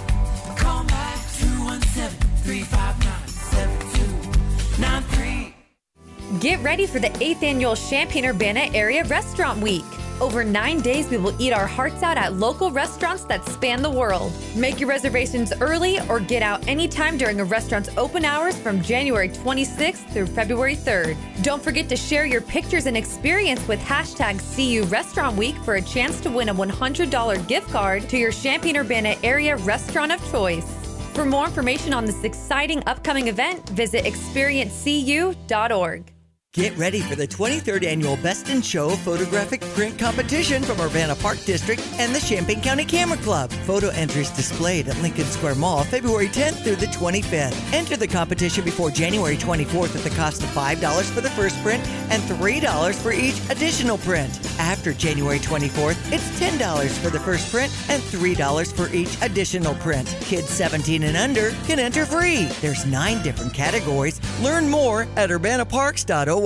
Get 6.46 6.62
ready 6.62 6.86
for 6.86 7.00
the 7.00 7.08
8th 7.08 7.42
annual 7.42 7.74
Champaign 7.74 8.24
Urbana 8.24 8.70
Area 8.72 9.02
Restaurant 9.02 9.60
Week. 9.60 9.82
Over 10.20 10.44
nine 10.44 10.80
days, 10.80 11.10
we 11.10 11.16
will 11.16 11.34
eat 11.42 11.52
our 11.52 11.66
hearts 11.66 12.04
out 12.04 12.16
at 12.16 12.34
local 12.34 12.70
restaurants 12.70 13.24
that 13.24 13.44
span 13.46 13.82
the 13.82 13.90
world. 13.90 14.32
Make 14.54 14.78
your 14.78 14.88
reservations 14.88 15.52
early 15.60 15.98
or 16.08 16.20
get 16.20 16.44
out 16.44 16.64
anytime 16.68 17.18
during 17.18 17.40
a 17.40 17.44
restaurant's 17.44 17.90
open 17.98 18.24
hours 18.24 18.56
from 18.56 18.80
January 18.80 19.28
26th 19.28 20.08
through 20.12 20.28
February 20.28 20.76
3rd. 20.76 21.16
Don't 21.42 21.60
forget 21.60 21.88
to 21.88 21.96
share 21.96 22.26
your 22.26 22.42
pictures 22.42 22.86
and 22.86 22.96
experience 22.96 23.66
with 23.66 23.80
hashtag 23.80 24.38
CU 24.54 24.84
Restaurant 24.84 25.36
Week 25.36 25.56
for 25.64 25.74
a 25.74 25.82
chance 25.82 26.20
to 26.20 26.30
win 26.30 26.50
a 26.50 26.54
$100 26.54 27.48
gift 27.48 27.68
card 27.70 28.08
to 28.08 28.16
your 28.16 28.30
Champaign 28.30 28.76
Urbana 28.76 29.16
Area 29.24 29.56
restaurant 29.56 30.12
of 30.12 30.24
choice. 30.30 30.72
For 31.12 31.24
more 31.24 31.46
information 31.46 31.92
on 31.92 32.04
this 32.04 32.22
exciting 32.22 32.84
upcoming 32.86 33.26
event, 33.26 33.68
visit 33.70 34.04
experiencecu.org. 34.04 36.12
Get 36.56 36.74
ready 36.78 37.00
for 37.00 37.16
the 37.16 37.28
23rd 37.28 37.84
annual 37.84 38.16
Best 38.16 38.48
in 38.48 38.62
Show 38.62 38.88
photographic 38.88 39.60
print 39.74 39.98
competition 39.98 40.62
from 40.62 40.80
Urbana 40.80 41.14
Park 41.14 41.38
District 41.44 41.82
and 41.98 42.14
the 42.14 42.18
Champaign 42.18 42.62
County 42.62 42.86
Camera 42.86 43.18
Club. 43.18 43.52
Photo 43.66 43.90
entries 43.90 44.30
displayed 44.30 44.88
at 44.88 44.96
Lincoln 45.02 45.26
Square 45.26 45.56
Mall 45.56 45.84
February 45.84 46.28
10th 46.28 46.64
through 46.64 46.76
the 46.76 46.86
25th. 46.86 47.74
Enter 47.74 47.98
the 47.98 48.08
competition 48.08 48.64
before 48.64 48.90
January 48.90 49.36
24th 49.36 49.96
at 49.96 50.02
the 50.02 50.16
cost 50.16 50.42
of 50.42 50.48
$5 50.48 51.02
for 51.10 51.20
the 51.20 51.28
first 51.28 51.62
print 51.62 51.86
and 52.08 52.22
$3 52.22 52.94
for 53.02 53.12
each 53.12 53.38
additional 53.50 53.98
print. 53.98 54.40
After 54.58 54.94
January 54.94 55.40
24th, 55.40 56.10
it's 56.10 56.40
$10 56.40 56.90
for 57.02 57.10
the 57.10 57.20
first 57.20 57.52
print 57.52 57.70
and 57.90 58.02
$3 58.02 58.72
for 58.74 58.90
each 58.94 59.20
additional 59.20 59.74
print. 59.74 60.08
Kids 60.22 60.48
17 60.48 61.02
and 61.02 61.18
under 61.18 61.50
can 61.66 61.78
enter 61.78 62.06
free. 62.06 62.46
There's 62.62 62.86
nine 62.86 63.22
different 63.22 63.52
categories. 63.52 64.22
Learn 64.40 64.70
more 64.70 65.02
at 65.16 65.28
urbanaparks.org. 65.28 66.45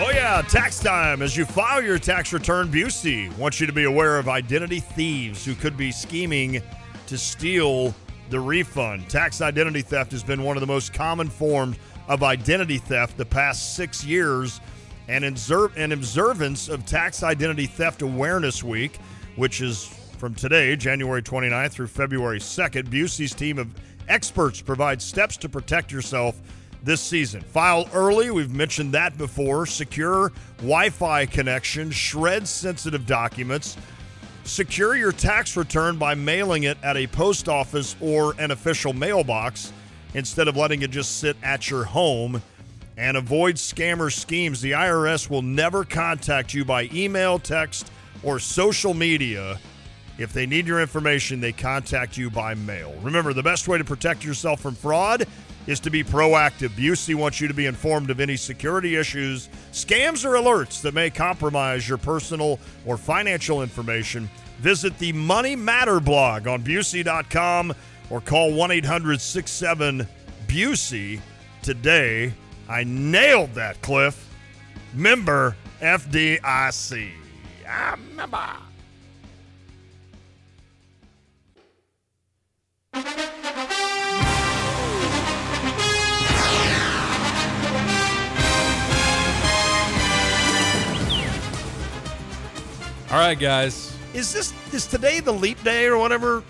Oh, 0.00 0.10
yeah, 0.14 0.42
tax 0.48 0.78
time. 0.78 1.22
As 1.22 1.36
you 1.36 1.44
file 1.44 1.82
your 1.82 1.98
tax 1.98 2.32
return, 2.32 2.68
Busey 2.68 3.36
wants 3.36 3.60
you 3.60 3.66
to 3.66 3.72
be 3.72 3.84
aware 3.84 4.18
of 4.18 4.28
identity 4.28 4.80
thieves 4.80 5.44
who 5.44 5.54
could 5.54 5.76
be 5.76 5.90
scheming 5.90 6.62
to 7.06 7.18
steal 7.18 7.94
the 8.30 8.38
refund. 8.38 9.08
Tax 9.08 9.40
identity 9.40 9.82
theft 9.82 10.12
has 10.12 10.22
been 10.22 10.42
one 10.42 10.56
of 10.56 10.60
the 10.60 10.66
most 10.66 10.92
common 10.92 11.28
forms 11.28 11.76
of 12.06 12.22
identity 12.22 12.78
theft 12.78 13.16
the 13.16 13.24
past 13.24 13.74
six 13.74 14.04
years. 14.04 14.60
And 15.08 15.24
in 15.24 15.92
observance 15.92 16.68
of 16.68 16.86
Tax 16.86 17.22
Identity 17.22 17.66
Theft 17.66 18.02
Awareness 18.02 18.62
Week, 18.62 18.98
which 19.36 19.60
is 19.60 19.86
from 20.18 20.34
today, 20.34 20.76
January 20.76 21.22
29th 21.22 21.72
through 21.72 21.86
February 21.86 22.38
2nd, 22.38 22.88
Busey's 22.88 23.34
team 23.34 23.58
of 23.58 23.74
experts 24.08 24.60
provide 24.60 25.00
steps 25.00 25.36
to 25.38 25.48
protect 25.48 25.90
yourself 25.90 26.40
this 26.82 27.00
season. 27.00 27.40
File 27.40 27.88
early, 27.92 28.30
we've 28.30 28.54
mentioned 28.54 28.92
that 28.92 29.16
before. 29.18 29.66
Secure 29.66 30.32
Wi 30.58 30.90
Fi 30.90 31.26
connection, 31.26 31.90
shred 31.90 32.46
sensitive 32.46 33.06
documents. 33.06 33.76
Secure 34.44 34.96
your 34.96 35.12
tax 35.12 35.56
return 35.56 35.98
by 35.98 36.14
mailing 36.14 36.62
it 36.62 36.78
at 36.82 36.96
a 36.96 37.06
post 37.06 37.48
office 37.48 37.96
or 38.00 38.34
an 38.38 38.50
official 38.50 38.92
mailbox 38.92 39.72
instead 40.14 40.48
of 40.48 40.56
letting 40.56 40.82
it 40.82 40.90
just 40.90 41.18
sit 41.18 41.36
at 41.42 41.70
your 41.70 41.84
home. 41.84 42.42
And 42.96 43.16
avoid 43.16 43.54
scammer 43.56 44.12
schemes. 44.12 44.60
The 44.60 44.72
IRS 44.72 45.30
will 45.30 45.42
never 45.42 45.84
contact 45.84 46.52
you 46.52 46.64
by 46.64 46.88
email, 46.92 47.38
text, 47.38 47.92
or 48.24 48.40
social 48.40 48.92
media. 48.92 49.60
If 50.18 50.32
they 50.32 50.46
need 50.46 50.66
your 50.66 50.80
information, 50.80 51.40
they 51.40 51.52
contact 51.52 52.16
you 52.16 52.28
by 52.28 52.54
mail. 52.54 52.92
Remember, 53.02 53.32
the 53.32 53.42
best 53.42 53.68
way 53.68 53.78
to 53.78 53.84
protect 53.84 54.24
yourself 54.24 54.60
from 54.60 54.74
fraud 54.74 55.28
is 55.68 55.78
to 55.80 55.90
be 55.90 56.02
proactive. 56.02 56.70
Busey 56.70 57.14
wants 57.14 57.40
you 57.40 57.46
to 57.46 57.54
be 57.54 57.66
informed 57.66 58.10
of 58.10 58.20
any 58.20 58.36
security 58.36 58.96
issues, 58.96 59.50
scams, 59.70 60.24
or 60.24 60.32
alerts 60.32 60.80
that 60.80 60.94
may 60.94 61.10
compromise 61.10 61.86
your 61.86 61.98
personal 61.98 62.58
or 62.86 62.96
financial 62.96 63.62
information. 63.62 64.28
Visit 64.60 64.98
the 64.98 65.12
Money 65.12 65.54
Matter 65.54 66.00
blog 66.00 66.48
on 66.48 66.64
Busey.com 66.64 67.74
or 68.08 68.20
call 68.22 68.54
1 68.54 68.70
800 68.70 69.20
67 69.20 70.08
Busey 70.46 71.20
today. 71.62 72.32
I 72.66 72.84
nailed 72.84 73.52
that, 73.54 73.80
Cliff. 73.82 74.24
Member 74.94 75.54
FDIC. 75.80 77.12
I'm 77.68 78.20
ah, 78.32 78.62
a 82.94 83.37
All 93.10 93.18
right, 93.18 93.38
guys. 93.38 93.96
Is 94.14 94.32
this 94.32 94.52
is 94.72 94.86
today 94.86 95.20
the 95.20 95.32
leap 95.32 95.62
day 95.64 95.86
or 95.86 95.96
whatever? 95.98 96.42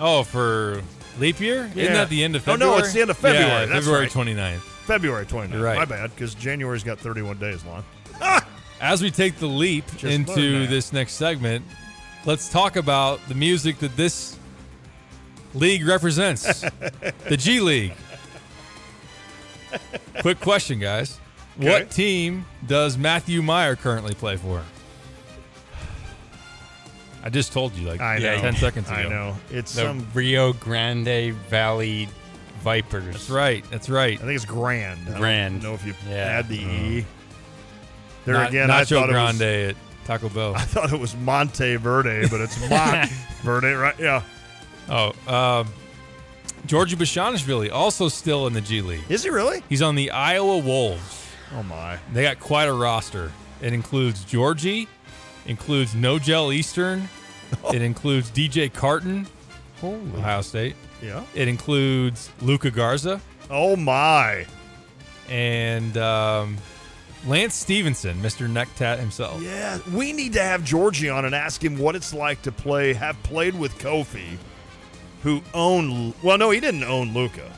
Oh, 0.00 0.22
for 0.24 0.82
leap 1.18 1.40
year? 1.40 1.70
Isn't 1.74 1.92
that 1.94 2.08
the 2.08 2.22
end 2.24 2.36
of 2.36 2.42
Oh, 2.42 2.52
February? 2.52 2.78
no, 2.78 2.84
it's 2.84 2.92
the 2.92 3.00
end 3.02 3.10
of 3.10 3.16
February. 3.18 3.46
Yeah, 3.46 3.66
That's 3.66 3.86
February 3.86 4.04
right. 4.06 4.12
29th. 4.12 4.58
February 4.86 5.26
29th. 5.26 5.52
You're 5.52 5.62
right. 5.62 5.76
My 5.78 5.84
bad, 5.84 6.10
because 6.14 6.34
January's 6.34 6.82
got 6.84 6.98
31 6.98 7.38
days 7.38 7.64
long. 7.64 7.84
As 8.80 9.02
we 9.02 9.10
take 9.10 9.36
the 9.38 9.46
leap 9.46 9.84
Just 9.96 10.04
into 10.04 10.66
this 10.66 10.92
next 10.92 11.14
segment, 11.14 11.64
let's 12.24 12.48
talk 12.48 12.76
about 12.76 13.20
the 13.28 13.34
music 13.34 13.78
that 13.78 13.96
this 13.96 14.36
league 15.54 15.84
represents 15.86 16.60
the 17.28 17.36
G 17.36 17.60
League. 17.60 17.92
Quick 20.20 20.40
question, 20.40 20.78
guys. 20.78 21.18
What 21.56 21.90
team 21.90 22.46
does 22.68 22.96
Matthew 22.96 23.42
Mayer 23.42 23.74
currently 23.74 24.14
play 24.14 24.36
for? 24.36 24.62
I 27.22 27.30
just 27.30 27.52
told 27.52 27.74
you 27.74 27.88
like 27.88 28.00
I 28.00 28.18
yeah, 28.18 28.36
know. 28.36 28.42
10 28.42 28.56
seconds 28.56 28.88
ago. 28.88 28.96
I 28.96 29.02
know. 29.08 29.36
It's 29.50 29.74
the 29.74 29.82
some. 29.82 30.06
Rio 30.14 30.52
Grande 30.52 31.34
Valley 31.48 32.08
Vipers. 32.60 33.04
That's 33.06 33.30
right. 33.30 33.64
That's 33.70 33.88
right. 33.88 34.18
I 34.18 34.22
think 34.24 34.36
it's 34.36 34.44
Grand. 34.44 35.00
I 35.06 35.10
don't 35.10 35.20
Grand. 35.20 35.62
know 35.62 35.74
if 35.74 35.84
you 35.84 35.94
Yeah. 36.08 36.16
add 36.16 36.48
the 36.48 36.60
E. 36.60 37.00
Uh, 37.00 37.04
There 38.24 38.34
Not- 38.34 38.48
again, 38.50 38.70
I 38.70 38.82
Nacho 38.82 39.00
thought 39.00 39.08
Grande 39.08 39.40
it 39.42 39.66
was. 39.68 39.76
at 40.02 40.06
Taco 40.06 40.28
Bell. 40.28 40.54
I 40.54 40.60
thought 40.62 40.92
it 40.92 41.00
was 41.00 41.16
Monte 41.16 41.76
Verde, 41.76 42.28
but 42.28 42.40
it's 42.40 42.58
Mont 42.68 43.08
Verde, 43.42 43.72
right? 43.72 43.94
Yeah. 43.98 44.22
Oh, 44.90 45.08
um, 45.26 45.68
Giorgi 46.66 46.94
Bezhanishvili 46.94 47.70
also 47.72 48.08
still 48.08 48.46
in 48.46 48.52
the 48.52 48.60
G 48.60 48.80
League. 48.82 49.02
Is 49.08 49.22
he 49.22 49.30
really? 49.30 49.62
He's 49.68 49.82
on 49.82 49.94
the 49.94 50.10
Iowa 50.10 50.58
Wolves. 50.58 51.26
Oh 51.56 51.62
my! 51.62 51.98
They 52.12 52.22
got 52.22 52.38
quite 52.40 52.66
a 52.68 52.72
roster. 52.72 53.32
It 53.62 53.72
includes 53.72 54.24
Georgie, 54.24 54.88
includes 55.48 55.94
Nojel 55.94 56.54
Eastern, 56.54 57.08
it 57.72 57.82
includes 57.82 58.30
DJ 58.30 58.72
Carton, 58.72 59.26
Ohio 59.82 60.42
State. 60.42 60.76
Yeah. 61.02 61.24
It 61.34 61.48
includes 61.48 62.30
Luka 62.40 62.70
Garza. 62.70 63.20
Oh 63.50 63.74
my! 63.76 64.46
And 65.28 65.96
um, 65.96 66.56
Lance 67.26 67.54
Stephenson, 67.54 68.16
Mr. 68.20 68.48
Necktat 68.50 68.98
himself. 68.98 69.40
Yeah, 69.42 69.78
we 69.92 70.12
need 70.12 70.32
to 70.34 70.42
have 70.42 70.62
Giorgi 70.62 71.14
on 71.14 71.24
and 71.24 71.34
ask 71.34 71.62
him 71.62 71.78
what 71.78 71.94
it's 71.96 72.12
like 72.14 72.42
to 72.42 72.52
play, 72.52 72.92
have 72.94 73.20
played 73.22 73.58
with 73.58 73.76
Kofi, 73.78 74.36
who 75.22 75.42
owned. 75.54 76.14
Well, 76.22 76.38
no, 76.38 76.50
he 76.50 76.60
didn't 76.60 76.84
own 76.84 77.14
Luka. 77.14 77.50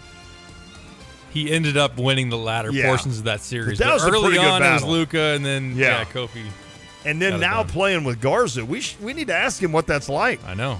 He 1.32 1.51
ended 1.53 1.76
up 1.76 1.97
winning 1.97 2.28
the 2.28 2.36
latter 2.38 2.70
Yeah. 2.72 2.86
portions 2.88 3.18
of 3.18 3.24
that 3.24 3.41
series. 3.41 3.78
That 3.78 3.86
But 3.86 3.95
was 3.95 4.05
a 4.05 4.09
early 4.11 4.22
pretty 4.22 4.38
good 4.38 4.47
on, 4.47 4.62
it 4.62 4.72
was 4.72 4.82
battle. 4.82 4.88
Luka, 4.97 5.20
and 5.20 5.45
then 5.47 5.76
Yeah. 5.76 5.99
yeah, 6.01 6.05
Kofi. 6.05 6.43
And 7.05 7.20
then 7.20 7.32
got 7.32 7.40
now 7.40 7.62
done. 7.62 7.72
playing 7.72 8.05
with 8.05 8.20
Garza, 8.20 8.64
we 8.64 8.80
sh- 8.80 8.96
we 9.01 9.12
need 9.14 9.28
to 9.28 9.34
ask 9.34 9.62
him 9.62 9.72
what 9.72 9.86
that's 9.86 10.09
like. 10.09 10.44
I 10.44 10.55
know. 10.55 10.78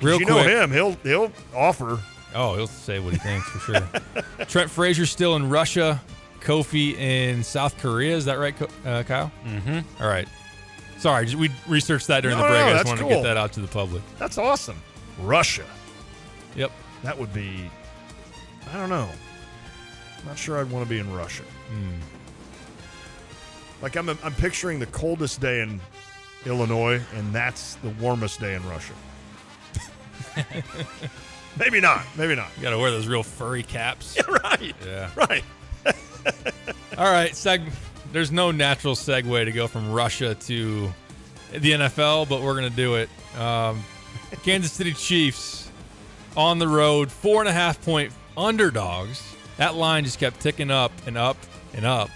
Real 0.00 0.18
you 0.20 0.26
quick. 0.26 0.36
know 0.46 0.62
him; 0.62 0.72
he'll 0.72 0.92
he'll 1.02 1.32
offer. 1.54 1.98
Oh, 2.34 2.54
he'll 2.56 2.66
say 2.66 2.98
what 2.98 3.12
he 3.14 3.18
thinks 3.18 3.48
for 3.48 3.58
sure. 3.58 3.88
Trent 4.46 4.70
Frazier 4.70 5.06
still 5.06 5.36
in 5.36 5.48
Russia. 5.48 6.00
Kofi 6.40 6.94
in 6.96 7.42
South 7.42 7.76
Korea. 7.78 8.14
Is 8.16 8.24
that 8.26 8.38
right, 8.38 8.54
uh, 8.86 9.02
Kyle? 9.02 9.32
Mm-hmm. 9.46 10.02
All 10.02 10.08
right. 10.08 10.28
Sorry, 10.98 11.34
we 11.34 11.50
researched 11.66 12.06
that 12.06 12.20
during 12.20 12.36
No, 12.38 12.44
the 12.44 12.48
break. 12.50 12.60
no, 12.60 12.66
I 12.66 12.70
just 12.72 12.84
that's 12.84 12.88
wanted 13.00 13.08
to 13.10 13.14
get 13.16 13.22
that 13.24 13.36
out 13.36 13.52
to 13.54 13.60
the 13.60 13.66
public. 13.68 14.02
That's 14.18 14.38
awesome. 14.38 14.80
Russia. 15.20 15.64
Yep. 16.54 16.70
That 17.02 17.18
would 17.18 17.32
be. 17.34 17.70
I 18.72 18.76
don't 18.78 18.88
know. 18.90 19.08
I'm 20.20 20.26
Not 20.26 20.38
sure 20.38 20.58
I'd 20.60 20.70
want 20.70 20.84
to 20.84 20.88
be 20.88 20.98
in 20.98 21.12
Russia. 21.12 21.42
Hmm. 21.68 22.15
Like 23.82 23.96
I'm, 23.96 24.08
I'm 24.08 24.34
picturing 24.34 24.78
the 24.78 24.86
coldest 24.86 25.40
day 25.40 25.60
in 25.60 25.80
Illinois, 26.44 27.00
and 27.14 27.32
that's 27.34 27.74
the 27.76 27.90
warmest 28.00 28.40
day 28.40 28.54
in 28.54 28.66
Russia. 28.68 28.94
maybe 31.58 31.80
not. 31.80 32.02
Maybe 32.16 32.34
not. 32.34 32.48
You 32.56 32.62
got 32.62 32.70
to 32.70 32.78
wear 32.78 32.90
those 32.90 33.06
real 33.06 33.22
furry 33.22 33.62
caps. 33.62 34.16
Yeah, 34.16 34.36
right. 34.44 34.74
Yeah. 34.84 35.10
Right. 35.14 35.44
All 36.98 37.10
right, 37.10 37.32
seg- 37.32 37.70
there's 38.12 38.32
no 38.32 38.50
natural 38.50 38.94
segue 38.94 39.44
to 39.44 39.52
go 39.52 39.66
from 39.66 39.92
Russia 39.92 40.34
to 40.34 40.92
the 41.52 41.72
NFL, 41.72 42.28
but 42.28 42.42
we're 42.42 42.56
going 42.56 42.70
to 42.70 42.76
do 42.76 42.96
it. 42.96 43.08
Um, 43.38 43.84
Kansas 44.42 44.72
City 44.72 44.92
Chiefs 44.92 45.70
on 46.36 46.58
the 46.58 46.68
road, 46.68 47.10
four 47.10 47.40
and 47.40 47.48
a 47.48 47.52
half 47.52 47.82
point 47.84 48.12
underdogs. 48.36 49.22
That 49.58 49.74
line 49.74 50.04
just 50.04 50.18
kept 50.18 50.40
ticking 50.40 50.70
up 50.70 50.92
and 51.06 51.16
up 51.16 51.36
and 51.74 51.84
up. 51.84 52.10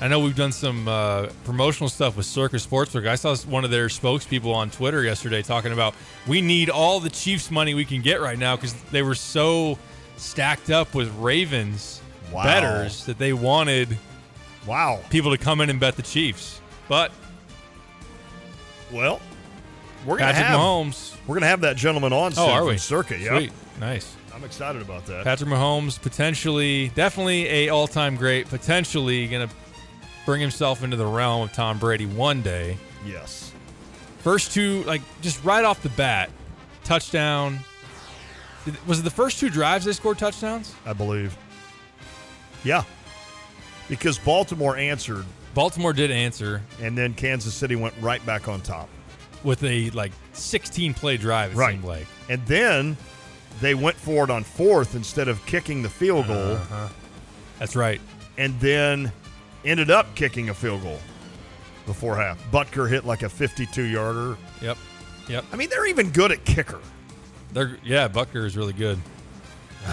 I 0.00 0.06
know 0.06 0.20
we've 0.20 0.36
done 0.36 0.52
some 0.52 0.86
uh, 0.86 1.26
promotional 1.44 1.88
stuff 1.88 2.16
with 2.16 2.24
Circa 2.26 2.56
Sportsbook. 2.56 3.08
I 3.08 3.16
saw 3.16 3.34
one 3.50 3.64
of 3.64 3.70
their 3.72 3.88
spokespeople 3.88 4.54
on 4.54 4.70
Twitter 4.70 5.02
yesterday 5.02 5.42
talking 5.42 5.72
about 5.72 5.94
we 6.26 6.40
need 6.40 6.70
all 6.70 7.00
the 7.00 7.10
Chiefs 7.10 7.50
money 7.50 7.74
we 7.74 7.84
can 7.84 8.00
get 8.00 8.20
right 8.20 8.38
now 8.38 8.54
because 8.54 8.74
they 8.92 9.02
were 9.02 9.16
so 9.16 9.76
stacked 10.16 10.70
up 10.70 10.94
with 10.94 11.12
Ravens 11.16 12.00
Wow. 12.32 12.44
betters 12.44 13.06
that 13.06 13.16
they 13.18 13.32
wanted 13.32 13.96
wow 14.66 15.00
people 15.08 15.30
to 15.30 15.38
come 15.38 15.62
in 15.62 15.70
and 15.70 15.80
bet 15.80 15.96
the 15.96 16.02
Chiefs. 16.02 16.60
But 16.86 17.10
Well, 18.92 19.20
we're 20.06 20.18
gonna 20.18 20.32
Patrick 20.32 20.46
have 20.48 20.60
Mahomes. 20.60 21.16
We're 21.26 21.36
gonna 21.36 21.46
have 21.46 21.62
that 21.62 21.76
gentleman 21.76 22.12
on. 22.12 22.32
Oh, 22.36 22.50
are 22.50 22.60
from 22.60 22.68
we? 22.68 22.76
Circuit, 22.78 23.20
yeah. 23.20 23.36
Sweet. 23.38 23.52
Nice. 23.80 24.14
I'm 24.34 24.44
excited 24.44 24.82
about 24.82 25.06
that. 25.06 25.24
Patrick 25.24 25.48
Mahomes 25.50 26.00
potentially, 26.00 26.90
definitely 26.94 27.46
a 27.48 27.68
all-time 27.70 28.14
great. 28.16 28.48
Potentially 28.48 29.26
going 29.26 29.48
to 29.48 29.54
bring 30.28 30.42
himself 30.42 30.84
into 30.84 30.94
the 30.94 31.06
realm 31.06 31.40
of 31.40 31.50
Tom 31.54 31.78
Brady 31.78 32.04
one 32.04 32.42
day. 32.42 32.76
Yes. 33.06 33.50
First 34.18 34.52
two, 34.52 34.82
like 34.84 35.00
just 35.22 35.42
right 35.42 35.64
off 35.64 35.82
the 35.82 35.88
bat, 35.88 36.28
touchdown. 36.84 37.60
Did- 38.66 38.86
Was 38.86 38.98
it 38.98 39.04
the 39.04 39.10
first 39.10 39.40
two 39.40 39.48
drives 39.48 39.86
they 39.86 39.92
scored 39.92 40.18
touchdowns? 40.18 40.74
I 40.84 40.92
believe. 40.92 41.34
Yeah. 42.62 42.82
Because 43.88 44.18
Baltimore 44.18 44.76
answered, 44.76 45.24
Baltimore 45.54 45.94
did 45.94 46.10
answer 46.10 46.60
and 46.82 46.96
then 46.96 47.14
Kansas 47.14 47.54
City 47.54 47.74
went 47.74 47.94
right 47.98 48.24
back 48.26 48.48
on 48.48 48.60
top. 48.60 48.90
with 49.44 49.62
a 49.64 49.88
like 49.90 50.12
16 50.34 50.92
play 50.92 51.16
drive. 51.16 51.52
It 51.52 51.56
Right. 51.56 51.72
seemed 51.72 51.84
like. 51.84 52.06
And 52.28 52.44
then 52.44 52.98
they 53.62 53.74
went 53.74 53.96
for 53.96 54.24
it 54.24 54.30
on 54.30 54.44
fourth 54.44 54.94
instead 54.94 55.26
of 55.28 55.46
kicking 55.46 55.80
the 55.82 55.88
field 55.88 56.26
goal. 56.26 56.56
Uh-huh. 56.56 56.88
That's 57.60 57.74
right. 57.76 58.00
And 58.36 58.60
then 58.60 59.10
ended 59.68 59.90
up 59.90 60.14
kicking 60.14 60.48
a 60.48 60.54
field 60.54 60.82
goal 60.82 60.98
before 61.86 62.16
half. 62.16 62.38
Butker 62.50 62.88
hit 62.88 63.04
like 63.04 63.22
a 63.22 63.28
52 63.28 63.82
yarder. 63.82 64.36
Yep. 64.60 64.76
Yep. 65.28 65.44
I 65.52 65.56
mean, 65.56 65.68
they're 65.70 65.86
even 65.86 66.10
good 66.10 66.32
at 66.32 66.44
kicker. 66.44 66.80
They're 67.52 67.78
yeah, 67.84 68.08
Butker 68.08 68.44
is 68.44 68.56
really 68.56 68.72
good. 68.72 68.98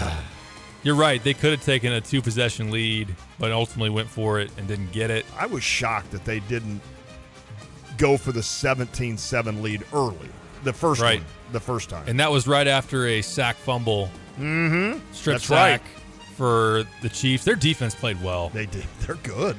You're 0.82 0.94
right. 0.94 1.22
They 1.22 1.34
could 1.34 1.50
have 1.52 1.64
taken 1.64 1.92
a 1.92 2.00
two 2.00 2.22
possession 2.22 2.70
lead, 2.70 3.14
but 3.38 3.50
ultimately 3.50 3.90
went 3.90 4.08
for 4.08 4.38
it 4.40 4.50
and 4.56 4.68
didn't 4.68 4.92
get 4.92 5.10
it. 5.10 5.26
I 5.38 5.46
was 5.46 5.62
shocked 5.64 6.12
that 6.12 6.24
they 6.24 6.40
didn't 6.40 6.80
go 7.98 8.16
for 8.16 8.30
the 8.32 8.42
17 8.42 9.16
7 9.18 9.62
lead 9.62 9.84
early. 9.92 10.28
The 10.64 10.72
first 10.72 11.00
Right. 11.00 11.18
one, 11.20 11.26
the 11.52 11.60
first 11.60 11.90
time. 11.90 12.04
And 12.06 12.20
that 12.20 12.30
was 12.30 12.46
right 12.46 12.66
after 12.66 13.06
a 13.06 13.22
sack 13.22 13.56
fumble. 13.56 14.10
Mm-hmm. 14.38 15.00
Strip 15.12 15.34
That's 15.34 15.46
sack 15.46 15.80
right. 15.82 16.05
For 16.36 16.84
the 17.02 17.08
Chiefs. 17.08 17.44
Their 17.44 17.56
defense 17.56 17.94
played 17.94 18.22
well. 18.22 18.50
They 18.50 18.66
did. 18.66 18.84
They're 19.00 19.16
good. 19.16 19.56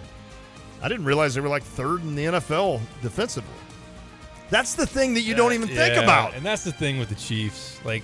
I 0.82 0.88
didn't 0.88 1.06
realize 1.06 1.34
they 1.34 1.42
were 1.42 1.48
like 1.50 1.64
third 1.64 2.02
in 2.02 2.16
the 2.16 2.26
NFL 2.26 2.80
defensively. 3.02 3.50
That's 4.50 4.76
the 4.76 4.86
thing 4.86 5.14
that 5.16 5.22
you 5.22 5.36
don't 5.36 5.54
even 5.54 5.68
think 5.68 5.96
Yeah, 5.96 6.02
about. 6.04 6.34
And 6.36 6.46
that's 6.46 6.64
the 6.64 6.72
thing 6.72 7.00
with 7.00 7.10
the 7.10 7.16
Chiefs. 7.16 7.84
Like 7.84 8.04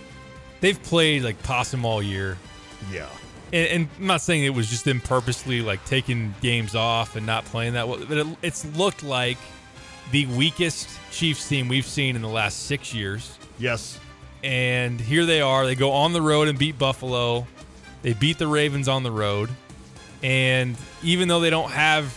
they've 0.60 0.82
played 0.82 1.24
like 1.24 1.42
possum 1.44 1.86
all 1.86 2.02
year. 2.02 2.38
Yeah. 2.92 3.08
And, 3.54 3.68
and 3.68 3.90
I'm 4.00 4.08
not 4.08 4.22
saying 4.22 4.44
it 4.44 4.50
was 4.50 4.70
just 4.70 4.84
them 4.86 5.00
purposely 5.00 5.62
like 5.62 5.86
taking 5.86 6.34
games 6.42 6.74
off 6.76 7.16
and 7.16 7.26
not 7.26 7.46
playing 7.46 7.74
that 7.74 7.88
well, 7.88 8.04
but 8.08 8.18
it, 8.18 8.28
it's 8.42 8.66
looked 8.76 9.04
like 9.04 9.38
the 10.12 10.26
weakest 10.26 10.90
Chiefs 11.12 11.48
team 11.48 11.68
we've 11.68 11.86
seen 11.86 12.16
in 12.16 12.22
the 12.22 12.28
last 12.28 12.66
six 12.66 12.94
years. 12.94 13.38
Yes. 13.60 14.00
And 14.44 15.00
here 15.00 15.26
they 15.26 15.40
are. 15.40 15.66
They 15.66 15.76
go 15.76 15.92
on 15.92 16.12
the 16.12 16.22
road 16.22 16.48
and 16.50 16.60
beat 16.60 16.78
Buffalo. 16.78 17.48
They 18.04 18.14
beat 18.14 18.38
the 18.38 18.48
Ravens 18.48 18.88
on 18.88 19.02
the 19.04 19.12
road. 19.12 19.50
And 20.22 20.78
even 21.02 21.28
though 21.28 21.40
they 21.40 21.50
don't 21.50 21.72
have, 21.72 22.16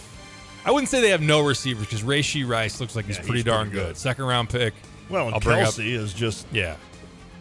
I 0.65 0.71
wouldn't 0.71 0.89
say 0.91 1.01
they 1.01 1.11
have 1.11 1.23
no 1.23 1.41
receivers 1.41 1.87
because 1.87 2.03
Rashee 2.03 2.47
Rice 2.47 2.81
looks 2.81 2.95
like 2.95 3.07
he's 3.07 3.17
Yeah, 3.17 3.23
pretty 3.23 3.39
he's 3.39 3.45
darn 3.45 3.71
good. 3.71 3.87
good. 3.87 3.97
Second 3.97 4.27
round 4.27 4.49
pick. 4.51 4.75
Well, 5.09 5.27
and 5.27 5.35
I'll 5.35 5.39
up- 5.39 5.43
Kelce 5.45 5.91
is 5.93 6.13
just 6.13 6.47
yeah. 6.53 6.77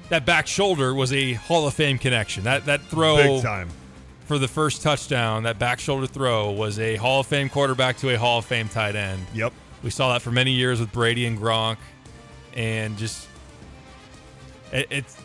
That 0.09 0.25
back 0.25 0.45
shoulder 0.47 0.93
was 0.93 1.11
a 1.13 1.33
Hall 1.33 1.67
of 1.67 1.73
Fame 1.73 1.97
connection. 1.97 2.43
That 2.45 2.65
that 2.65 2.81
throw 2.85 3.15
Big 3.17 3.41
time. 3.43 3.69
for 4.25 4.37
the 4.37 4.47
first 4.47 4.81
touchdown, 4.83 5.43
that 5.43 5.57
back 5.59 5.79
shoulder 5.79 6.05
throw 6.07 6.51
was 6.51 6.77
a 6.79 6.95
Hall 6.97 7.19
of 7.21 7.27
Fame 7.27 7.49
quarterback 7.49 7.97
to 7.97 8.09
a 8.13 8.17
Hall 8.17 8.37
of 8.39 8.45
Fame 8.45 8.69
tight 8.69 8.95
end. 8.95 9.25
Yep. 9.33 9.51
We 9.83 9.89
saw 9.89 10.13
that 10.13 10.21
for 10.21 10.31
many 10.31 10.51
years 10.51 10.79
with 10.79 10.91
Brady 10.91 11.25
and 11.25 11.37
Gronk, 11.39 11.77
and 12.55 12.97
just 12.97 13.27
it, 14.71 14.87
it's 14.91 15.17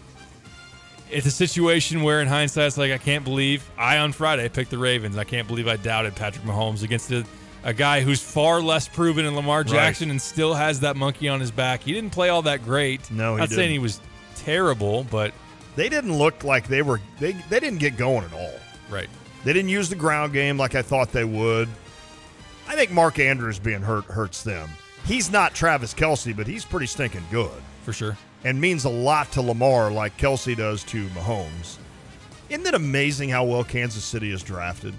it's 1.13 1.27
a 1.27 1.31
situation 1.31 2.03
where, 2.03 2.21
in 2.21 2.29
hindsight, 2.29 2.67
it's 2.67 2.79
like 2.79 2.93
I 2.93 2.99
can't 2.99 3.25
believe 3.25 3.69
I 3.79 3.99
on 3.99 4.13
Friday 4.13 4.49
picked 4.49 4.71
the 4.71 4.79
Ravens. 4.79 5.17
I 5.17 5.25
can't 5.25 5.47
believe 5.49 5.69
I 5.69 5.77
doubted 5.77 6.15
Patrick 6.17 6.45
Mahomes 6.45 6.83
against 6.83 7.11
a, 7.11 7.25
a 7.65 7.73
guy 7.75 8.01
who's 8.01 8.23
far 8.23 8.61
less 8.61 8.89
proven 8.89 9.25
in 9.27 9.35
Lamar 9.35 9.65
Jackson 9.65 10.11
and 10.11 10.21
still 10.21 10.55
has 10.55 10.81
that 10.81 10.97
monkey 10.97 11.29
on 11.29 11.41
his 11.41 11.51
back. 11.51 11.83
He 11.83 11.93
didn't 11.93 12.11
play 12.11 12.29
all 12.29 12.43
that 12.43 12.65
great. 12.65 13.11
No, 13.11 13.35
he 13.35 13.41
not 13.41 13.49
saying 13.49 13.59
didn't. 13.61 13.73
he 13.73 13.79
was 13.79 14.01
terrible, 14.37 15.05
but 15.11 15.33
They 15.77 15.89
didn't 15.89 16.17
look 16.17 16.45
like 16.45 16.67
they 16.69 16.83
were. 16.83 17.01
They 17.19 17.33
they 17.49 17.61
didn't 17.61 17.79
get 17.81 17.97
going 17.97 18.25
at 18.25 18.33
all. 18.33 18.55
right. 18.91 19.09
They 19.45 19.53
didn't 19.55 19.71
use 19.71 19.89
the 19.89 19.95
ground 19.97 20.33
game 20.35 20.59
like 20.59 20.75
I 20.75 20.83
thought 20.83 21.13
they 21.13 21.25
would. 21.25 21.69
I 22.69 22.75
think 22.77 22.91
Mark 22.91 23.19
Andrews 23.19 23.59
being 23.59 23.81
hurt 23.83 24.05
hurts 24.05 24.43
them. 24.43 24.69
He's 25.07 25.31
not 25.31 25.55
Travis 25.55 25.95
Kelce, 25.95 26.37
but 26.37 26.47
he's 26.47 26.65
pretty 26.65 26.87
stinking 26.87 27.25
good. 27.31 27.51
For 27.85 27.93
sure. 27.95 28.17
And 28.45 28.61
means 28.61 28.85
a 28.85 28.91
lot 28.91 29.33
to 29.33 29.43
Lamar 29.43 29.91
like 29.91 30.17
Kelce 30.17 30.57
does 30.57 30.83
to 30.85 31.07
Mahomes. 31.09 31.77
Isn't 32.49 32.67
it 32.67 32.75
amazing 32.75 33.29
how 33.29 33.45
well 33.45 33.65
Kansas 33.65 34.03
City 34.05 34.31
is 34.31 34.43
drafted? 34.43 34.95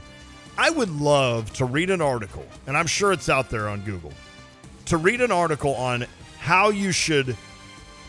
I 0.58 0.70
would 0.70 0.90
love 0.90 1.52
to 1.54 1.66
read 1.66 1.90
an 1.90 2.02
article, 2.02 2.46
and 2.68 2.78
I'm 2.78 2.88
sure 2.88 3.12
it's 3.12 3.30
out 3.30 3.50
there 3.50 3.68
on 3.68 3.82
Google, 3.82 4.14
to 4.86 4.98
read 4.98 5.22
an 5.22 5.32
article 5.32 5.74
on 5.76 6.06
how 6.40 6.70
you 6.70 6.92
should 6.92 7.36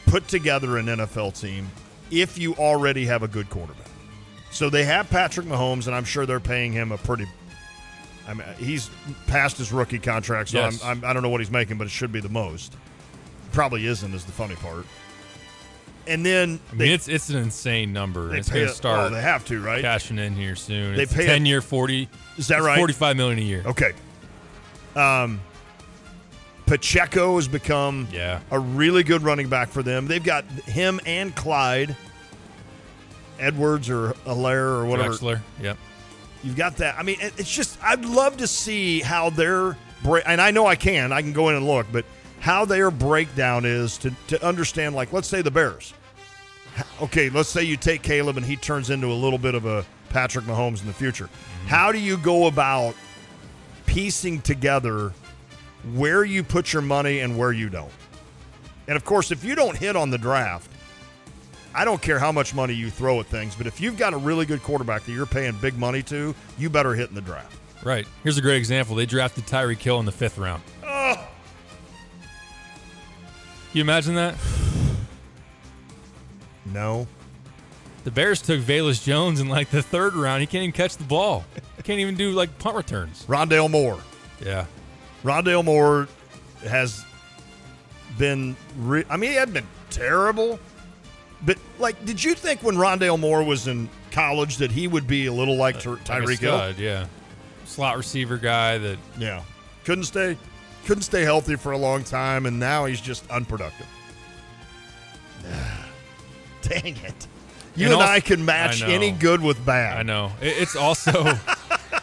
put 0.07 0.29
together 0.29 0.77
an 0.77 0.87
NFL 0.87 1.41
team 1.41 1.69
if 2.11 2.37
you 2.37 2.55
already 2.55 3.07
have 3.07 3.23
a 3.23 3.29
good 3.29 3.49
quarterback. 3.49 3.87
So 4.51 4.69
they 4.69 4.85
have 4.85 5.09
Patrick 5.09 5.47
Mahomes, 5.47 5.87
and 5.87 5.97
I'm 5.97 6.05
sure 6.05 6.27
they're 6.27 6.41
paying 6.41 6.73
him 6.73 6.93
a 6.93 6.99
pretty. 6.99 7.27
I 8.29 8.35
mean, 8.35 8.47
he's 8.59 8.91
past 9.27 9.57
his 9.57 9.73
rookie 9.73 9.99
contract, 9.99 10.51
so 10.51 10.59
Yes. 10.59 10.85
I'm, 10.85 10.99
I'm, 10.99 11.05
I 11.11 11.13
don't 11.13 11.23
know 11.23 11.31
what 11.31 11.41
he's 11.41 11.51
making, 11.51 11.79
but 11.79 11.87
it 11.87 11.91
should 11.91 12.13
be 12.13 12.21
the 12.21 12.29
most. 12.29 12.77
Probably 13.53 13.87
isn't, 13.87 14.13
is 14.15 14.25
the 14.25 14.33
funny 14.33 14.55
part. 14.57 14.87
And 16.07 16.27
then 16.27 16.59
I 16.69 16.73
mean, 16.73 16.79
they- 16.79 16.93
it's 16.93 17.09
it's 17.09 17.29
an 17.31 17.37
insane 17.37 17.93
number. 17.93 18.29
they 18.29 18.39
it's 18.39 18.49
going 18.51 18.67
to 18.67 18.73
start. 18.75 19.11
oh, 19.13 19.15
they 19.15 19.23
have 19.23 19.45
to, 19.47 19.61
right? 19.63 19.81
Cashing 19.83 20.19
in 20.19 20.35
here 20.35 20.57
soon. 20.57 20.97
They 20.97 21.05
it's 21.05 21.13
pay 21.13 21.27
ten 21.27 21.47
year 21.47 21.61
forty. 21.63 22.09
Is 22.37 22.49
that 22.49 22.63
right? 22.63 22.77
Forty 22.79 22.93
five 22.93 23.17
million 23.17 23.39
a 23.39 23.43
year. 23.43 23.63
Okay. 23.67 23.93
Um, 24.97 25.41
Pacheco 26.67 27.37
has 27.37 27.49
become 27.49 28.09
Yeah. 28.13 28.41
a 28.51 28.59
really 28.59 29.03
good 29.03 29.23
running 29.23 29.49
back 29.49 29.69
for 29.69 29.83
them. 29.83 30.07
They've 30.07 30.23
got 30.23 30.45
him 30.45 31.01
and 31.07 31.35
Clyde 31.35 31.97
Edwards 33.39 33.91
or 33.91 34.15
Allaire 34.27 34.67
or 34.69 34.87
whatever. 34.87 35.11
Drexler. 35.15 35.41
Yep. 35.61 35.77
You've 36.45 36.57
got 36.57 36.77
that. 36.79 36.97
I 36.99 37.03
mean, 37.03 37.17
it's 37.21 37.51
just 37.53 37.79
I'd 37.83 38.05
love 38.05 38.39
to 38.39 38.47
see 38.47 39.01
how 39.01 39.31
their 39.31 39.77
break. 40.03 40.25
And 40.27 40.41
I 40.41 40.51
know 40.51 40.67
I 40.67 40.77
can. 40.77 41.13
I 41.13 41.23
can 41.23 41.33
go 41.33 41.49
in 41.49 41.55
and 41.57 41.67
look, 41.67 41.87
but 41.93 42.05
how 42.43 42.65
their 42.65 42.91
breakdown 42.91 43.65
is 43.65 43.97
to 43.99 44.13
to 44.27 44.45
understand. 44.45 44.97
Like, 44.97 45.13
let's 45.13 45.29
say 45.29 45.43
the 45.43 45.51
Bears. 45.51 45.95
Okay, 47.01 47.31
let's 47.31 47.49
say 47.49 47.63
you 47.63 47.77
take 47.77 48.03
Caleb 48.03 48.37
and 48.37 48.45
he 48.45 48.57
turns 48.57 48.91
into 48.91 49.07
a 49.07 49.15
little 49.15 49.39
bit 49.39 49.55
of 49.55 49.65
a 49.65 49.85
Patrick 50.09 50.45
Mahomes 50.45 50.81
in 50.81 50.89
the 50.89 50.93
future. 50.93 51.27
Mm-hmm. 51.27 51.69
How 51.69 51.93
do 51.93 51.99
you 51.99 52.17
go 52.17 52.47
about 52.47 52.95
piecing 53.87 54.41
together 54.41 55.13
where 55.95 56.25
you 56.25 56.43
put 56.43 56.73
your 56.73 56.83
money 56.83 57.21
and 57.21 57.39
where 57.39 57.53
you 57.53 57.69
don't? 57.69 57.93
And 58.89 58.97
of 58.97 59.05
course, 59.05 59.31
if 59.31 59.45
you 59.45 59.55
don't 59.55 59.77
hit 59.77 59.95
on 59.97 60.11
the 60.11 60.19
draft, 60.19 60.71
I 61.75 61.85
don't 61.85 62.03
care 62.03 62.19
how 62.19 62.33
much 62.33 62.55
money 62.55 62.75
you 62.75 62.91
throw 62.91 63.21
at 63.21 63.27
things, 63.27 63.55
but 63.55 63.67
if 63.67 63.81
you've 63.81 63.97
got 63.97 64.15
a 64.15 64.17
really 64.17 64.47
good 64.47 64.63
quarterback 64.63 65.05
that 65.05 65.13
you're 65.13 65.27
paying 65.27 65.55
big 65.61 65.79
money 65.79 66.03
to, 66.05 66.35
you 66.59 66.69
better 66.71 66.95
hit 66.95 67.09
in 67.11 67.15
the 67.15 67.21
draft. 67.21 67.57
Right. 67.85 68.07
Here's 68.23 68.39
a 68.39 68.43
great 68.43 68.59
example. 68.59 68.97
They 68.97 69.07
drafted 69.07 69.45
Tyreek 69.47 69.79
Hill 69.79 70.01
in 70.01 70.07
the 70.07 70.13
fifth 70.13 70.39
round. 70.39 70.63
Oh, 70.85 70.89
You 73.73 73.81
imagine 73.81 74.15
that? 74.17 74.35
No. 76.67 77.07
The 78.05 78.11
Bears 78.11 78.43
took 78.43 78.61
Velus 78.61 79.03
Jones 79.03 79.41
in 79.41 79.49
like 79.49 79.71
the 79.71 79.83
third 79.83 80.15
round. 80.15 80.41
He 80.41 80.47
can't 80.47 80.63
even 80.63 80.73
catch 80.73 80.97
the 80.97 81.05
ball. 81.05 81.45
He 81.77 81.83
can't 81.83 82.01
even 82.01 82.17
do 82.17 82.33
like 82.33 82.59
punt 82.59 82.77
returns. 82.77 83.25
Rondale 83.27 83.71
Moore. 83.71 83.99
Yeah. 84.45 84.67
Rondale 85.25 85.65
Moore 85.65 86.09
has 86.69 87.05
been. 88.19 88.57
Re- 88.79 89.05
I 89.09 89.17
mean, 89.17 89.31
he 89.31 89.37
hadn't 89.37 89.55
been 89.55 89.67
terrible, 89.91 90.59
but 91.47 91.57
like, 91.79 92.05
did 92.05 92.23
you 92.23 92.35
think 92.35 92.63
when 92.63 92.75
Rondale 92.77 93.19
Moore 93.19 93.43
was 93.45 93.69
in 93.69 93.89
college 94.11 94.57
that 94.59 94.73
he 94.73 94.89
would 94.89 95.07
be 95.07 95.27
a 95.27 95.33
little 95.33 95.57
like 95.57 95.77
uh, 95.87 95.97
Ty- 96.05 96.19
Like 96.21 96.39
Tyreek 96.39 96.39
Hill? 96.41 96.75
yeah. 96.85 97.07
Slot 97.67 97.97
receiver 97.97 98.37
guy 98.37 98.79
that 98.79 98.99
Yeah, 99.17 99.43
couldn't 99.85 100.05
stay, 100.05 100.37
couldn't 100.85 101.03
stay 101.03 101.23
healthy 101.23 101.57
for 101.57 101.73
a 101.73 101.79
long 101.79 102.05
time, 102.05 102.47
and 102.47 102.59
now 102.59 102.87
he's 102.87 103.01
just 103.01 103.29
unproductive. 103.31 103.87
Dang 106.63 106.97
it! 106.97 107.27
You 107.75 107.87
and, 107.87 107.95
also- 107.95 108.07
I 108.07 108.21
can 108.21 108.45
match 108.45 108.83
I 108.83 108.91
any 108.91 109.11
good 109.11 109.41
with 109.41 109.65
bad. 109.65 109.99
I 109.99 110.03
know. 110.03 110.33
It's 110.41 110.77
also. 110.77 111.39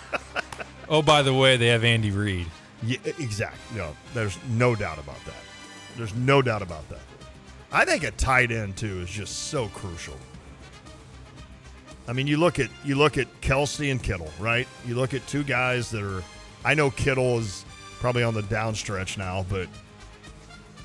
oh, 0.89 1.01
by 1.01 1.21
the 1.21 1.33
way, 1.33 1.57
they 1.57 1.67
have 1.67 1.83
Andy 1.83 2.11
Reid. 2.11 2.47
Yeah, 2.83 2.97
exactly. 3.03 3.77
No, 3.77 3.95
there's 4.13 4.37
no 4.49 4.75
doubt 4.75 4.99
about 4.99 5.23
that. 5.25 5.35
There's 5.97 6.15
no 6.15 6.41
doubt 6.41 6.61
about 6.61 6.87
that. 6.89 7.01
I 7.71 7.85
think 7.85 8.03
a 8.03 8.11
tight 8.11 8.51
end 8.51 8.77
too 8.77 9.01
is 9.01 9.09
just 9.09 9.49
so 9.49 9.67
crucial. 9.69 10.17
I 12.07 12.13
mean, 12.13 12.25
you 12.25 12.37
look 12.37 12.57
at 12.57 12.69
you 12.83 12.95
look 12.95 13.17
at 13.17 13.27
Kelce 13.41 13.91
and 13.91 14.01
Kittle, 14.01 14.31
right? 14.39 14.67
You 14.87 14.95
look 14.95 15.13
at 15.13 15.25
two 15.27 15.43
guys 15.43 15.91
that 15.91 16.03
are. 16.03 16.23
I 16.65 16.73
know 16.73 16.89
Kittle 16.89 17.39
is 17.39 17.63
probably 17.99 18.23
on 18.23 18.33
the 18.33 18.41
downstretch 18.43 19.17
now, 19.17 19.45
but 19.49 19.67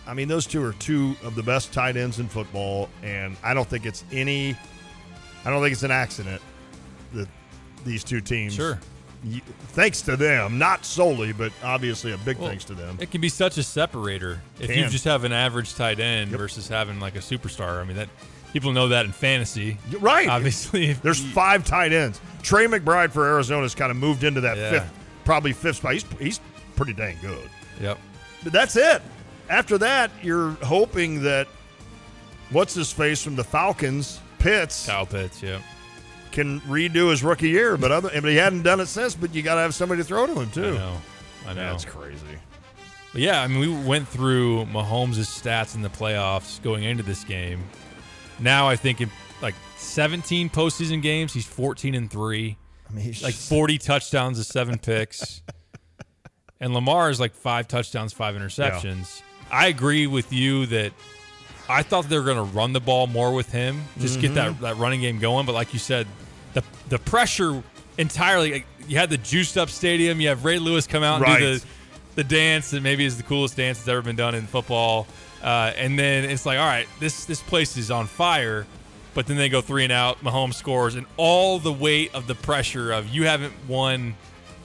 I 0.06 0.12
mean, 0.14 0.28
those 0.28 0.46
two 0.46 0.62
are 0.62 0.72
two 0.74 1.16
of 1.22 1.34
the 1.34 1.42
best 1.42 1.72
tight 1.72 1.96
ends 1.96 2.18
in 2.20 2.28
football, 2.28 2.88
and 3.02 3.36
I 3.42 3.54
don't 3.54 3.68
think 3.68 3.86
it's 3.86 4.04
any. 4.12 4.56
I 5.46 5.50
don't 5.50 5.62
think 5.62 5.72
it's 5.72 5.82
an 5.82 5.90
accident 5.90 6.42
that 7.14 7.28
these 7.84 8.04
two 8.04 8.20
teams. 8.20 8.54
Sure. 8.54 8.78
Thanks 9.68 10.02
to 10.02 10.16
them, 10.16 10.58
not 10.58 10.84
solely, 10.84 11.32
but 11.32 11.50
obviously 11.62 12.12
a 12.12 12.18
big 12.18 12.36
Well, 12.38 12.48
thanks 12.48 12.64
to 12.66 12.74
them. 12.74 12.98
It 13.00 13.10
can 13.10 13.22
be 13.22 13.30
such 13.30 13.56
a 13.56 13.62
separator 13.62 14.42
if 14.60 14.68
you 14.76 14.86
just 14.88 15.04
have 15.04 15.24
an 15.24 15.32
average 15.32 15.74
tight 15.74 15.98
end 15.98 16.30
versus 16.30 16.68
having 16.68 17.00
like 17.00 17.16
a 17.16 17.20
superstar. 17.20 17.80
I 17.80 17.84
mean, 17.84 17.96
that 17.96 18.10
people 18.52 18.72
know 18.72 18.88
that 18.88 19.06
in 19.06 19.12
fantasy, 19.12 19.78
Right. 19.98 20.28
Obviously, 20.28 20.92
There's 20.92 21.22
you- 21.24 21.30
five 21.30 21.64
tight 21.64 21.94
ends. 21.94 22.20
Trey 22.42 22.66
McBride 22.66 23.12
for 23.12 23.24
Arizona 23.26 23.62
has 23.62 23.74
kind 23.74 23.90
of 23.90 23.96
moved 23.96 24.24
into 24.24 24.42
that 24.42 24.58
Yeah. 24.58 24.70
fifth, 24.70 24.92
probably 25.24 25.54
fifth 25.54 25.76
spot. 25.76 25.94
He's, 25.94 26.04
he's 26.20 26.40
pretty 26.77 26.93
dang 26.93 27.16
good. 27.20 27.49
Yep. 27.81 27.99
But 28.43 28.53
that's 28.53 28.77
it. 28.77 29.03
After 29.49 29.79
that, 29.79 30.11
you're 30.22 30.51
hoping 30.62 31.22
that 31.22 31.49
what's 32.51 32.75
his 32.75 32.93
face 32.93 33.22
from 33.22 33.37
the 33.37 33.45
Falcons, 33.45 34.20
Pitts, 34.39 34.87
Kyle 34.87 35.07
Pitts, 35.07 35.43
yeah, 35.43 35.61
can 36.33 36.61
redo 36.62 37.11
his 37.11 37.22
rookie 37.22 37.51
year. 37.51 37.77
But 37.77 37.93
other, 37.93 38.11
but 38.12 38.31
he 38.31 38.37
hadn't 38.37 38.62
done 38.62 38.81
it 38.81 38.87
since. 38.87 39.14
But 39.14 39.35
you 39.35 39.43
got 39.43 39.57
to 39.57 39.61
have 39.61 39.75
somebody 39.75 40.03
to 40.03 40.05
throw 40.07 40.27
to 40.27 40.41
him 40.41 40.51
too. 40.51 40.62
I 40.64 40.72
know. 40.72 40.97
I 41.47 41.55
know. 41.55 41.70
That's 41.70 41.85
crazy. 41.85 42.25
But 43.12 43.20
yeah, 43.20 43.43
I 43.43 43.47
mean, 43.47 43.61
we 43.61 43.87
went 43.87 44.09
through 44.09 44.64
Mahomes' 44.66 45.18
stats 45.18 45.75
in 45.75 45.83
the 45.83 45.89
playoffs 45.89 46.61
going 46.62 46.85
into 46.85 47.03
this 47.03 47.22
game. 47.22 47.62
Now 48.41 48.68
I 48.68 48.77
think 48.77 49.01
in 49.01 49.11
like 49.41 49.55
17 49.77 50.51
postseason 50.51 51.01
games, 51.01 51.33
he's 51.33 51.47
14 51.47 51.95
and 51.95 52.11
three. 52.11 52.57
I 52.89 52.93
mean, 52.93 53.05
he's 53.05 53.22
like 53.22 53.35
40 53.35 53.79
touchdowns 53.79 54.39
to 54.39 54.45
seven 54.45 54.79
picks. 54.79 55.43
and 56.64 56.72
Lamar 56.74 57.10
is 57.10 57.20
like 57.20 57.34
five 57.34 57.68
touchdowns, 57.68 58.12
five 58.12 58.34
interceptions. 58.34 59.20
I 59.52 59.66
agree 59.66 60.06
with 60.06 60.32
you 60.32 60.66
that 60.66 60.92
I 61.68 61.82
thought 61.82 62.08
they 62.08 62.18
were 62.18 62.24
going 62.24 62.36
to 62.38 62.42
run 62.56 62.72
the 62.72 62.80
ball 62.80 63.06
more 63.06 63.32
with 63.34 63.52
him, 63.52 63.82
just 63.98 64.20
get 64.20 64.34
that, 64.34 64.52
Mhm. 64.54 64.60
that 64.60 64.76
running 64.78 65.00
game 65.00 65.18
going. 65.18 65.46
But 65.46 65.54
like 65.54 65.72
you 65.72 65.78
said, 65.78 66.06
the 66.54 66.62
the 66.88 66.98
pressure 66.98 67.62
entirely. 67.98 68.52
like, 68.52 68.66
You 68.88 68.98
had 68.98 69.08
the 69.10 69.16
juiced 69.18 69.56
up 69.56 69.70
stadium. 69.70 70.20
You 70.20 70.28
have 70.28 70.44
Ray 70.44 70.58
Lewis 70.58 70.86
come 70.86 71.02
out 71.02 71.22
and 71.26 71.38
do 71.38 71.58
the 71.58 71.64
the 72.16 72.24
dance 72.24 72.70
that 72.70 72.82
maybe 72.82 73.04
is 73.04 73.16
the 73.16 73.22
coolest 73.24 73.56
dance 73.56 73.78
that's 73.78 73.88
ever 73.88 74.02
been 74.02 74.14
done 74.16 74.34
in 74.34 74.46
football. 74.46 75.06
Uh, 75.42 75.72
and 75.76 75.98
then 75.98 76.24
it's 76.24 76.46
like, 76.46 76.58
all 76.58 76.66
right, 76.66 76.86
this 77.00 77.24
this 77.26 77.40
place 77.40 77.76
is 77.76 77.90
on 77.90 78.06
fire. 78.06 78.66
But 79.14 79.26
then 79.26 79.36
they 79.36 79.48
go 79.48 79.60
three 79.60 79.84
and 79.84 79.92
out. 79.92 80.22
Mahomes 80.24 80.54
scores, 80.54 80.96
and 80.96 81.06
all 81.16 81.58
the 81.60 81.72
weight 81.72 82.12
of 82.14 82.26
the 82.26 82.34
pressure 82.34 82.90
of 82.92 83.08
you 83.08 83.26
haven't 83.26 83.52
won 83.68 84.16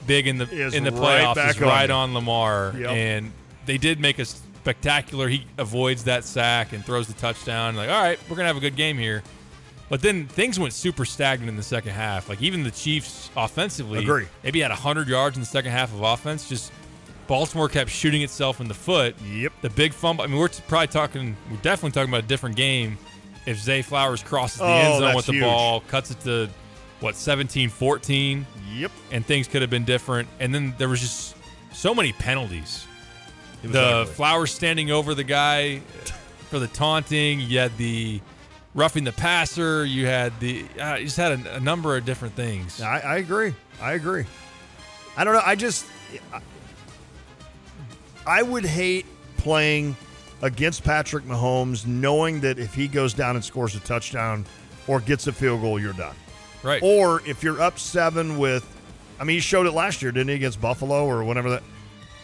big 0.06 0.26
in 0.26 0.38
the 0.38 0.48
Is 0.48 0.74
in 0.74 0.84
the 0.84 0.90
right 0.92 1.22
playoffs 1.24 1.34
back 1.36 1.56
is 1.56 1.62
on 1.62 1.68
right 1.68 1.88
you. 1.88 1.94
on 1.94 2.14
Lamar. 2.14 2.74
Yep. 2.76 2.90
And 2.90 3.32
they 3.66 3.78
did 3.78 4.00
make 4.00 4.18
a 4.18 4.24
spectacular. 4.24 5.28
He 5.28 5.44
avoids 5.58 6.04
that 6.04 6.24
sack 6.24 6.72
and 6.72 6.84
throws 6.84 7.06
the 7.06 7.14
touchdown. 7.14 7.76
Like, 7.76 7.88
all 7.88 8.02
right, 8.02 8.18
we're 8.28 8.36
gonna 8.36 8.48
have 8.48 8.56
a 8.56 8.60
good 8.60 8.76
game 8.76 8.98
here. 8.98 9.22
But 9.88 10.02
then 10.02 10.26
things 10.28 10.58
went 10.58 10.72
super 10.72 11.04
stagnant 11.04 11.48
in 11.48 11.56
the 11.56 11.62
second 11.64 11.92
half. 11.92 12.28
Like 12.28 12.40
even 12.42 12.62
the 12.62 12.70
Chiefs 12.70 13.28
offensively, 13.36 13.98
Agree. 14.00 14.26
maybe 14.44 14.60
had 14.60 14.70
hundred 14.70 15.08
yards 15.08 15.36
in 15.36 15.40
the 15.42 15.46
second 15.46 15.72
half 15.72 15.92
of 15.92 16.02
offense. 16.02 16.48
Just 16.48 16.70
Baltimore 17.26 17.68
kept 17.68 17.90
shooting 17.90 18.22
itself 18.22 18.60
in 18.60 18.68
the 18.68 18.74
foot. 18.74 19.14
Yep. 19.22 19.52
The 19.62 19.70
big 19.70 19.92
fumble. 19.92 20.24
I 20.24 20.28
mean, 20.28 20.38
we're 20.38 20.48
probably 20.68 20.86
talking. 20.88 21.36
We're 21.50 21.56
definitely 21.58 21.92
talking 21.92 22.10
about 22.10 22.24
a 22.24 22.26
different 22.28 22.56
game. 22.56 22.98
If 23.46 23.58
Zay 23.58 23.82
Flowers 23.82 24.22
crosses 24.22 24.58
the 24.58 24.64
Oh, 24.64 24.68
end 24.68 24.98
zone 24.98 25.16
with 25.16 25.26
the 25.26 25.32
huge. 25.32 25.44
ball, 25.44 25.80
cuts 25.88 26.10
it 26.10 26.20
to 26.20 26.48
what 27.00 27.14
17-14. 27.14 28.44
Yep. 28.74 28.92
And 29.10 29.26
things 29.26 29.48
could 29.48 29.62
have 29.62 29.70
been 29.70 29.84
different. 29.84 30.28
And 30.38 30.54
then 30.54 30.74
there 30.78 30.88
was 30.88 31.00
just 31.00 31.36
so 31.72 31.94
many 31.94 32.12
penalties. 32.12 32.86
The 33.62 33.80
ugly. 33.80 34.14
Flowers 34.14 34.52
standing 34.52 34.90
over 34.90 35.14
the 35.14 35.24
guy 35.24 35.80
for 36.48 36.58
the 36.58 36.68
taunting. 36.68 37.40
You 37.40 37.58
had 37.58 37.76
the 37.76 38.20
roughing 38.74 39.04
the 39.04 39.12
passer. 39.12 39.84
You 39.84 40.06
had 40.06 40.38
the. 40.40 40.64
Uh, 40.80 40.94
you 40.94 41.04
just 41.04 41.16
had 41.16 41.32
a, 41.46 41.56
a 41.56 41.60
number 41.60 41.96
of 41.96 42.04
different 42.04 42.34
things. 42.34 42.80
I, 42.80 43.00
I 43.00 43.16
agree. 43.16 43.54
I 43.80 43.92
agree. 43.92 44.24
I 45.16 45.24
don't 45.24 45.34
know. 45.34 45.42
I 45.44 45.56
just 45.56 45.86
I- 46.32 46.40
I 48.26 48.42
would 48.42 48.64
hate 48.64 49.06
playing 49.38 49.96
against 50.42 50.84
Patrick 50.84 51.24
Mahomes, 51.24 51.86
knowing 51.86 52.40
that 52.40 52.58
if 52.58 52.74
he 52.74 52.86
goes 52.88 53.12
down 53.14 53.34
and 53.36 53.44
scores 53.44 53.74
a 53.74 53.80
touchdown 53.80 54.44
or 54.86 55.00
gets 55.00 55.26
a 55.26 55.32
field 55.32 55.62
goal, 55.62 55.80
you're 55.80 55.92
done. 55.94 56.14
Right. 56.62 56.82
Or 56.82 57.22
if 57.26 57.42
you're 57.42 57.60
up 57.60 57.78
seven 57.78 58.38
with, 58.38 58.66
I 59.18 59.24
mean, 59.24 59.34
he 59.34 59.40
showed 59.40 59.66
it 59.66 59.72
last 59.72 60.02
year, 60.02 60.12
didn't 60.12 60.28
he, 60.28 60.34
against 60.34 60.60
Buffalo 60.60 61.06
or 61.06 61.24
whatever 61.24 61.50
that, 61.50 61.62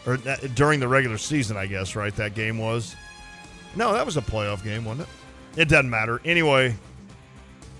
or 0.06 0.16
that, 0.18 0.54
during 0.54 0.80
the 0.80 0.88
regular 0.88 1.18
season, 1.18 1.56
I 1.56 1.66
guess, 1.66 1.96
right? 1.96 2.14
That 2.16 2.34
game 2.34 2.58
was. 2.58 2.94
No, 3.74 3.92
that 3.92 4.06
was 4.06 4.16
a 4.16 4.22
playoff 4.22 4.62
game, 4.62 4.84
wasn't 4.84 5.08
it? 5.56 5.62
It 5.62 5.68
doesn't 5.68 5.90
matter. 5.90 6.20
Anyway, 6.24 6.74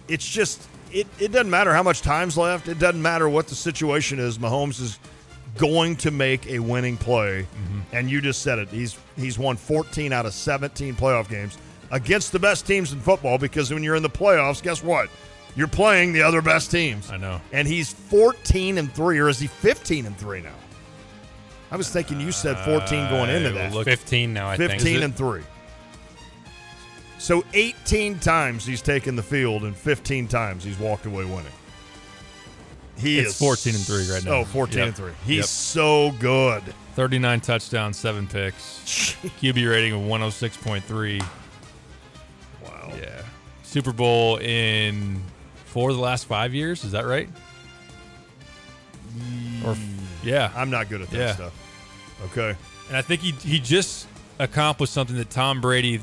it's 0.09 0.27
just 0.29 0.67
it, 0.93 1.07
it 1.19 1.33
doesn't 1.33 1.51
matter 1.51 1.73
how 1.73 1.83
much 1.83 2.03
time's 2.03 2.37
left. 2.37 2.69
It 2.69 2.79
doesn't 2.79 3.01
matter 3.01 3.29
what 3.29 3.49
the 3.49 3.55
situation 3.55 4.19
is. 4.19 4.39
Mahomes 4.39 4.81
is 4.81 4.99
going 5.57 5.97
to 5.97 6.11
make 6.11 6.47
a 6.47 6.59
winning 6.59 6.97
play. 6.97 7.43
Mm-hmm. 7.43 7.81
And 7.93 8.11
you 8.11 8.21
just 8.21 8.43
said 8.43 8.59
it. 8.59 8.69
He's 8.69 8.99
he's 9.17 9.39
won 9.39 9.57
14 9.57 10.13
out 10.13 10.27
of 10.27 10.35
17 10.35 10.95
playoff 10.95 11.29
games 11.29 11.59
against 11.91 12.33
the 12.33 12.39
best 12.39 12.67
teams 12.67 12.93
in 12.93 13.01
football 13.01 13.39
because 13.39 13.73
when 13.73 13.83
you're 13.83 13.97
in 13.97 14.03
the 14.03 14.11
playoffs, 14.11 14.63
guess 14.63 14.83
what? 14.83 15.09
You're 15.57 15.69
playing 15.69 16.13
the 16.13 16.23
other 16.23 16.43
best 16.43 16.71
teams. 16.71 17.11
I 17.11 17.17
know. 17.17 17.41
And 17.53 17.67
he's 17.67 17.91
14 17.93 18.77
and 18.79 18.93
3 18.93 19.19
or 19.19 19.29
is 19.29 19.39
he 19.41 19.47
15 19.47 20.07
and 20.07 20.17
3 20.19 20.43
now? 20.43 20.53
I 21.71 21.77
was 21.77 21.89
thinking 21.89 22.21
you 22.21 22.31
said 22.31 22.59
14 22.65 23.09
going 23.09 23.31
into 23.31 23.49
I 23.49 23.53
that. 23.53 23.73
look- 23.73 23.87
15 23.87 24.33
now, 24.35 24.49
I 24.49 24.57
think. 24.57 24.73
15 24.73 24.97
Is 24.97 25.01
it- 25.01 25.05
and 25.05 25.17
3. 25.17 25.43
So 27.19 27.43
18 27.55 28.19
times 28.19 28.67
he's 28.67 28.83
taken 28.83 29.17
the 29.17 29.23
field 29.23 29.63
and 29.65 29.75
15 29.75 30.29
times 30.29 30.63
he's 30.63 30.79
walked 30.79 31.07
away 31.07 31.25
winning. 31.25 31.47
He 32.99 33.19
It's 33.19 33.31
is 33.31 33.39
14 33.39 33.75
and 33.75 33.85
3 33.85 34.11
right 34.11 34.25
now. 34.25 34.31
Oh, 34.33 34.45
14 34.45 34.79
Yep. 34.79 34.87
and 34.89 34.97
3. 34.97 35.13
He's 35.27 35.37
Yep. 35.39 35.45
so 35.47 36.11
good. 36.21 36.63
39 36.95 37.41
touchdowns, 37.41 37.99
seven 37.99 38.27
picks. 38.27 39.17
QB 39.43 39.67
rating 39.71 39.93
of 39.93 40.01
106.3. 40.03 41.21
Wow. 42.65 42.93
Yeah. 43.01 43.23
Super 43.65 43.93
Bowl 43.93 44.37
in 44.37 45.21
four 45.77 45.91
of 45.91 45.97
the 45.97 46.03
last 46.03 46.25
five 46.25 46.55
years. 46.55 46.85
Is 46.85 46.93
that 46.93 47.05
right? 47.05 47.29
Or 49.63 49.77
yeah, 50.25 50.51
I'm 50.57 50.71
not 50.71 50.89
good 50.89 51.03
at 51.03 51.11
that 51.11 51.19
Yeah. 51.19 51.35
stuff. 51.35 51.53
Okay. 52.33 52.57
And 52.89 52.97
I 52.97 53.03
think 53.03 53.21
he 53.21 53.33
he 53.33 53.59
just 53.61 54.07
accomplished 54.39 54.95
something 54.95 55.17
that 55.17 55.29
Tom 55.29 55.61
Brady 55.61 56.01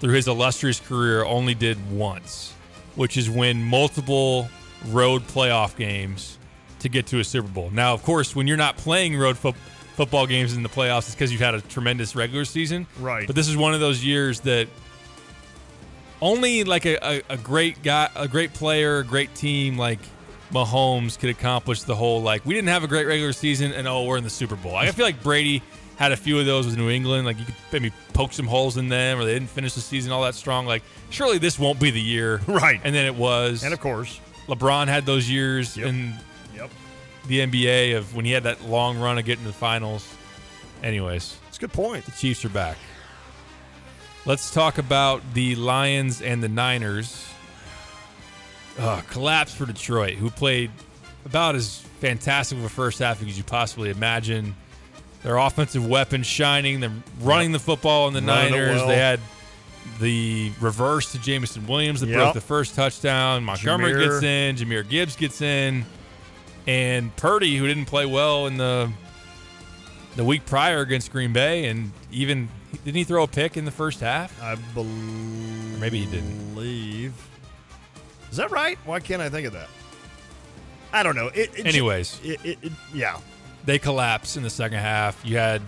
through 0.00 0.14
his 0.14 0.26
illustrious 0.26 0.80
career 0.80 1.24
only 1.24 1.54
did 1.54 1.78
once, 1.92 2.52
which 2.96 3.16
is 3.16 3.30
win 3.30 3.62
multiple 3.62 4.48
road 4.86 5.24
playoff 5.28 5.76
games 5.76 6.36
to 6.80 6.88
get 6.88 7.06
to 7.06 7.20
a 7.20 7.24
Super 7.24 7.46
Bowl. 7.46 7.70
Now, 7.72 7.94
of 7.94 8.02
course, 8.02 8.34
when 8.34 8.48
you're 8.48 8.56
not 8.56 8.76
playing 8.76 9.16
road 9.16 9.38
fo- 9.38 9.54
football 9.94 10.26
games 10.26 10.56
in 10.56 10.64
the 10.64 10.68
playoffs, 10.68 11.06
it's 11.06 11.14
because 11.14 11.30
you've 11.30 11.40
had 11.40 11.54
a 11.54 11.60
tremendous 11.60 12.16
regular 12.16 12.44
season. 12.44 12.88
Right. 12.98 13.28
But 13.28 13.36
this 13.36 13.46
is 13.46 13.56
one 13.56 13.74
of 13.74 13.80
those 13.80 14.04
years 14.04 14.40
that 14.40 14.66
only 16.24 16.64
like 16.64 16.86
a, 16.86 16.96
a, 17.06 17.22
a 17.28 17.36
great 17.36 17.82
guy, 17.82 18.08
a 18.16 18.26
great 18.26 18.54
player, 18.54 18.98
a 18.98 19.04
great 19.04 19.34
team 19.34 19.76
like 19.76 19.98
Mahomes 20.50 21.18
could 21.18 21.30
accomplish 21.30 21.82
the 21.82 21.94
whole 21.94 22.22
like 22.22 22.44
we 22.46 22.54
didn't 22.54 22.68
have 22.68 22.82
a 22.84 22.88
great 22.88 23.06
regular 23.06 23.32
season 23.32 23.72
and 23.72 23.86
oh 23.86 24.04
we're 24.04 24.16
in 24.16 24.24
the 24.24 24.30
Super 24.30 24.56
Bowl. 24.56 24.74
I 24.74 24.90
feel 24.90 25.04
like 25.04 25.22
Brady 25.22 25.62
had 25.96 26.12
a 26.12 26.16
few 26.16 26.38
of 26.40 26.46
those 26.46 26.66
with 26.66 26.76
New 26.78 26.88
England. 26.90 27.26
Like 27.26 27.38
you 27.38 27.44
could 27.44 27.54
maybe 27.72 27.92
poke 28.14 28.32
some 28.32 28.46
holes 28.46 28.76
in 28.78 28.88
them, 28.88 29.18
or 29.20 29.24
they 29.24 29.34
didn't 29.34 29.50
finish 29.50 29.74
the 29.74 29.80
season 29.80 30.12
all 30.12 30.22
that 30.22 30.34
strong. 30.34 30.64
Like 30.66 30.82
surely 31.10 31.38
this 31.38 31.58
won't 31.58 31.78
be 31.78 31.90
the 31.90 32.00
year, 32.00 32.40
right? 32.46 32.80
And 32.82 32.94
then 32.94 33.04
it 33.04 33.14
was, 33.14 33.62
And 33.62 33.74
of 33.74 33.80
course, 33.80 34.18
LeBron 34.48 34.88
had 34.88 35.06
those 35.06 35.28
years 35.28 35.76
in 35.76 36.14
Yep. 36.54 36.70
the 37.26 37.40
NBA 37.40 37.96
of 37.96 38.14
when 38.14 38.24
he 38.24 38.30
had 38.32 38.44
that 38.44 38.62
long 38.64 38.98
run 38.98 39.18
of 39.18 39.24
getting 39.24 39.44
to 39.44 39.50
the 39.50 39.56
finals. 39.56 40.08
Anyways, 40.82 41.36
it's 41.48 41.56
a 41.58 41.60
good 41.60 41.72
point. 41.72 42.04
The 42.06 42.12
Chiefs 42.12 42.44
are 42.44 42.48
back. 42.50 42.76
Let's 44.26 44.50
talk 44.50 44.78
about 44.78 45.22
the 45.34 45.54
Lions 45.56 46.22
and 46.22 46.42
the 46.42 46.48
Niners. 46.48 47.28
Uh, 48.78 49.02
collapse 49.10 49.54
for 49.54 49.66
Detroit, 49.66 50.14
who 50.14 50.30
played 50.30 50.70
about 51.26 51.54
as 51.54 51.78
fantastic 52.00 52.58
of 52.58 52.64
a 52.64 52.68
first 52.68 52.98
half 52.98 53.22
as 53.22 53.36
you 53.36 53.44
possibly 53.44 53.90
imagine. 53.90 54.54
Their 55.22 55.36
offensive 55.36 55.86
weapons 55.86 56.26
shining. 56.26 56.80
They're 56.80 56.92
running 57.20 57.52
the 57.52 57.58
football 57.58 58.06
on 58.06 58.12
the 58.14 58.20
Running 58.20 58.52
Niners. 58.52 58.76
well. 58.76 58.88
They 58.88 58.96
had 58.96 59.20
the 60.00 60.52
reverse 60.60 61.12
to 61.12 61.18
Jameson 61.18 61.66
Williams 61.66 62.00
that 62.00 62.08
Yep. 62.08 62.16
broke 62.18 62.34
the 62.34 62.40
first 62.40 62.74
touchdown. 62.74 63.44
Montgomery 63.44 63.92
Jahmyr. 63.92 64.10
gets 64.10 64.22
in. 64.22 64.56
Jahmyr 64.56 64.88
Gibbs 64.88 65.16
gets 65.16 65.40
in. 65.42 65.84
And 66.66 67.14
Purdy, 67.16 67.56
who 67.56 67.66
didn't 67.66 67.84
play 67.86 68.06
well 68.06 68.46
in 68.46 68.56
the 68.56 68.90
the 70.16 70.24
week 70.24 70.46
prior 70.46 70.80
against 70.80 71.10
Green 71.10 71.32
Bay, 71.32 71.66
and 71.66 71.90
even 72.12 72.48
didn't 72.84 72.96
he 72.96 73.04
throw 73.04 73.24
a 73.24 73.28
pick 73.28 73.56
in 73.56 73.64
the 73.64 73.70
first 73.70 74.00
half? 74.00 74.40
I 74.42 74.54
believe. 74.74 75.80
maybe 75.80 76.00
he 76.00 76.06
didn't. 76.06 76.54
Believe. 76.54 77.12
Is 78.30 78.36
that 78.36 78.50
right? 78.50 78.78
Why 78.84 79.00
can't 79.00 79.22
I 79.22 79.28
think 79.28 79.46
of 79.46 79.52
that? 79.52 79.68
I 80.92 81.02
don't 81.02 81.16
know. 81.16 81.28
It, 81.28 81.50
it- 81.58 81.66
Anyways. 81.66 82.20
it, 82.24 82.44
it, 82.44 82.58
it- 82.62 82.72
yeah. 82.92 83.18
They 83.64 83.78
collapse 83.78 84.36
in 84.36 84.42
the 84.42 84.50
second 84.50 84.78
half. 84.78 85.20
You 85.24 85.36
had 85.38 85.62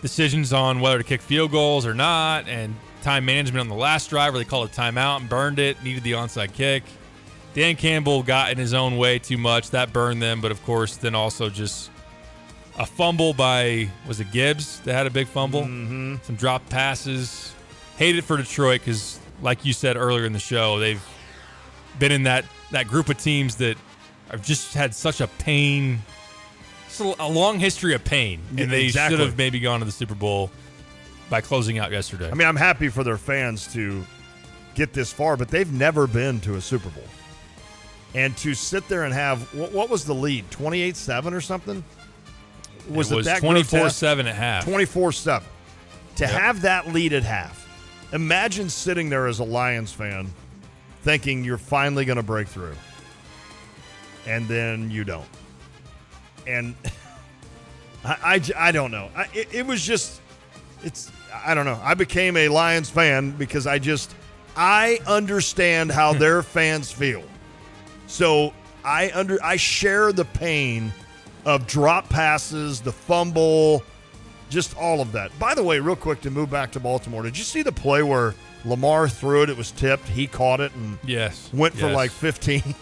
decisions 0.00 0.52
on 0.52 0.80
whether 0.80 0.98
to 0.98 1.04
kick 1.04 1.20
field 1.20 1.50
goals 1.50 1.84
or 1.86 1.92
not, 1.94 2.48
and 2.48 2.74
time 3.02 3.24
management 3.26 3.60
on 3.60 3.68
the 3.68 3.74
last 3.74 4.08
drive 4.10 4.32
where 4.32 4.42
they 4.42 4.48
called 4.48 4.68
a 4.68 4.72
timeout 4.72 5.20
and 5.20 5.28
burned 5.28 5.58
it, 5.58 5.82
needed 5.82 6.02
the 6.02 6.12
onside 6.12 6.52
kick. 6.54 6.84
Dan 7.54 7.76
Campbell 7.76 8.22
got 8.22 8.50
in 8.52 8.58
his 8.58 8.72
own 8.74 8.96
way 8.96 9.18
too 9.18 9.36
much. 9.38 9.70
That 9.70 9.92
burned 9.92 10.22
them, 10.22 10.40
but 10.40 10.50
of 10.50 10.62
course, 10.64 10.96
then 10.96 11.14
also 11.14 11.50
just 11.50 11.90
a 12.78 12.86
fumble 12.86 13.34
by 13.34 13.90
was 14.06 14.20
it 14.20 14.30
Gibbs 14.32 14.80
that 14.80 14.94
had 14.94 15.06
a 15.06 15.10
big 15.10 15.26
fumble? 15.26 15.62
Mm-hmm. 15.62 16.16
Some 16.22 16.36
drop 16.36 16.66
passes. 16.68 17.52
Hate 17.96 18.16
it 18.16 18.22
for 18.22 18.36
Detroit 18.36 18.80
because, 18.80 19.18
like 19.42 19.64
you 19.64 19.72
said 19.72 19.96
earlier 19.96 20.24
in 20.24 20.32
the 20.32 20.38
show, 20.38 20.78
they've 20.78 21.04
been 21.98 22.12
in 22.12 22.22
that 22.22 22.44
that 22.70 22.86
group 22.86 23.08
of 23.08 23.18
teams 23.18 23.56
that 23.56 23.76
have 24.30 24.44
just 24.44 24.74
had 24.74 24.94
such 24.94 25.20
a 25.20 25.26
pain, 25.26 25.98
a 27.18 27.28
long 27.28 27.58
history 27.58 27.94
of 27.94 28.04
pain, 28.04 28.40
and 28.56 28.70
they 28.70 28.84
exactly. 28.84 29.16
should 29.16 29.26
have 29.26 29.36
maybe 29.36 29.58
gone 29.58 29.80
to 29.80 29.86
the 29.86 29.92
Super 29.92 30.14
Bowl 30.14 30.50
by 31.28 31.40
closing 31.40 31.78
out 31.78 31.90
yesterday. 31.90 32.30
I 32.30 32.34
mean, 32.34 32.46
I'm 32.46 32.56
happy 32.56 32.88
for 32.88 33.02
their 33.02 33.18
fans 33.18 33.72
to 33.72 34.04
get 34.74 34.92
this 34.92 35.12
far, 35.12 35.36
but 35.36 35.48
they've 35.48 35.72
never 35.72 36.06
been 36.06 36.40
to 36.40 36.54
a 36.54 36.60
Super 36.60 36.88
Bowl. 36.90 37.04
And 38.14 38.36
to 38.38 38.54
sit 38.54 38.88
there 38.88 39.04
and 39.04 39.12
have 39.12 39.42
what, 39.54 39.72
what 39.72 39.90
was 39.90 40.04
the 40.04 40.14
lead? 40.14 40.48
28-7 40.50 41.32
or 41.32 41.40
something? 41.40 41.84
It 42.88 42.94
was 42.94 43.10
24-7 43.10 44.20
at 44.20 44.34
half. 44.34 44.64
24-7. 44.64 45.42
To 46.16 46.26
have 46.26 46.62
that 46.62 46.92
lead 46.92 47.12
at 47.12 47.22
half. 47.22 47.66
Imagine 48.12 48.70
sitting 48.70 49.10
there 49.10 49.26
as 49.26 49.38
a 49.38 49.44
Lions 49.44 49.92
fan 49.92 50.32
thinking 51.02 51.44
you're 51.44 51.58
finally 51.58 52.04
going 52.04 52.16
to 52.16 52.22
break 52.22 52.48
through. 52.48 52.74
And 54.26 54.48
then 54.48 54.90
you 54.90 55.04
don't. 55.04 55.28
And 56.46 56.74
I, 58.04 58.16
I, 58.56 58.68
I 58.68 58.72
don't 58.72 58.90
know. 58.90 59.10
I, 59.14 59.28
it, 59.34 59.54
it 59.54 59.66
was 59.66 59.82
just, 59.84 60.20
it's, 60.82 61.12
I 61.44 61.54
don't 61.54 61.66
know. 61.66 61.80
I 61.82 61.94
became 61.94 62.36
a 62.36 62.48
Lions 62.48 62.88
fan 62.88 63.32
because 63.32 63.66
I 63.66 63.78
just, 63.78 64.14
I 64.56 64.98
understand 65.06 65.92
how 65.92 66.12
their 66.14 66.42
fans 66.42 66.90
feel. 66.90 67.22
So 68.06 68.54
I 68.84 69.10
under, 69.14 69.38
I 69.44 69.56
share 69.56 70.12
the 70.12 70.24
pain 70.24 70.92
of 71.48 71.66
drop 71.66 72.08
passes, 72.10 72.80
the 72.80 72.92
fumble, 72.92 73.82
just 74.50 74.76
all 74.76 75.00
of 75.00 75.12
that. 75.12 75.36
By 75.38 75.54
the 75.54 75.62
way, 75.62 75.78
real 75.80 75.96
quick 75.96 76.20
to 76.22 76.30
move 76.30 76.50
back 76.50 76.70
to 76.72 76.80
Baltimore, 76.80 77.22
did 77.22 77.38
you 77.38 77.44
see 77.44 77.62
the 77.62 77.72
play 77.72 78.02
where 78.02 78.34
Lamar 78.64 79.08
threw 79.08 79.42
it? 79.42 79.50
It 79.50 79.56
was 79.56 79.70
tipped. 79.70 80.08
He 80.08 80.26
caught 80.26 80.60
it 80.60 80.74
and 80.74 80.98
yes, 81.04 81.50
went 81.54 81.74
for 81.74 81.90
like 81.90 82.10
15. 82.10 82.62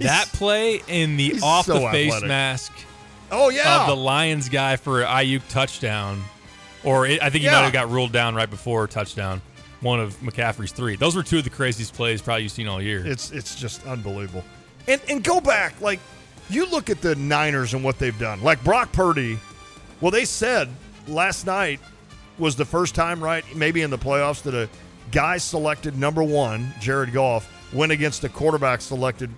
that 0.00 0.26
play 0.32 0.82
in 0.88 1.16
the 1.16 1.36
off 1.42 1.66
so 1.66 1.80
the 1.80 1.90
face 1.90 2.08
athletic. 2.12 2.28
mask. 2.28 2.72
Oh, 3.30 3.50
yeah. 3.50 3.82
of 3.82 3.88
the 3.88 3.96
Lions 3.96 4.48
guy 4.48 4.76
for 4.76 5.02
an 5.02 5.26
IU 5.26 5.40
touchdown, 5.48 6.22
or 6.84 7.06
it, 7.06 7.22
I 7.22 7.30
think 7.30 7.40
he 7.42 7.46
Yeah. 7.46 7.52
might 7.56 7.62
have 7.64 7.72
got 7.72 7.90
ruled 7.90 8.12
down 8.12 8.34
right 8.34 8.48
before 8.48 8.86
touchdown. 8.86 9.42
One 9.80 10.00
of 10.00 10.18
McCaffrey's 10.20 10.72
three. 10.72 10.96
Those 10.96 11.14
were 11.14 11.22
two 11.22 11.38
of 11.38 11.44
the 11.44 11.50
craziest 11.50 11.92
plays 11.92 12.22
probably 12.22 12.44
you've 12.44 12.52
seen 12.52 12.66
all 12.66 12.80
year. 12.80 13.06
It's 13.06 13.30
it's 13.30 13.56
just 13.56 13.86
unbelievable. 13.86 14.42
And 14.88 15.00
and 15.08 15.22
go 15.22 15.38
back, 15.40 15.78
like 15.82 16.00
you 16.48 16.66
look 16.70 16.90
at 16.90 17.00
the 17.00 17.14
Niners 17.16 17.74
and 17.74 17.82
what 17.82 17.98
they've 17.98 18.18
done. 18.18 18.42
Like 18.42 18.62
Brock 18.62 18.92
Purdy, 18.92 19.38
well, 20.00 20.10
they 20.10 20.24
said 20.24 20.68
last 21.08 21.46
night 21.46 21.80
was 22.38 22.56
the 22.56 22.64
first 22.64 22.94
time, 22.94 23.22
right? 23.22 23.44
Maybe 23.54 23.82
in 23.82 23.90
the 23.90 23.98
playoffs 23.98 24.42
that 24.42 24.54
a 24.54 24.68
guy 25.10 25.38
selected 25.38 25.98
number 25.98 26.22
one, 26.22 26.72
Jared 26.80 27.12
Goff, 27.12 27.50
went 27.72 27.92
against 27.92 28.24
a 28.24 28.28
quarterback 28.28 28.80
selected 28.80 29.30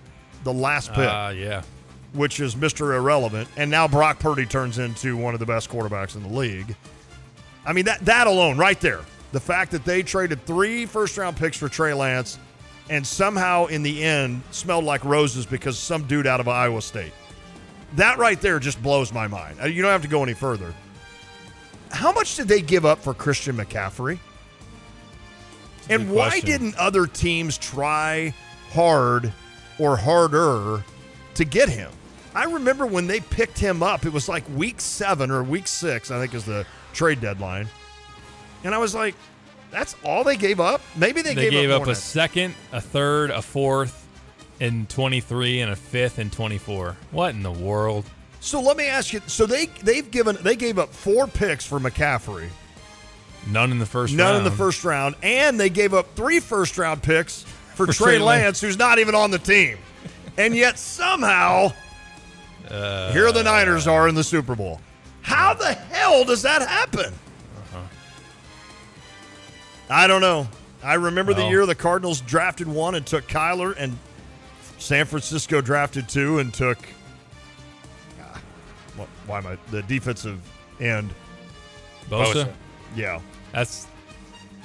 the 0.43 0.53
last 0.53 0.89
pick. 0.89 1.09
Ah, 1.09 1.29
yeah. 1.29 1.63
Which 2.13 2.39
is 2.39 2.55
Mr. 2.55 2.95
Irrelevant. 2.95 3.47
And 3.55 3.69
now 3.69 3.87
Brock 3.87 4.19
Purdy 4.19 4.45
turns 4.45 4.79
into 4.79 5.15
one 5.15 5.33
of 5.33 5.39
the 5.39 5.45
best 5.45 5.69
quarterbacks 5.69 6.15
in 6.15 6.23
the 6.23 6.29
league. 6.29 6.75
I 7.65 7.73
mean, 7.73 7.85
that 7.85 8.03
that 8.05 8.27
alone, 8.27 8.57
right 8.57 8.79
there. 8.79 9.01
The 9.31 9.39
fact 9.39 9.71
that 9.71 9.85
they 9.85 10.01
traded 10.01 10.43
three 10.45 10.85
first 10.87 11.17
round 11.17 11.37
picks 11.37 11.57
for 11.57 11.69
Trey 11.69 11.93
Lance 11.93 12.39
and 12.89 13.05
somehow 13.05 13.67
in 13.67 13.83
the 13.83 14.03
end 14.03 14.41
smelled 14.51 14.83
like 14.83 15.03
roses 15.05 15.45
because 15.45 15.77
some 15.77 16.03
dude 16.03 16.27
out 16.27 16.39
of 16.39 16.47
Iowa 16.47 16.81
State. 16.81 17.13
That 17.95 18.17
right 18.17 18.39
there 18.39 18.59
just 18.59 18.81
blows 18.81 19.13
my 19.13 19.27
mind. 19.27 19.57
Uh, 19.61 19.67
You 19.67 19.81
don't 19.81 19.91
have 19.91 20.01
to 20.03 20.07
go 20.07 20.23
any 20.23 20.33
further. 20.33 20.73
How 21.91 22.11
much 22.11 22.35
did 22.35 22.47
they 22.47 22.61
give 22.61 22.85
up 22.85 22.99
for 22.99 23.13
Christian 23.13 23.57
McCaffrey? 23.57 24.19
And 25.89 26.11
why 26.11 26.29
question. 26.29 26.49
didn't 26.49 26.75
other 26.75 27.07
teams 27.07 27.57
try 27.57 28.33
hard 28.71 29.33
or 29.79 29.97
harder 29.97 30.83
to 31.33 31.45
get 31.45 31.67
him? 31.69 31.91
I 32.35 32.43
remember 32.43 32.85
when 32.85 33.07
they 33.07 33.21
picked 33.21 33.57
him 33.57 33.81
up, 33.81 34.05
it 34.05 34.13
was 34.13 34.29
like 34.29 34.43
week 34.55 34.79
seven 34.79 35.31
or 35.31 35.41
week 35.41 35.67
six, 35.67 36.11
I 36.11 36.19
think 36.19 36.35
is 36.35 36.45
the 36.45 36.63
trade 36.93 37.21
deadline. 37.21 37.67
And 38.63 38.75
I 38.75 38.77
was 38.77 38.93
like, 38.93 39.15
that's 39.71 39.95
all 40.03 40.23
they 40.23 40.35
gave 40.37 40.59
up? 40.59 40.81
Maybe 40.95 41.21
they, 41.21 41.33
they, 41.33 41.49
gave, 41.49 41.69
up, 41.69 41.83
up, 41.83 41.87
a 41.87 41.95
second, 41.95 42.55
a 42.71 42.81
third, 42.81 43.31
a 43.31 43.41
fourth 43.41 44.07
in 44.59 44.85
23, 44.87 45.61
and 45.61 45.71
a 45.71 45.75
fifth 45.75 46.19
in 46.19 46.29
24. 46.29 46.97
What 47.11 47.33
in 47.35 47.43
the 47.43 47.51
world? 47.51 48.05
So 48.41 48.61
let 48.61 48.77
me 48.77 48.87
ask 48.87 49.11
you. 49.13 49.21
So 49.27 49.45
they 49.45 49.65
they've 49.83 50.09
given 50.09 50.37
they 50.41 50.55
gave 50.55 50.79
up 50.79 50.93
four 50.93 51.27
picks 51.27 51.65
for 51.65 51.79
McCaffrey, 51.79 52.49
None 53.51 53.71
in 53.71 53.79
the 53.79 53.85
first 53.85 54.13
none 54.13 54.33
round. 54.33 54.37
in 54.37 54.43
the 54.51 54.57
first 54.57 54.83
round, 54.85 55.15
and 55.21 55.59
they 55.59 55.69
gave 55.69 55.93
up 55.93 56.15
three 56.15 56.39
first 56.39 56.77
round 56.77 57.03
picks 57.03 57.43
for, 57.75 57.85
For 57.87 57.93
Trey 57.93 58.05
Trey 58.15 58.19
Lance, 58.19 58.43
Lance. 58.43 58.61
who's 58.61 58.77
not 58.77 58.99
even 58.99 59.13
on 59.13 59.31
the 59.31 59.39
team, 59.39 59.77
and 60.37 60.55
yet 60.55 60.79
somehow 60.79 61.73
Uh, 62.69 63.11
here 63.11 63.31
the 63.31 63.43
Niners 63.43 63.87
are 63.87 64.07
in 64.07 64.15
the 64.15 64.23
Super 64.23 64.55
Bowl. 64.55 64.79
How 65.21 65.53
the 65.53 65.73
hell 65.73 66.23
does 66.23 66.41
that 66.43 66.61
happen? 66.61 67.13
I 69.89 70.07
don't 70.07 70.21
know. 70.21 70.47
I 70.83 70.93
remember 70.95 71.33
the 71.33 71.45
year 71.47 71.65
the 71.65 71.75
Cardinals 71.75 72.21
drafted 72.21 72.67
one 72.67 72.95
and 72.95 73.05
took 73.05 73.27
Kyler, 73.27 73.75
and 73.77 73.97
San 74.77 75.05
Francisco 75.05 75.59
drafted 75.61 76.07
two 76.07 76.39
and 76.39 76.53
took. 76.53 76.77
ah, 78.21 78.41
what, 78.95 79.09
why 79.27 79.39
am 79.39 79.47
I 79.47 79.57
the 79.71 79.81
defensive 79.83 80.39
end? 80.79 81.09
Bosa? 82.09 82.51
Yeah. 82.95 83.19
That's 83.51 83.87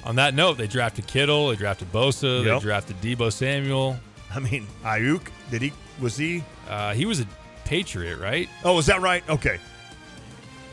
on 0.03 0.15
that 0.15 0.33
note. 0.33 0.57
They 0.57 0.67
drafted 0.67 1.07
Kittle. 1.07 1.49
They 1.49 1.55
drafted 1.55 1.91
Bosa. 1.91 2.45
Yep. 2.45 2.61
They 2.61 2.63
drafted 2.63 3.01
Deebo 3.01 3.31
Samuel. 3.31 3.97
I 4.33 4.39
mean, 4.39 4.67
Aiyuk. 4.83 5.27
Did 5.51 5.61
he? 5.61 5.73
Was 5.99 6.17
he? 6.17 6.43
Uh, 6.69 6.93
he 6.93 7.05
was 7.05 7.19
a 7.19 7.27
Patriot, 7.65 8.17
right? 8.19 8.47
Oh, 8.63 8.77
is 8.77 8.85
that 8.85 9.01
right? 9.01 9.27
Okay. 9.29 9.59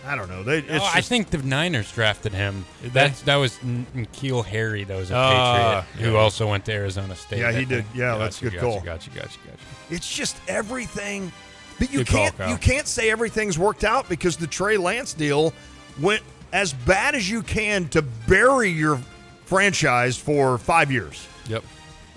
I 0.04 0.16
don't 0.16 0.28
know. 0.28 0.42
They. 0.42 0.58
It's 0.58 0.70
Oh, 0.84 0.90
I 0.92 1.00
think 1.00 1.30
the 1.30 1.38
Niners 1.38 1.90
drafted 1.92 2.32
him. 2.32 2.64
That 2.92 3.14
that 3.24 3.36
was 3.36 3.56
N'Keal 3.58 4.44
Harry. 4.44 4.82
That 4.84 4.96
was 4.96 5.10
a 5.10 5.14
Ah, 5.16 5.84
Patriot 5.92 6.04
who 6.08 6.12
yeah. 6.14 6.18
also 6.20 6.50
went 6.50 6.64
to 6.64 6.72
Arizona 6.72 7.14
State. 7.14 7.38
Yeah, 7.40 7.52
he 7.52 7.64
did. 7.64 7.84
Yeah, 7.94 8.16
that's 8.18 8.40
a 8.40 8.44
good 8.44 8.54
Gotcha, 8.54 8.64
call. 8.66 8.80
Gotcha, 8.80 9.10
gotcha, 9.10 9.38
gotcha. 9.46 9.58
It's 9.90 10.12
just 10.12 10.36
everything. 10.48 11.30
But 11.78 11.92
you 11.92 11.98
Good 12.00 12.08
can't 12.08 12.36
Kyle. 12.36 12.50
you 12.50 12.56
can't 12.56 12.86
say 12.86 13.10
everything's 13.10 13.58
worked 13.58 13.84
out 13.84 14.08
because 14.08 14.36
the 14.36 14.46
Trey 14.46 14.76
Lance 14.76 15.14
deal 15.14 15.52
went 16.00 16.22
as 16.52 16.72
bad 16.72 17.14
as 17.14 17.30
you 17.30 17.42
can 17.42 17.88
to 17.88 18.02
bury 18.02 18.68
your 18.70 19.00
franchise 19.46 20.16
for 20.16 20.58
five 20.58 20.90
years. 20.92 21.26
Yep. 21.48 21.64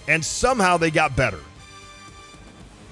And 0.07 0.23
somehow 0.23 0.77
they 0.77 0.91
got 0.91 1.15
better 1.15 1.39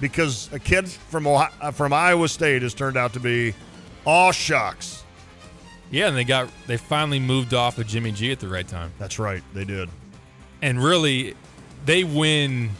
because 0.00 0.48
a 0.52 0.58
kid 0.58 0.88
from 0.88 1.26
Ohio, 1.26 1.50
uh, 1.60 1.70
from 1.70 1.92
Iowa 1.92 2.28
State 2.28 2.62
has 2.62 2.74
turned 2.74 2.96
out 2.96 3.12
to 3.14 3.20
be 3.20 3.54
all 4.04 4.32
shucks. 4.32 5.02
Yeah, 5.90 6.08
and 6.08 6.16
they 6.16 6.24
got 6.24 6.48
they 6.66 6.76
finally 6.76 7.20
moved 7.20 7.54
off 7.54 7.78
of 7.78 7.86
Jimmy 7.86 8.10
G 8.12 8.32
at 8.32 8.40
the 8.40 8.48
right 8.48 8.66
time. 8.66 8.92
That's 8.98 9.18
right, 9.18 9.42
they 9.52 9.64
did. 9.64 9.88
And 10.62 10.82
really, 10.82 11.34
they 11.84 12.04
win. 12.04 12.70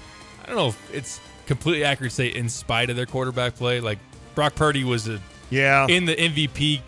I 0.42 0.46
don't 0.46 0.56
know 0.56 0.68
if 0.68 0.94
it's 0.94 1.20
completely 1.46 1.84
accurate 1.84 2.10
to 2.10 2.16
say 2.16 2.26
in 2.28 2.48
spite 2.48 2.90
of 2.90 2.96
their 2.96 3.06
quarterback 3.06 3.54
play. 3.54 3.80
Like 3.80 3.98
Brock 4.34 4.54
Purdy 4.54 4.84
was 4.84 5.06
a 5.08 5.20
yeah 5.50 5.86
in 5.88 6.06
the 6.06 6.16
MVP 6.16 6.80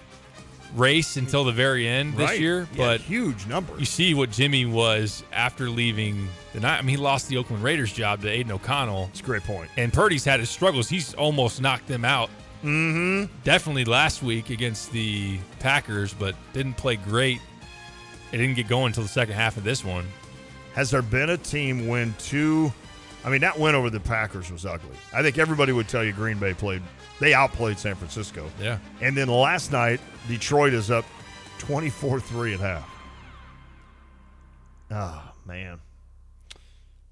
race 0.74 1.16
until 1.16 1.44
the 1.44 1.52
very 1.52 1.86
end 1.86 2.14
this 2.16 2.28
Right. 2.30 2.40
year, 2.40 2.66
Yeah, 2.74 2.76
but 2.86 3.00
huge 3.02 3.46
numbers. 3.46 3.78
You 3.78 3.86
see 3.86 4.12
what 4.14 4.30
Jimmy 4.30 4.66
was 4.66 5.22
after 5.32 5.70
leaving 5.70 6.28
the 6.52 6.60
night. 6.60 6.78
I 6.78 6.82
mean, 6.82 6.88
he 6.88 6.96
lost 6.96 7.28
the 7.28 7.36
Oakland 7.36 7.62
Raiders 7.62 7.92
job 7.92 8.20
to 8.22 8.28
Aidan 8.28 8.52
O'Connell. 8.52 9.06
It's 9.10 9.20
a 9.20 9.22
great 9.22 9.44
point. 9.44 9.70
And 9.76 9.92
Purdy's 9.92 10.24
had 10.24 10.40
his 10.40 10.50
struggles. 10.50 10.88
He's 10.88 11.14
almost 11.14 11.60
knocked 11.62 11.86
them 11.86 12.04
out. 12.04 12.30
Mm-hmm. 12.62 13.32
Definitely 13.44 13.84
last 13.84 14.22
week 14.22 14.50
against 14.50 14.90
the 14.92 15.38
Packers, 15.60 16.14
but 16.14 16.34
didn't 16.52 16.74
play 16.74 16.96
great. 16.96 17.40
It 18.32 18.38
didn't 18.38 18.56
get 18.56 18.68
going 18.68 18.86
until 18.86 19.02
the 19.04 19.08
second 19.08 19.34
half 19.34 19.56
of 19.56 19.64
this 19.64 19.84
one. 19.84 20.06
Has 20.74 20.90
there 20.90 21.02
been 21.02 21.30
a 21.30 21.36
team 21.36 21.86
win 21.86 22.14
two? 22.18 22.72
I 23.24 23.30
mean, 23.30 23.40
that 23.40 23.58
win 23.58 23.74
over 23.74 23.90
the 23.90 24.00
Packers 24.00 24.52
was 24.52 24.66
ugly. 24.66 24.96
I 25.12 25.22
think 25.22 25.38
everybody 25.38 25.72
would 25.72 25.88
tell 25.88 26.04
you 26.04 26.12
Green 26.12 26.38
Bay 26.38 26.54
played, 26.54 26.82
they 27.18 27.34
outplayed 27.34 27.78
San 27.78 27.94
Francisco. 27.94 28.48
Yeah. 28.60 28.78
And 29.00 29.16
then 29.16 29.28
last 29.28 29.72
night, 29.72 30.00
Detroit 30.28 30.72
is 30.74 30.90
up 30.90 31.04
24 31.58 32.20
3 32.20 32.54
at 32.54 32.60
half. 32.60 32.90
Oh, 34.90 35.32
man. 35.46 35.80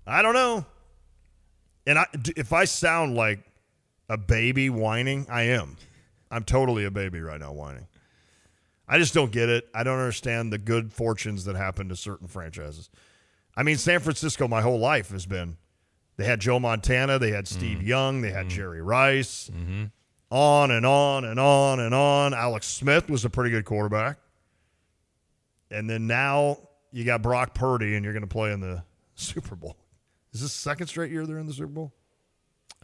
I 0.07 0.23
don't 0.23 0.35
know. 0.35 0.65
And 1.87 1.99
I, 1.99 2.07
if 2.37 2.53
I 2.53 2.65
sound 2.65 3.17
like 3.17 3.41
a 4.09 4.17
baby 4.17 4.71
whining, 4.71 5.27
I 5.31 5.43
am. 5.43 5.77
I'm 6.31 6.45
totally 6.45 6.85
a 6.85 6.91
baby 6.91 7.21
right 7.21 7.41
now 7.41 7.53
whining. 7.53 7.87
I 8.87 8.99
just 8.99 9.15
don't 9.15 9.33
get 9.33 9.49
it. 9.49 9.69
I 9.75 9.83
don't 9.83 9.99
understand 9.99 10.53
the 10.53 10.59
good 10.59 10.93
fortunes 10.93 11.45
that 11.45 11.57
happen 11.57 11.89
to 11.89 11.97
certain 11.97 12.29
franchises. 12.29 12.91
I 13.57 13.63
mean, 13.63 13.77
San 13.77 14.01
Francisco, 14.01 14.47
my 14.49 14.61
whole 14.61 14.79
life 14.79 15.11
has 15.11 15.27
been. 15.27 15.57
They 16.17 16.25
had 16.25 16.41
Joe 16.41 16.61
Montana, 16.61 17.19
they 17.19 17.31
had 17.31 17.49
Steve 17.49 17.79
mm-hmm. 17.79 17.87
Young, 17.87 18.21
they 18.21 18.31
had 18.31 18.47
mm-hmm. 18.47 18.57
Jerry 18.57 18.83
Rice, 18.83 19.51
mm-hmm. 19.53 19.85
on 20.31 20.71
and 20.71 20.87
on 20.87 21.25
and 21.25 21.41
on 21.41 21.81
and 21.81 21.95
on. 21.95 22.35
Alex 22.35 22.69
Smith 22.69 23.09
was 23.09 23.25
a 23.25 23.31
pretty 23.31 23.51
good 23.51 23.65
quarterback. 23.65 24.19
And 25.71 25.91
then 25.91 26.07
now 26.07 26.59
you 26.93 27.05
got 27.05 27.23
Brock 27.23 27.55
Purdy, 27.55 27.97
and 27.97 28.05
you're 28.05 28.13
going 28.13 28.23
to 28.23 28.29
play 28.29 28.53
in 28.53 28.61
the 28.61 28.85
Super 29.15 29.57
Bowl. 29.57 29.77
Is 30.33 30.41
this 30.41 30.53
second 30.53 30.87
straight 30.87 31.11
year 31.11 31.27
they're 31.27 31.39
in 31.39 31.47
the 31.47 31.53
Super 31.53 31.67
Bowl? 31.67 31.93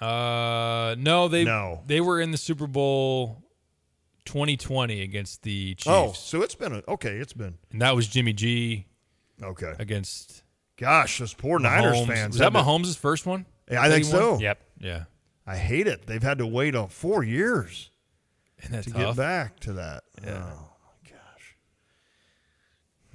Uh, 0.00 0.94
no, 0.98 1.28
they 1.28 1.44
No. 1.44 1.82
they 1.86 2.00
were 2.00 2.20
in 2.20 2.30
the 2.30 2.38
Super 2.38 2.66
Bowl 2.66 3.42
2020 4.24 5.02
against 5.02 5.42
the 5.42 5.74
Chiefs. 5.74 5.86
Oh, 5.88 6.12
so 6.12 6.42
it's 6.42 6.54
been 6.54 6.72
a, 6.74 6.82
okay. 6.88 7.16
It's 7.16 7.32
been 7.32 7.58
and 7.70 7.82
that 7.82 7.94
was 7.94 8.06
Jimmy 8.06 8.32
G. 8.32 8.86
Okay. 9.42 9.74
Against 9.78 10.42
Gosh, 10.76 11.18
those 11.18 11.34
poor 11.34 11.58
Niners 11.58 11.96
Mahomes. 11.96 12.06
fans. 12.06 12.28
Was 12.34 12.38
that 12.38 12.52
Mahomes' 12.52 12.96
first 12.96 13.26
one? 13.26 13.44
Yeah, 13.70 13.82
I 13.82 13.88
think 13.90 14.06
That 14.06 14.10
he 14.16 14.22
won? 14.24 14.38
so. 14.38 14.42
Yep. 14.42 14.58
Yeah. 14.78 15.04
I 15.46 15.56
hate 15.56 15.86
it. 15.86 16.06
They've 16.06 16.22
had 16.22 16.38
to 16.38 16.46
wait 16.46 16.74
on 16.74 16.88
four 16.88 17.22
years 17.22 17.90
to 18.62 18.82
tough? 18.82 18.92
get 18.94 19.16
back 19.16 19.60
to 19.60 19.74
that. 19.74 20.04
Yeah. 20.24 20.42
Oh. 20.50 20.68
My 21.04 21.10
gosh. 21.10 21.56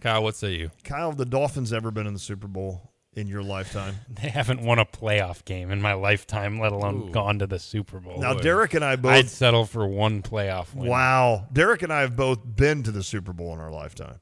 Kyle, 0.02 0.22
what 0.24 0.36
say 0.36 0.54
you? 0.56 0.72
Kyle, 0.84 1.12
the 1.14 1.26
Dolphins 1.26 1.74
ever 1.74 1.90
been 1.92 2.06
in 2.08 2.14
the 2.14 2.20
Super 2.20 2.48
Bowl 2.48 2.92
in 3.16 3.28
your 3.28 3.44
lifetime? 3.44 3.96
They 4.22 4.30
haven't 4.30 4.62
won 4.62 4.80
a 4.80 4.86
playoff 4.86 5.44
game 5.46 5.72
in 5.72 5.82
my 5.82 5.94
lifetime, 5.94 6.60
let 6.60 6.72
alone 6.72 7.10
Ooh. 7.10 7.12
gone 7.12 7.40
to 7.40 7.48
the 7.48 7.60
Super 7.60 8.00
Bowl. 8.00 8.20
Now, 8.20 8.34
Derek 8.34 8.74
and 8.74 8.84
I 8.84 8.96
both- 8.96 9.12
I'd 9.12 9.30
settle 9.30 9.66
for 9.66 9.88
one 9.88 10.22
playoff 10.22 10.74
win. 10.74 10.90
Wow. 10.90 11.48
Derek 11.52 11.82
and 11.82 11.92
I 11.92 12.02
have 12.02 12.16
both 12.16 12.40
been 12.44 12.84
to 12.84 12.92
the 12.92 13.04
Super 13.04 13.34
Bowl 13.34 13.54
in 13.54 13.60
our 13.60 13.72
lifetime, 13.72 14.20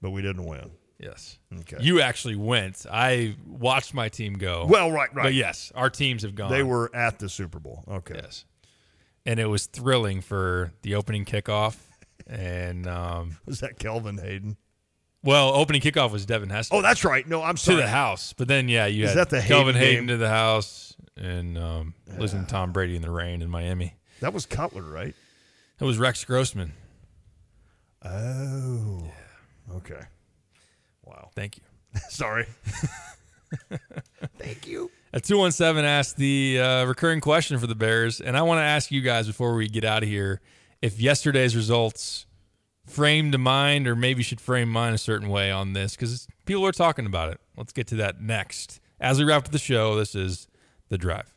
but 0.00 0.10
we 0.10 0.22
didn't 0.22 0.46
win. 0.46 0.70
Yes. 0.98 1.38
Okay. 1.60 1.78
You 1.80 2.00
actually 2.02 2.36
went. 2.36 2.84
I 2.90 3.36
watched 3.46 3.94
my 3.94 4.08
team 4.10 4.34
go. 4.34 4.66
Well, 4.68 4.90
right, 4.90 5.12
right. 5.14 5.24
But 5.24 5.34
yes, 5.34 5.72
our 5.74 5.88
teams 5.88 6.22
have 6.22 6.34
gone. 6.34 6.50
They 6.50 6.62
were 6.62 6.90
at 6.94 7.18
the 7.18 7.28
Super 7.28 7.58
Bowl. 7.58 7.84
Okay. 7.88 8.20
Yes. 8.22 8.44
And 9.24 9.40
it 9.40 9.46
was 9.46 9.66
thrilling 9.66 10.20
for 10.20 10.72
the 10.82 10.94
opening 10.96 11.24
kickoff. 11.24 11.76
And 12.26 12.86
um, 12.86 13.38
was 13.46 13.60
that 13.60 13.78
Kelvin 13.78 14.18
Hayden? 14.18 14.56
Well, 15.22 15.50
opening 15.54 15.82
kickoff 15.82 16.12
was 16.12 16.24
Devin 16.24 16.48
Hester. 16.48 16.74
Oh, 16.74 16.82
that's 16.82 17.04
right. 17.04 17.26
No, 17.28 17.42
I'm 17.42 17.56
sorry. 17.56 17.76
to 17.76 17.82
the 17.82 17.88
house. 17.88 18.32
But 18.32 18.48
then, 18.48 18.68
yeah, 18.68 18.86
you 18.86 19.04
Is 19.04 19.10
had 19.10 19.18
that 19.18 19.30
the 19.30 19.40
Kelvin 19.42 19.74
Hayden 19.74 19.90
Hayden 19.90 20.06
to 20.08 20.16
the 20.16 20.28
house 20.28 20.96
and 21.16 21.58
um, 21.58 21.94
listen 22.16 22.44
to 22.44 22.50
Tom 22.50 22.72
Brady 22.72 22.96
in 22.96 23.02
the 23.02 23.10
rain 23.10 23.42
in 23.42 23.50
Miami. 23.50 23.94
That 24.20 24.32
was 24.32 24.46
Cutler, 24.46 24.82
right? 24.82 25.14
That 25.78 25.84
was 25.84 25.98
Rex 25.98 26.24
Grossman. 26.24 26.72
Oh. 28.02 29.02
yeah. 29.04 29.76
Okay. 29.76 30.00
Wow. 31.04 31.30
Thank 31.34 31.58
you. 31.58 31.62
Sorry. 32.08 32.46
Thank 34.38 34.66
you. 34.66 34.90
At 35.12 35.24
217 35.24 35.84
asked 35.84 36.16
the 36.16 36.60
uh, 36.60 36.84
recurring 36.84 37.20
question 37.20 37.58
for 37.58 37.66
the 37.66 37.74
Bears, 37.74 38.20
and 38.20 38.36
I 38.36 38.42
want 38.42 38.58
to 38.58 38.62
ask 38.62 38.90
you 38.90 39.00
guys 39.00 39.26
before 39.26 39.54
we 39.54 39.68
get 39.68 39.84
out 39.84 40.02
of 40.02 40.08
here 40.08 40.40
if 40.80 41.00
yesterday's 41.00 41.56
results 41.56 42.26
framed 42.90 43.38
mind 43.38 43.86
or 43.86 43.96
maybe 43.96 44.22
should 44.22 44.40
frame 44.40 44.68
mine 44.68 44.92
a 44.92 44.98
certain 44.98 45.28
way 45.28 45.50
on 45.50 45.72
this 45.72 45.96
because 45.96 46.26
people 46.44 46.66
are 46.66 46.72
talking 46.72 47.06
about 47.06 47.30
it. 47.30 47.40
Let's 47.56 47.72
get 47.72 47.86
to 47.88 47.96
that 47.96 48.20
next. 48.20 48.80
As 49.00 49.18
we 49.18 49.24
wrap 49.24 49.46
up 49.46 49.50
the 49.50 49.58
show, 49.58 49.96
this 49.96 50.14
is 50.14 50.48
The 50.88 50.98
Drive. 50.98 51.34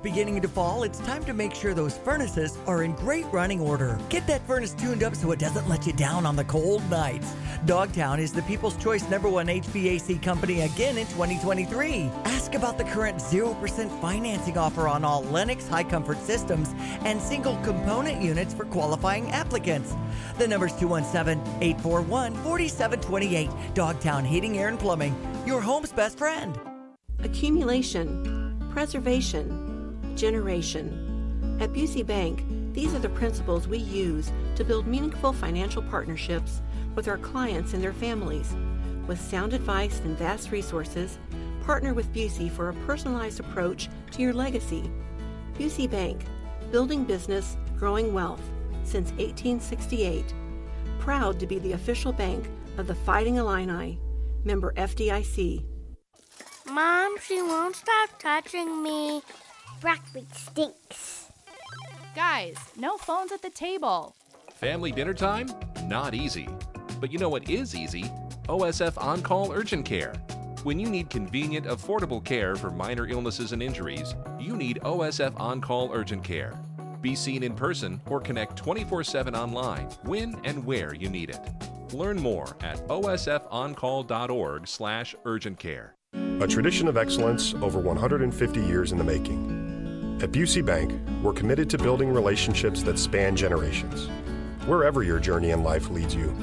Beginning 0.00 0.40
to 0.40 0.46
fall, 0.46 0.84
it's 0.84 1.00
time 1.00 1.24
to 1.24 1.34
make 1.34 1.52
sure 1.52 1.74
those 1.74 1.98
furnaces 1.98 2.56
are 2.68 2.84
in 2.84 2.92
great 2.92 3.26
running 3.32 3.60
order. 3.60 3.98
Get 4.10 4.28
that 4.28 4.46
furnace 4.46 4.72
tuned 4.72 5.02
up 5.02 5.16
so 5.16 5.32
it 5.32 5.40
doesn't 5.40 5.68
let 5.68 5.88
you 5.88 5.92
down 5.92 6.24
on 6.24 6.36
the 6.36 6.44
cold 6.44 6.88
nights. 6.88 7.34
Dogtown 7.66 8.20
is 8.20 8.32
the 8.32 8.42
People's 8.42 8.76
Choice 8.76 9.10
number 9.10 9.28
one 9.28 9.48
HVAC 9.48 10.22
company 10.22 10.60
again 10.60 10.98
in 10.98 11.06
2023. 11.08 12.08
Ask 12.26 12.54
about 12.54 12.78
the 12.78 12.84
current 12.84 13.18
0% 13.18 14.00
financing 14.00 14.56
offer 14.56 14.86
on 14.86 15.04
all 15.04 15.24
Lennox 15.24 15.66
high 15.66 15.82
comfort 15.82 16.20
systems 16.20 16.68
and 17.04 17.20
single 17.20 17.56
component 17.64 18.22
units 18.22 18.54
for 18.54 18.66
qualifying 18.66 19.28
applicants. 19.32 19.96
The 20.38 20.46
number's 20.46 20.76
217 20.76 21.44
841 21.60 22.34
4728. 22.44 23.50
Dogtown 23.74 24.24
Heating, 24.24 24.58
Air, 24.58 24.68
and 24.68 24.78
Plumbing, 24.78 25.16
your 25.44 25.60
home's 25.60 25.90
best 25.90 26.18
friend. 26.18 26.56
Accumulation, 27.24 28.56
preservation, 28.70 29.67
generation. 30.18 31.58
At 31.60 31.72
Busey 31.72 32.04
Bank, 32.04 32.44
these 32.72 32.94
are 32.94 32.98
the 32.98 33.08
principles 33.08 33.66
we 33.66 33.78
use 33.78 34.30
to 34.56 34.64
build 34.64 34.86
meaningful 34.86 35.32
financial 35.32 35.82
partnerships 35.82 36.60
with 36.94 37.08
our 37.08 37.18
clients 37.18 37.72
and 37.74 37.82
their 37.82 37.92
families. 37.92 38.54
With 39.06 39.20
sound 39.20 39.54
advice 39.54 40.00
and 40.00 40.18
vast 40.18 40.50
resources, 40.50 41.18
partner 41.64 41.94
with 41.94 42.12
Busey 42.12 42.50
for 42.50 42.68
a 42.68 42.74
personalized 42.86 43.40
approach 43.40 43.88
to 44.12 44.22
your 44.22 44.32
legacy. 44.32 44.90
Busey 45.54 45.90
Bank, 45.90 46.24
building 46.70 47.04
business, 47.04 47.56
growing 47.76 48.12
wealth 48.12 48.42
since 48.82 49.10
1868. 49.12 50.34
Proud 50.98 51.38
to 51.40 51.46
be 51.46 51.58
the 51.58 51.72
official 51.72 52.12
bank 52.12 52.48
of 52.76 52.86
the 52.86 52.94
Fighting 52.94 53.36
Illini, 53.36 53.98
member 54.44 54.72
FDIC. 54.74 55.64
Mom, 56.70 57.16
she 57.20 57.40
won't 57.42 57.76
stop 57.76 58.18
touching 58.18 58.82
me. 58.82 59.22
Broccoli 59.80 60.26
stinks. 60.32 61.28
Guys, 62.14 62.56
no 62.76 62.96
phones 62.96 63.30
at 63.30 63.42
the 63.42 63.50
table. 63.50 64.16
Family 64.54 64.90
dinner 64.90 65.14
time? 65.14 65.48
Not 65.84 66.14
easy. 66.14 66.48
But 67.00 67.12
you 67.12 67.18
know 67.18 67.28
what 67.28 67.48
is 67.48 67.76
easy? 67.76 68.10
OSF 68.48 69.00
On 69.00 69.22
Call 69.22 69.52
Urgent 69.52 69.84
Care. 69.84 70.14
When 70.64 70.80
you 70.80 70.88
need 70.88 71.10
convenient, 71.10 71.66
affordable 71.66 72.24
care 72.24 72.56
for 72.56 72.70
minor 72.70 73.06
illnesses 73.06 73.52
and 73.52 73.62
injuries, 73.62 74.16
you 74.40 74.56
need 74.56 74.80
OSF 74.82 75.38
On 75.38 75.60
Call 75.60 75.92
Urgent 75.92 76.24
Care. 76.24 76.58
Be 77.00 77.14
seen 77.14 77.44
in 77.44 77.54
person 77.54 78.00
or 78.10 78.20
connect 78.20 78.56
24 78.56 79.04
7 79.04 79.36
online 79.36 79.84
when 80.02 80.34
and 80.44 80.64
where 80.64 80.92
you 80.94 81.08
need 81.08 81.30
it. 81.30 81.40
Learn 81.92 82.20
more 82.20 82.56
at 82.60 82.78
osfoncall.org 82.88 84.66
slash 84.66 85.14
urgent 85.24 85.58
care. 85.60 85.94
A 86.40 86.46
tradition 86.48 86.88
of 86.88 86.96
excellence 86.96 87.54
over 87.54 87.78
150 87.78 88.60
years 88.60 88.92
in 88.92 88.98
the 88.98 89.04
making. 89.04 89.57
At 90.20 90.32
Busey 90.32 90.66
Bank, 90.66 90.92
we're 91.22 91.32
committed 91.32 91.70
to 91.70 91.78
building 91.78 92.12
relationships 92.12 92.82
that 92.82 92.98
span 92.98 93.36
generations. 93.36 94.08
Wherever 94.66 95.04
your 95.04 95.20
journey 95.20 95.50
in 95.50 95.62
life 95.62 95.90
leads 95.90 96.12
you, 96.12 96.34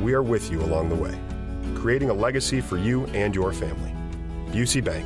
we 0.00 0.14
are 0.14 0.22
with 0.22 0.52
you 0.52 0.62
along 0.62 0.88
the 0.88 0.94
way, 0.94 1.18
creating 1.74 2.10
a 2.10 2.14
legacy 2.14 2.60
for 2.60 2.78
you 2.78 3.06
and 3.06 3.34
your 3.34 3.52
family. 3.52 3.92
Busey 4.52 4.84
Bank, 4.84 5.04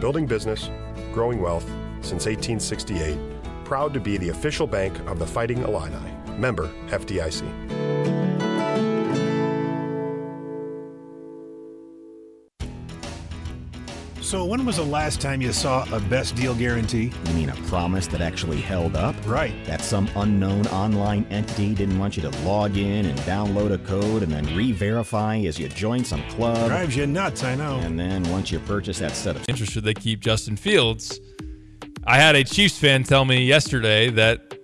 building 0.00 0.26
business, 0.26 0.68
growing 1.14 1.40
wealth 1.40 1.64
since 2.02 2.26
1868, 2.26 3.16
proud 3.64 3.94
to 3.94 4.00
be 4.00 4.18
the 4.18 4.28
official 4.28 4.66
bank 4.66 4.94
of 5.08 5.18
the 5.18 5.26
Fighting 5.26 5.62
Illini. 5.62 5.96
Member 6.36 6.68
FDIC. 6.88 8.01
So, 14.32 14.46
when 14.46 14.64
was 14.64 14.76
the 14.76 14.82
last 14.82 15.20
time 15.20 15.42
you 15.42 15.52
saw 15.52 15.84
a 15.94 16.00
best 16.00 16.34
deal 16.34 16.54
guarantee? 16.54 17.12
You 17.26 17.34
mean 17.34 17.50
a 17.50 17.54
promise 17.68 18.06
that 18.06 18.22
actually 18.22 18.62
held 18.62 18.96
up? 18.96 19.14
Right. 19.26 19.52
That 19.66 19.82
some 19.82 20.08
unknown 20.16 20.66
online 20.68 21.26
entity 21.28 21.74
didn't 21.74 21.98
want 21.98 22.16
you 22.16 22.22
to 22.22 22.30
log 22.40 22.78
in 22.78 23.04
and 23.04 23.18
download 23.20 23.74
a 23.74 23.78
code 23.86 24.22
and 24.22 24.32
then 24.32 24.46
re 24.56 24.72
verify 24.72 25.36
as 25.40 25.58
you 25.58 25.68
join 25.68 26.02
some 26.02 26.22
club? 26.30 26.68
Drives 26.68 26.96
you 26.96 27.06
nuts, 27.06 27.44
I 27.44 27.56
know. 27.56 27.76
And 27.80 28.00
then 28.00 28.22
once 28.30 28.50
you 28.50 28.58
purchase 28.60 29.00
that 29.00 29.12
set 29.12 29.36
of. 29.36 29.46
Interested 29.50 29.84
they 29.84 29.92
keep 29.92 30.20
Justin 30.20 30.56
Fields. 30.56 31.20
I 32.06 32.16
had 32.16 32.34
a 32.34 32.42
Chiefs 32.42 32.78
fan 32.78 33.04
tell 33.04 33.26
me 33.26 33.44
yesterday 33.44 34.08
that 34.08 34.56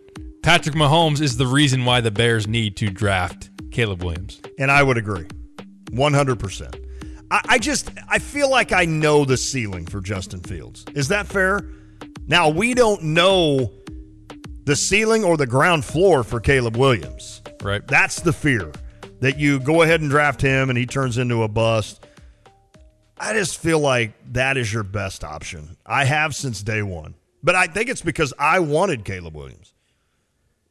Patrick 0.43 0.77
Mahomes 0.77 1.21
is 1.21 1.37
the 1.37 1.47
reason 1.47 1.85
why 1.85 2.01
the 2.01 2.11
Bears 2.11 2.49
need 2.49 2.75
to 2.79 2.89
draft 2.89 3.51
Caleb 3.71 4.03
Williams. 4.03 4.41
And 4.59 4.71
I 4.71 4.83
would 4.83 4.97
agree. 4.97 5.27
100%. 5.91 6.88
I, 7.31 7.41
I 7.49 7.59
just 7.59 7.91
I 8.09 8.19
feel 8.19 8.51
like 8.51 8.73
I 8.73 8.85
know 8.85 9.25
the 9.25 9.37
ceiling 9.37 9.87
for 9.87 10.01
Justin 10.01 10.41
Fields. 10.41 10.85
Is 10.95 11.09
that 11.09 11.27
fair? 11.27 11.63
Now 12.27 12.49
we 12.49 12.75
don't 12.75 13.03
know 13.03 13.73
the 14.65 14.77
ceiling 14.77 15.25
or 15.25 15.37
the 15.37 15.47
ground 15.47 15.85
floor 15.85 16.23
for 16.23 16.41
Caleb 16.41 16.77
Williams. 16.77 17.43
Right. 17.63 17.87
That's 17.87 18.21
the 18.21 18.33
fear 18.33 18.73
that 19.21 19.39
you 19.39 19.61
go 19.61 19.83
ahead 19.83 20.01
and 20.01 20.11
draft 20.11 20.41
him 20.41 20.69
and 20.69 20.79
he 20.79 20.87
turns 20.87 21.19
into 21.19 21.43
a 21.43 21.49
bust. 21.49 22.07
I 23.19 23.33
just 23.33 23.59
feel 23.59 23.81
like 23.81 24.13
that 24.33 24.57
is 24.57 24.73
your 24.73 24.85
best 24.85 25.25
option. 25.25 25.77
I 25.85 26.05
have 26.05 26.35
since 26.35 26.63
day 26.63 26.83
one. 26.83 27.15
But 27.43 27.55
I 27.55 27.67
think 27.67 27.89
it's 27.89 28.03
because 28.03 28.33
I 28.39 28.61
wanted 28.61 29.05
Caleb 29.05 29.35
Williams 29.35 29.73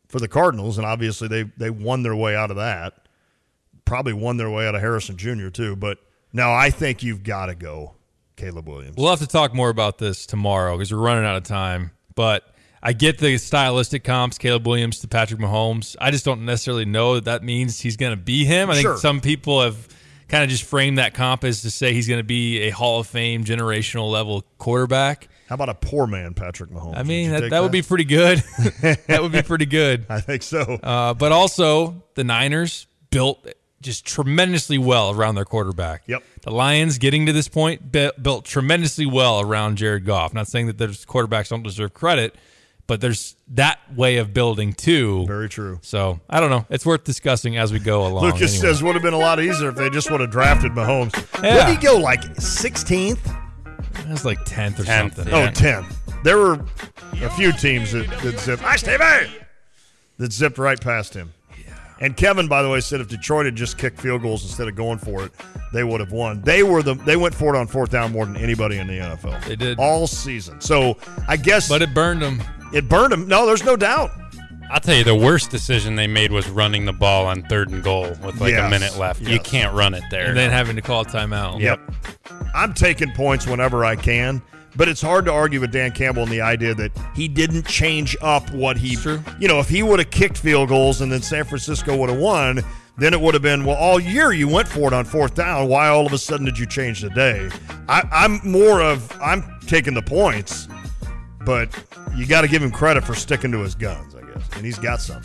for 0.08 0.20
the 0.20 0.28
Cardinals, 0.28 0.78
and 0.78 0.86
obviously 0.86 1.28
they 1.28 1.44
they 1.58 1.70
won 1.70 2.04
their 2.04 2.16
way 2.16 2.36
out 2.36 2.52
of 2.52 2.58
that. 2.58 3.08
Probably 3.86 4.14
won 4.14 4.38
their 4.38 4.50
way 4.50 4.68
out 4.68 4.76
of 4.76 4.82
Harrison 4.82 5.18
Jr. 5.18 5.50
too. 5.50 5.76
But 5.76 6.00
now 6.34 6.54
I 6.54 6.70
think 6.70 7.04
you've 7.04 7.24
got 7.24 7.48
to 7.48 7.56
go 7.56 7.96
Caleb 8.36 8.68
Williams. 8.68 8.96
We'll 8.98 9.10
have 9.10 9.20
to 9.20 9.28
talk 9.28 9.54
more 9.54 9.70
about 9.70 9.98
this 9.98 10.26
tomorrow 10.26 10.78
because 10.78 10.94
we're 10.94 11.00
running 11.00 11.26
out 11.26 11.36
of 11.38 11.44
time. 11.44 11.92
But 12.16 12.44
I 12.82 12.94
get 12.94 13.18
the 13.18 13.38
stylistic 13.38 14.04
comps, 14.04 14.38
Caleb 14.38 14.68
Williams 14.68 15.00
to 15.00 15.08
Patrick 15.08 15.40
Mahomes. 15.40 15.96
I 16.00 16.12
just 16.12 16.26
don't 16.26 16.46
necessarily 16.46 16.86
know 16.86 17.16
that 17.16 17.26
that 17.26 17.44
means 17.44 17.80
he's 17.80 17.98
going 17.98 18.12
to 18.12 18.22
be 18.22 18.46
him. 18.46 18.70
I 18.70 18.74
think 18.74 18.84
Sure. 18.86 18.98
some 18.98 19.20
people 19.22 19.62
have 19.62 19.88
kind 20.28 20.44
of 20.44 20.50
just 20.50 20.64
framed 20.64 20.98
that 20.98 21.14
comp 21.14 21.44
as 21.44 21.62
to 21.64 21.72
say 21.72 21.94
he's 21.94 22.08
going 22.08 22.20
to 22.20 22.24
be 22.24 22.60
a 22.64 22.70
Hall 22.70 23.00
of 23.00 23.08
Fame 23.08 23.44
generational 23.44 24.12
level 24.12 24.44
quarterback. 24.58 25.28
How 25.48 25.56
about 25.56 25.70
a 25.70 25.74
poor 25.76 26.06
man, 26.08 26.34
Patrick 26.34 26.70
Mahomes? 26.70 26.98
I 26.98 27.04
mean, 27.04 27.32
you 27.32 27.40
that, 27.40 27.50
that 27.52 27.64
would 27.64 27.72
be 27.72 27.82
pretty 27.82 28.04
good. 28.04 28.40
that 29.08 29.20
would 29.22 29.32
be 29.32 29.42
pretty 29.42 29.66
good. 29.66 30.06
I 30.10 30.20
think 30.20 30.44
so. 30.44 30.60
Uh, 30.60 31.14
but 31.14 31.32
also, 31.32 32.04
the 32.16 32.24
Niners 32.26 32.86
built 33.10 33.48
just 33.82 34.06
tremendously 34.06 34.78
well 34.78 35.12
around 35.12 35.36
their 35.36 35.46
quarterback. 35.46 36.04
Yep. 36.08 36.24
The 36.42 36.52
Lions 36.52 36.98
getting 36.98 37.26
to 37.28 37.34
this 37.34 37.48
point 37.48 37.92
built 37.92 38.46
tremendously 38.46 39.06
well 39.06 39.42
around 39.42 39.78
Jared 39.78 40.06
Goff. 40.06 40.34
Not 40.34 40.48
saying 40.48 40.68
that 40.68 40.78
their 40.78 40.88
quarterbacks 40.90 41.50
don't 41.50 41.64
deserve 41.64 41.94
credit, 41.94 42.36
but 42.88 43.02
there's 43.02 43.36
that 43.50 43.80
way 43.96 44.18
of 44.18 44.34
building 44.34 44.74
too. 44.74 45.26
Very 45.28 45.50
true. 45.50 45.80
So 45.84 46.20
I 46.30 46.40
don't 46.40 46.50
know. 46.50 46.66
It's 46.70 46.86
worth 46.86 47.04
discussing 47.04 47.58
as 47.58 47.72
we 47.72 47.80
go 47.80 48.08
along. 48.08 48.24
Lucas 48.24 48.54
anyway. 48.54 48.74
says 48.74 48.84
would 48.84 48.96
have 48.96 49.04
been 49.04 49.14
a 49.14 49.20
lot 49.20 49.40
easier 49.40 49.70
if 49.70 49.76
they 49.76 49.90
just 49.90 50.10
would 50.10 50.22
have 50.22 50.32
drafted 50.32 50.72
Mahomes. 50.72 51.14
Yeah. 51.44 51.56
Where 51.56 51.66
did 51.68 51.78
he 51.78 51.86
go? 51.86 51.98
Like 51.98 52.22
16th? 52.22 53.24
That 53.94 54.10
was 54.10 54.26
like 54.26 54.40
10th 54.40 54.80
or 54.80 54.84
10th, 54.84 55.16
something. 55.16 55.34
Oh, 55.34 55.48
10th. 55.48 56.24
There 56.24 56.38
were 56.38 56.66
a 57.22 57.30
few 57.32 57.52
teams 57.52 57.92
that, 57.92 58.10
that 58.22 58.40
zipped. 58.40 58.62
Hi, 58.64 58.76
Stevie! 58.76 59.32
That 60.18 60.34
zipped 60.34 60.58
right 60.58 60.80
past 60.80 61.14
him. 61.14 61.34
And 62.00 62.16
Kevin, 62.16 62.48
by 62.48 62.62
the 62.62 62.70
way, 62.70 62.80
said 62.80 63.02
if 63.02 63.08
Detroit 63.08 63.46
had 63.46 63.56
just 63.56 63.78
kicked 63.78 64.00
field 64.00 64.22
goals 64.22 64.44
instead 64.44 64.68
of 64.68 64.76
going 64.76 65.00
for 65.00 65.26
it, 65.26 65.32
they 65.74 65.84
would 65.84 66.00
have 66.00 66.12
won. 66.12 66.42
They 66.42 66.64
were 66.64 66.84
the 66.84 66.94
they 66.94 67.18
went 67.18 67.34
for 67.34 67.56
it 67.56 67.58
on 67.58 67.68
fourth 67.68 67.92
down 67.92 68.12
more 68.12 68.26
than 68.26 68.38
anybody 68.38 68.78
in 68.78 68.88
the 68.88 69.00
NFL. 69.00 69.46
They 69.46 69.56
did 69.56 69.80
all 69.80 70.08
season. 70.08 70.62
So 70.62 70.98
I 71.28 71.38
guess, 71.38 71.70
but 71.70 71.82
it 71.82 71.94
burned 71.94 72.22
them. 72.22 72.42
It 72.74 72.88
burned 72.88 73.14
them. 73.14 73.28
No, 73.28 73.46
there's 73.46 73.64
no 73.64 73.76
doubt. 73.76 74.12
I'll 74.70 74.82
tell 74.82 74.96
you, 74.96 75.06
the 75.06 75.16
worst 75.16 75.50
decision 75.50 75.96
they 75.96 76.08
made 76.08 76.32
was 76.32 76.50
running 76.50 76.86
the 76.86 76.94
ball 76.94 77.26
on 77.26 77.42
third 77.44 77.70
and 77.70 77.82
goal 77.82 78.10
with 78.22 78.42
like 78.42 78.54
a 78.54 78.70
minute 78.70 78.98
left. 78.98 79.22
You 79.22 79.40
can't 79.40 79.74
run 79.74 79.94
it 79.94 80.04
there. 80.12 80.28
And 80.28 80.38
then 80.38 80.52
having 80.52 80.76
to 80.76 80.82
call 80.82 81.02
a 81.02 81.06
timeout. 81.06 81.62
Yep. 81.62 81.80
I'm 82.54 82.74
taking 82.74 83.12
points 83.14 83.48
whenever 83.48 83.86
I 83.86 83.96
can, 83.96 84.42
but 84.78 84.88
it's 84.88 85.02
hard 85.02 85.26
to 85.26 85.32
argue 85.32 85.60
with 85.60 85.72
Dan 85.72 85.92
Campbell 85.92 86.24
and 86.24 86.32
the 86.32 86.42
idea 86.42 86.74
that 86.76 86.92
he 87.16 87.28
didn't 87.28 87.66
change 87.66 88.16
up 88.22 88.50
what 88.52 88.78
he. 88.78 88.96
You 89.40 89.48
know, 89.48 89.60
if 89.60 89.68
he 89.68 89.82
would 89.84 90.00
have 90.00 90.12
kicked 90.12 90.38
field 90.38 90.70
goals 90.70 91.02
and 91.02 91.12
then 91.12 91.22
San 91.22 91.44
Francisco 91.44 91.98
would 91.98 92.10
have 92.10 92.20
won, 92.20 92.62
then 92.98 93.14
it 93.14 93.20
would 93.20 93.34
have 93.34 93.44
been 93.44 93.66
well 93.66 93.76
all 93.76 94.00
year 94.00 94.32
you 94.32 94.48
went 94.48 94.68
for 94.68 94.88
it 94.88 94.94
on 94.94 95.04
fourth 95.04 95.36
down. 95.36 95.68
Why 95.68 95.88
all 95.88 96.06
of 96.06 96.14
a 96.14 96.18
sudden 96.18 96.46
did 96.46 96.58
you 96.58 96.68
change 96.68 97.02
the 97.02 97.10
day? 97.10 97.50
I, 97.90 98.04
I'm 98.12 98.40
more 98.50 98.82
of 98.82 99.12
I'm 99.20 99.44
taking 99.66 99.96
the 99.96 100.02
points, 100.02 100.68
but 101.44 101.70
you 102.16 102.28
got 102.28 102.42
to 102.42 102.48
give 102.48 102.62
him 102.62 102.72
credit 102.72 103.04
for 103.04 103.16
sticking 103.16 103.52
to 103.52 103.60
his 103.60 103.76
guns, 103.76 104.16
I 104.16 104.22
guess, 104.22 104.48
and 104.56 104.66
he's 104.66 104.80
got 104.80 105.02
some. 105.02 105.22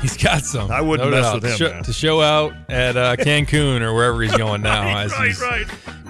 He's 0.00 0.16
got 0.16 0.44
some. 0.44 0.70
I 0.70 0.80
wouldn't 0.80 1.10
No 1.10 1.16
mess 1.16 1.24
doubt. 1.26 1.34
with 1.34 1.44
him, 1.44 1.50
to 1.50 1.56
show, 1.56 1.82
to 1.82 1.92
show 1.92 2.20
out 2.22 2.54
at 2.68 2.96
uh, 2.96 3.16
Cancun 3.18 3.82
or 3.82 3.94
wherever 3.94 4.20
he's 4.22 4.36
going 4.36 4.62
now 4.62 4.82
Right, 4.84 5.04
as 5.04 5.12
right, 5.12 5.26
he's 5.28 5.40
right. 5.40 5.66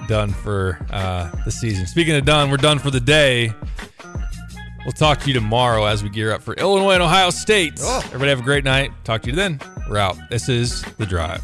done 0.09 0.32
for 0.32 0.78
uh, 0.91 1.30
the 1.45 1.51
season. 1.51 1.86
Speaking 1.86 2.14
of 2.14 2.24
done, 2.24 2.51
we're 2.51 2.57
done 2.57 2.78
for 2.78 2.91
the 2.91 3.01
day. 3.01 3.53
We'll 4.84 4.93
talk 4.93 5.20
to 5.20 5.28
you 5.28 5.34
tomorrow 5.34 5.84
as 5.84 6.03
we 6.03 6.09
gear 6.09 6.32
up 6.32 6.41
for 6.43 6.55
Illinois 6.55 6.93
and 6.95 7.03
Ohio 7.03 7.30
State. 7.30 7.74
Oh. 7.80 8.01
Everybody 8.07 8.30
have 8.30 8.41
a 8.41 8.45
great 8.45 8.64
night. 8.64 8.91
Talk 9.05 9.22
to 9.22 9.30
you 9.30 9.36
then. 9.36 9.61
We're 9.88 9.99
out. 9.99 10.16
This 10.30 10.49
is 10.49 10.82
The 10.99 11.05
Drive. 11.07 11.43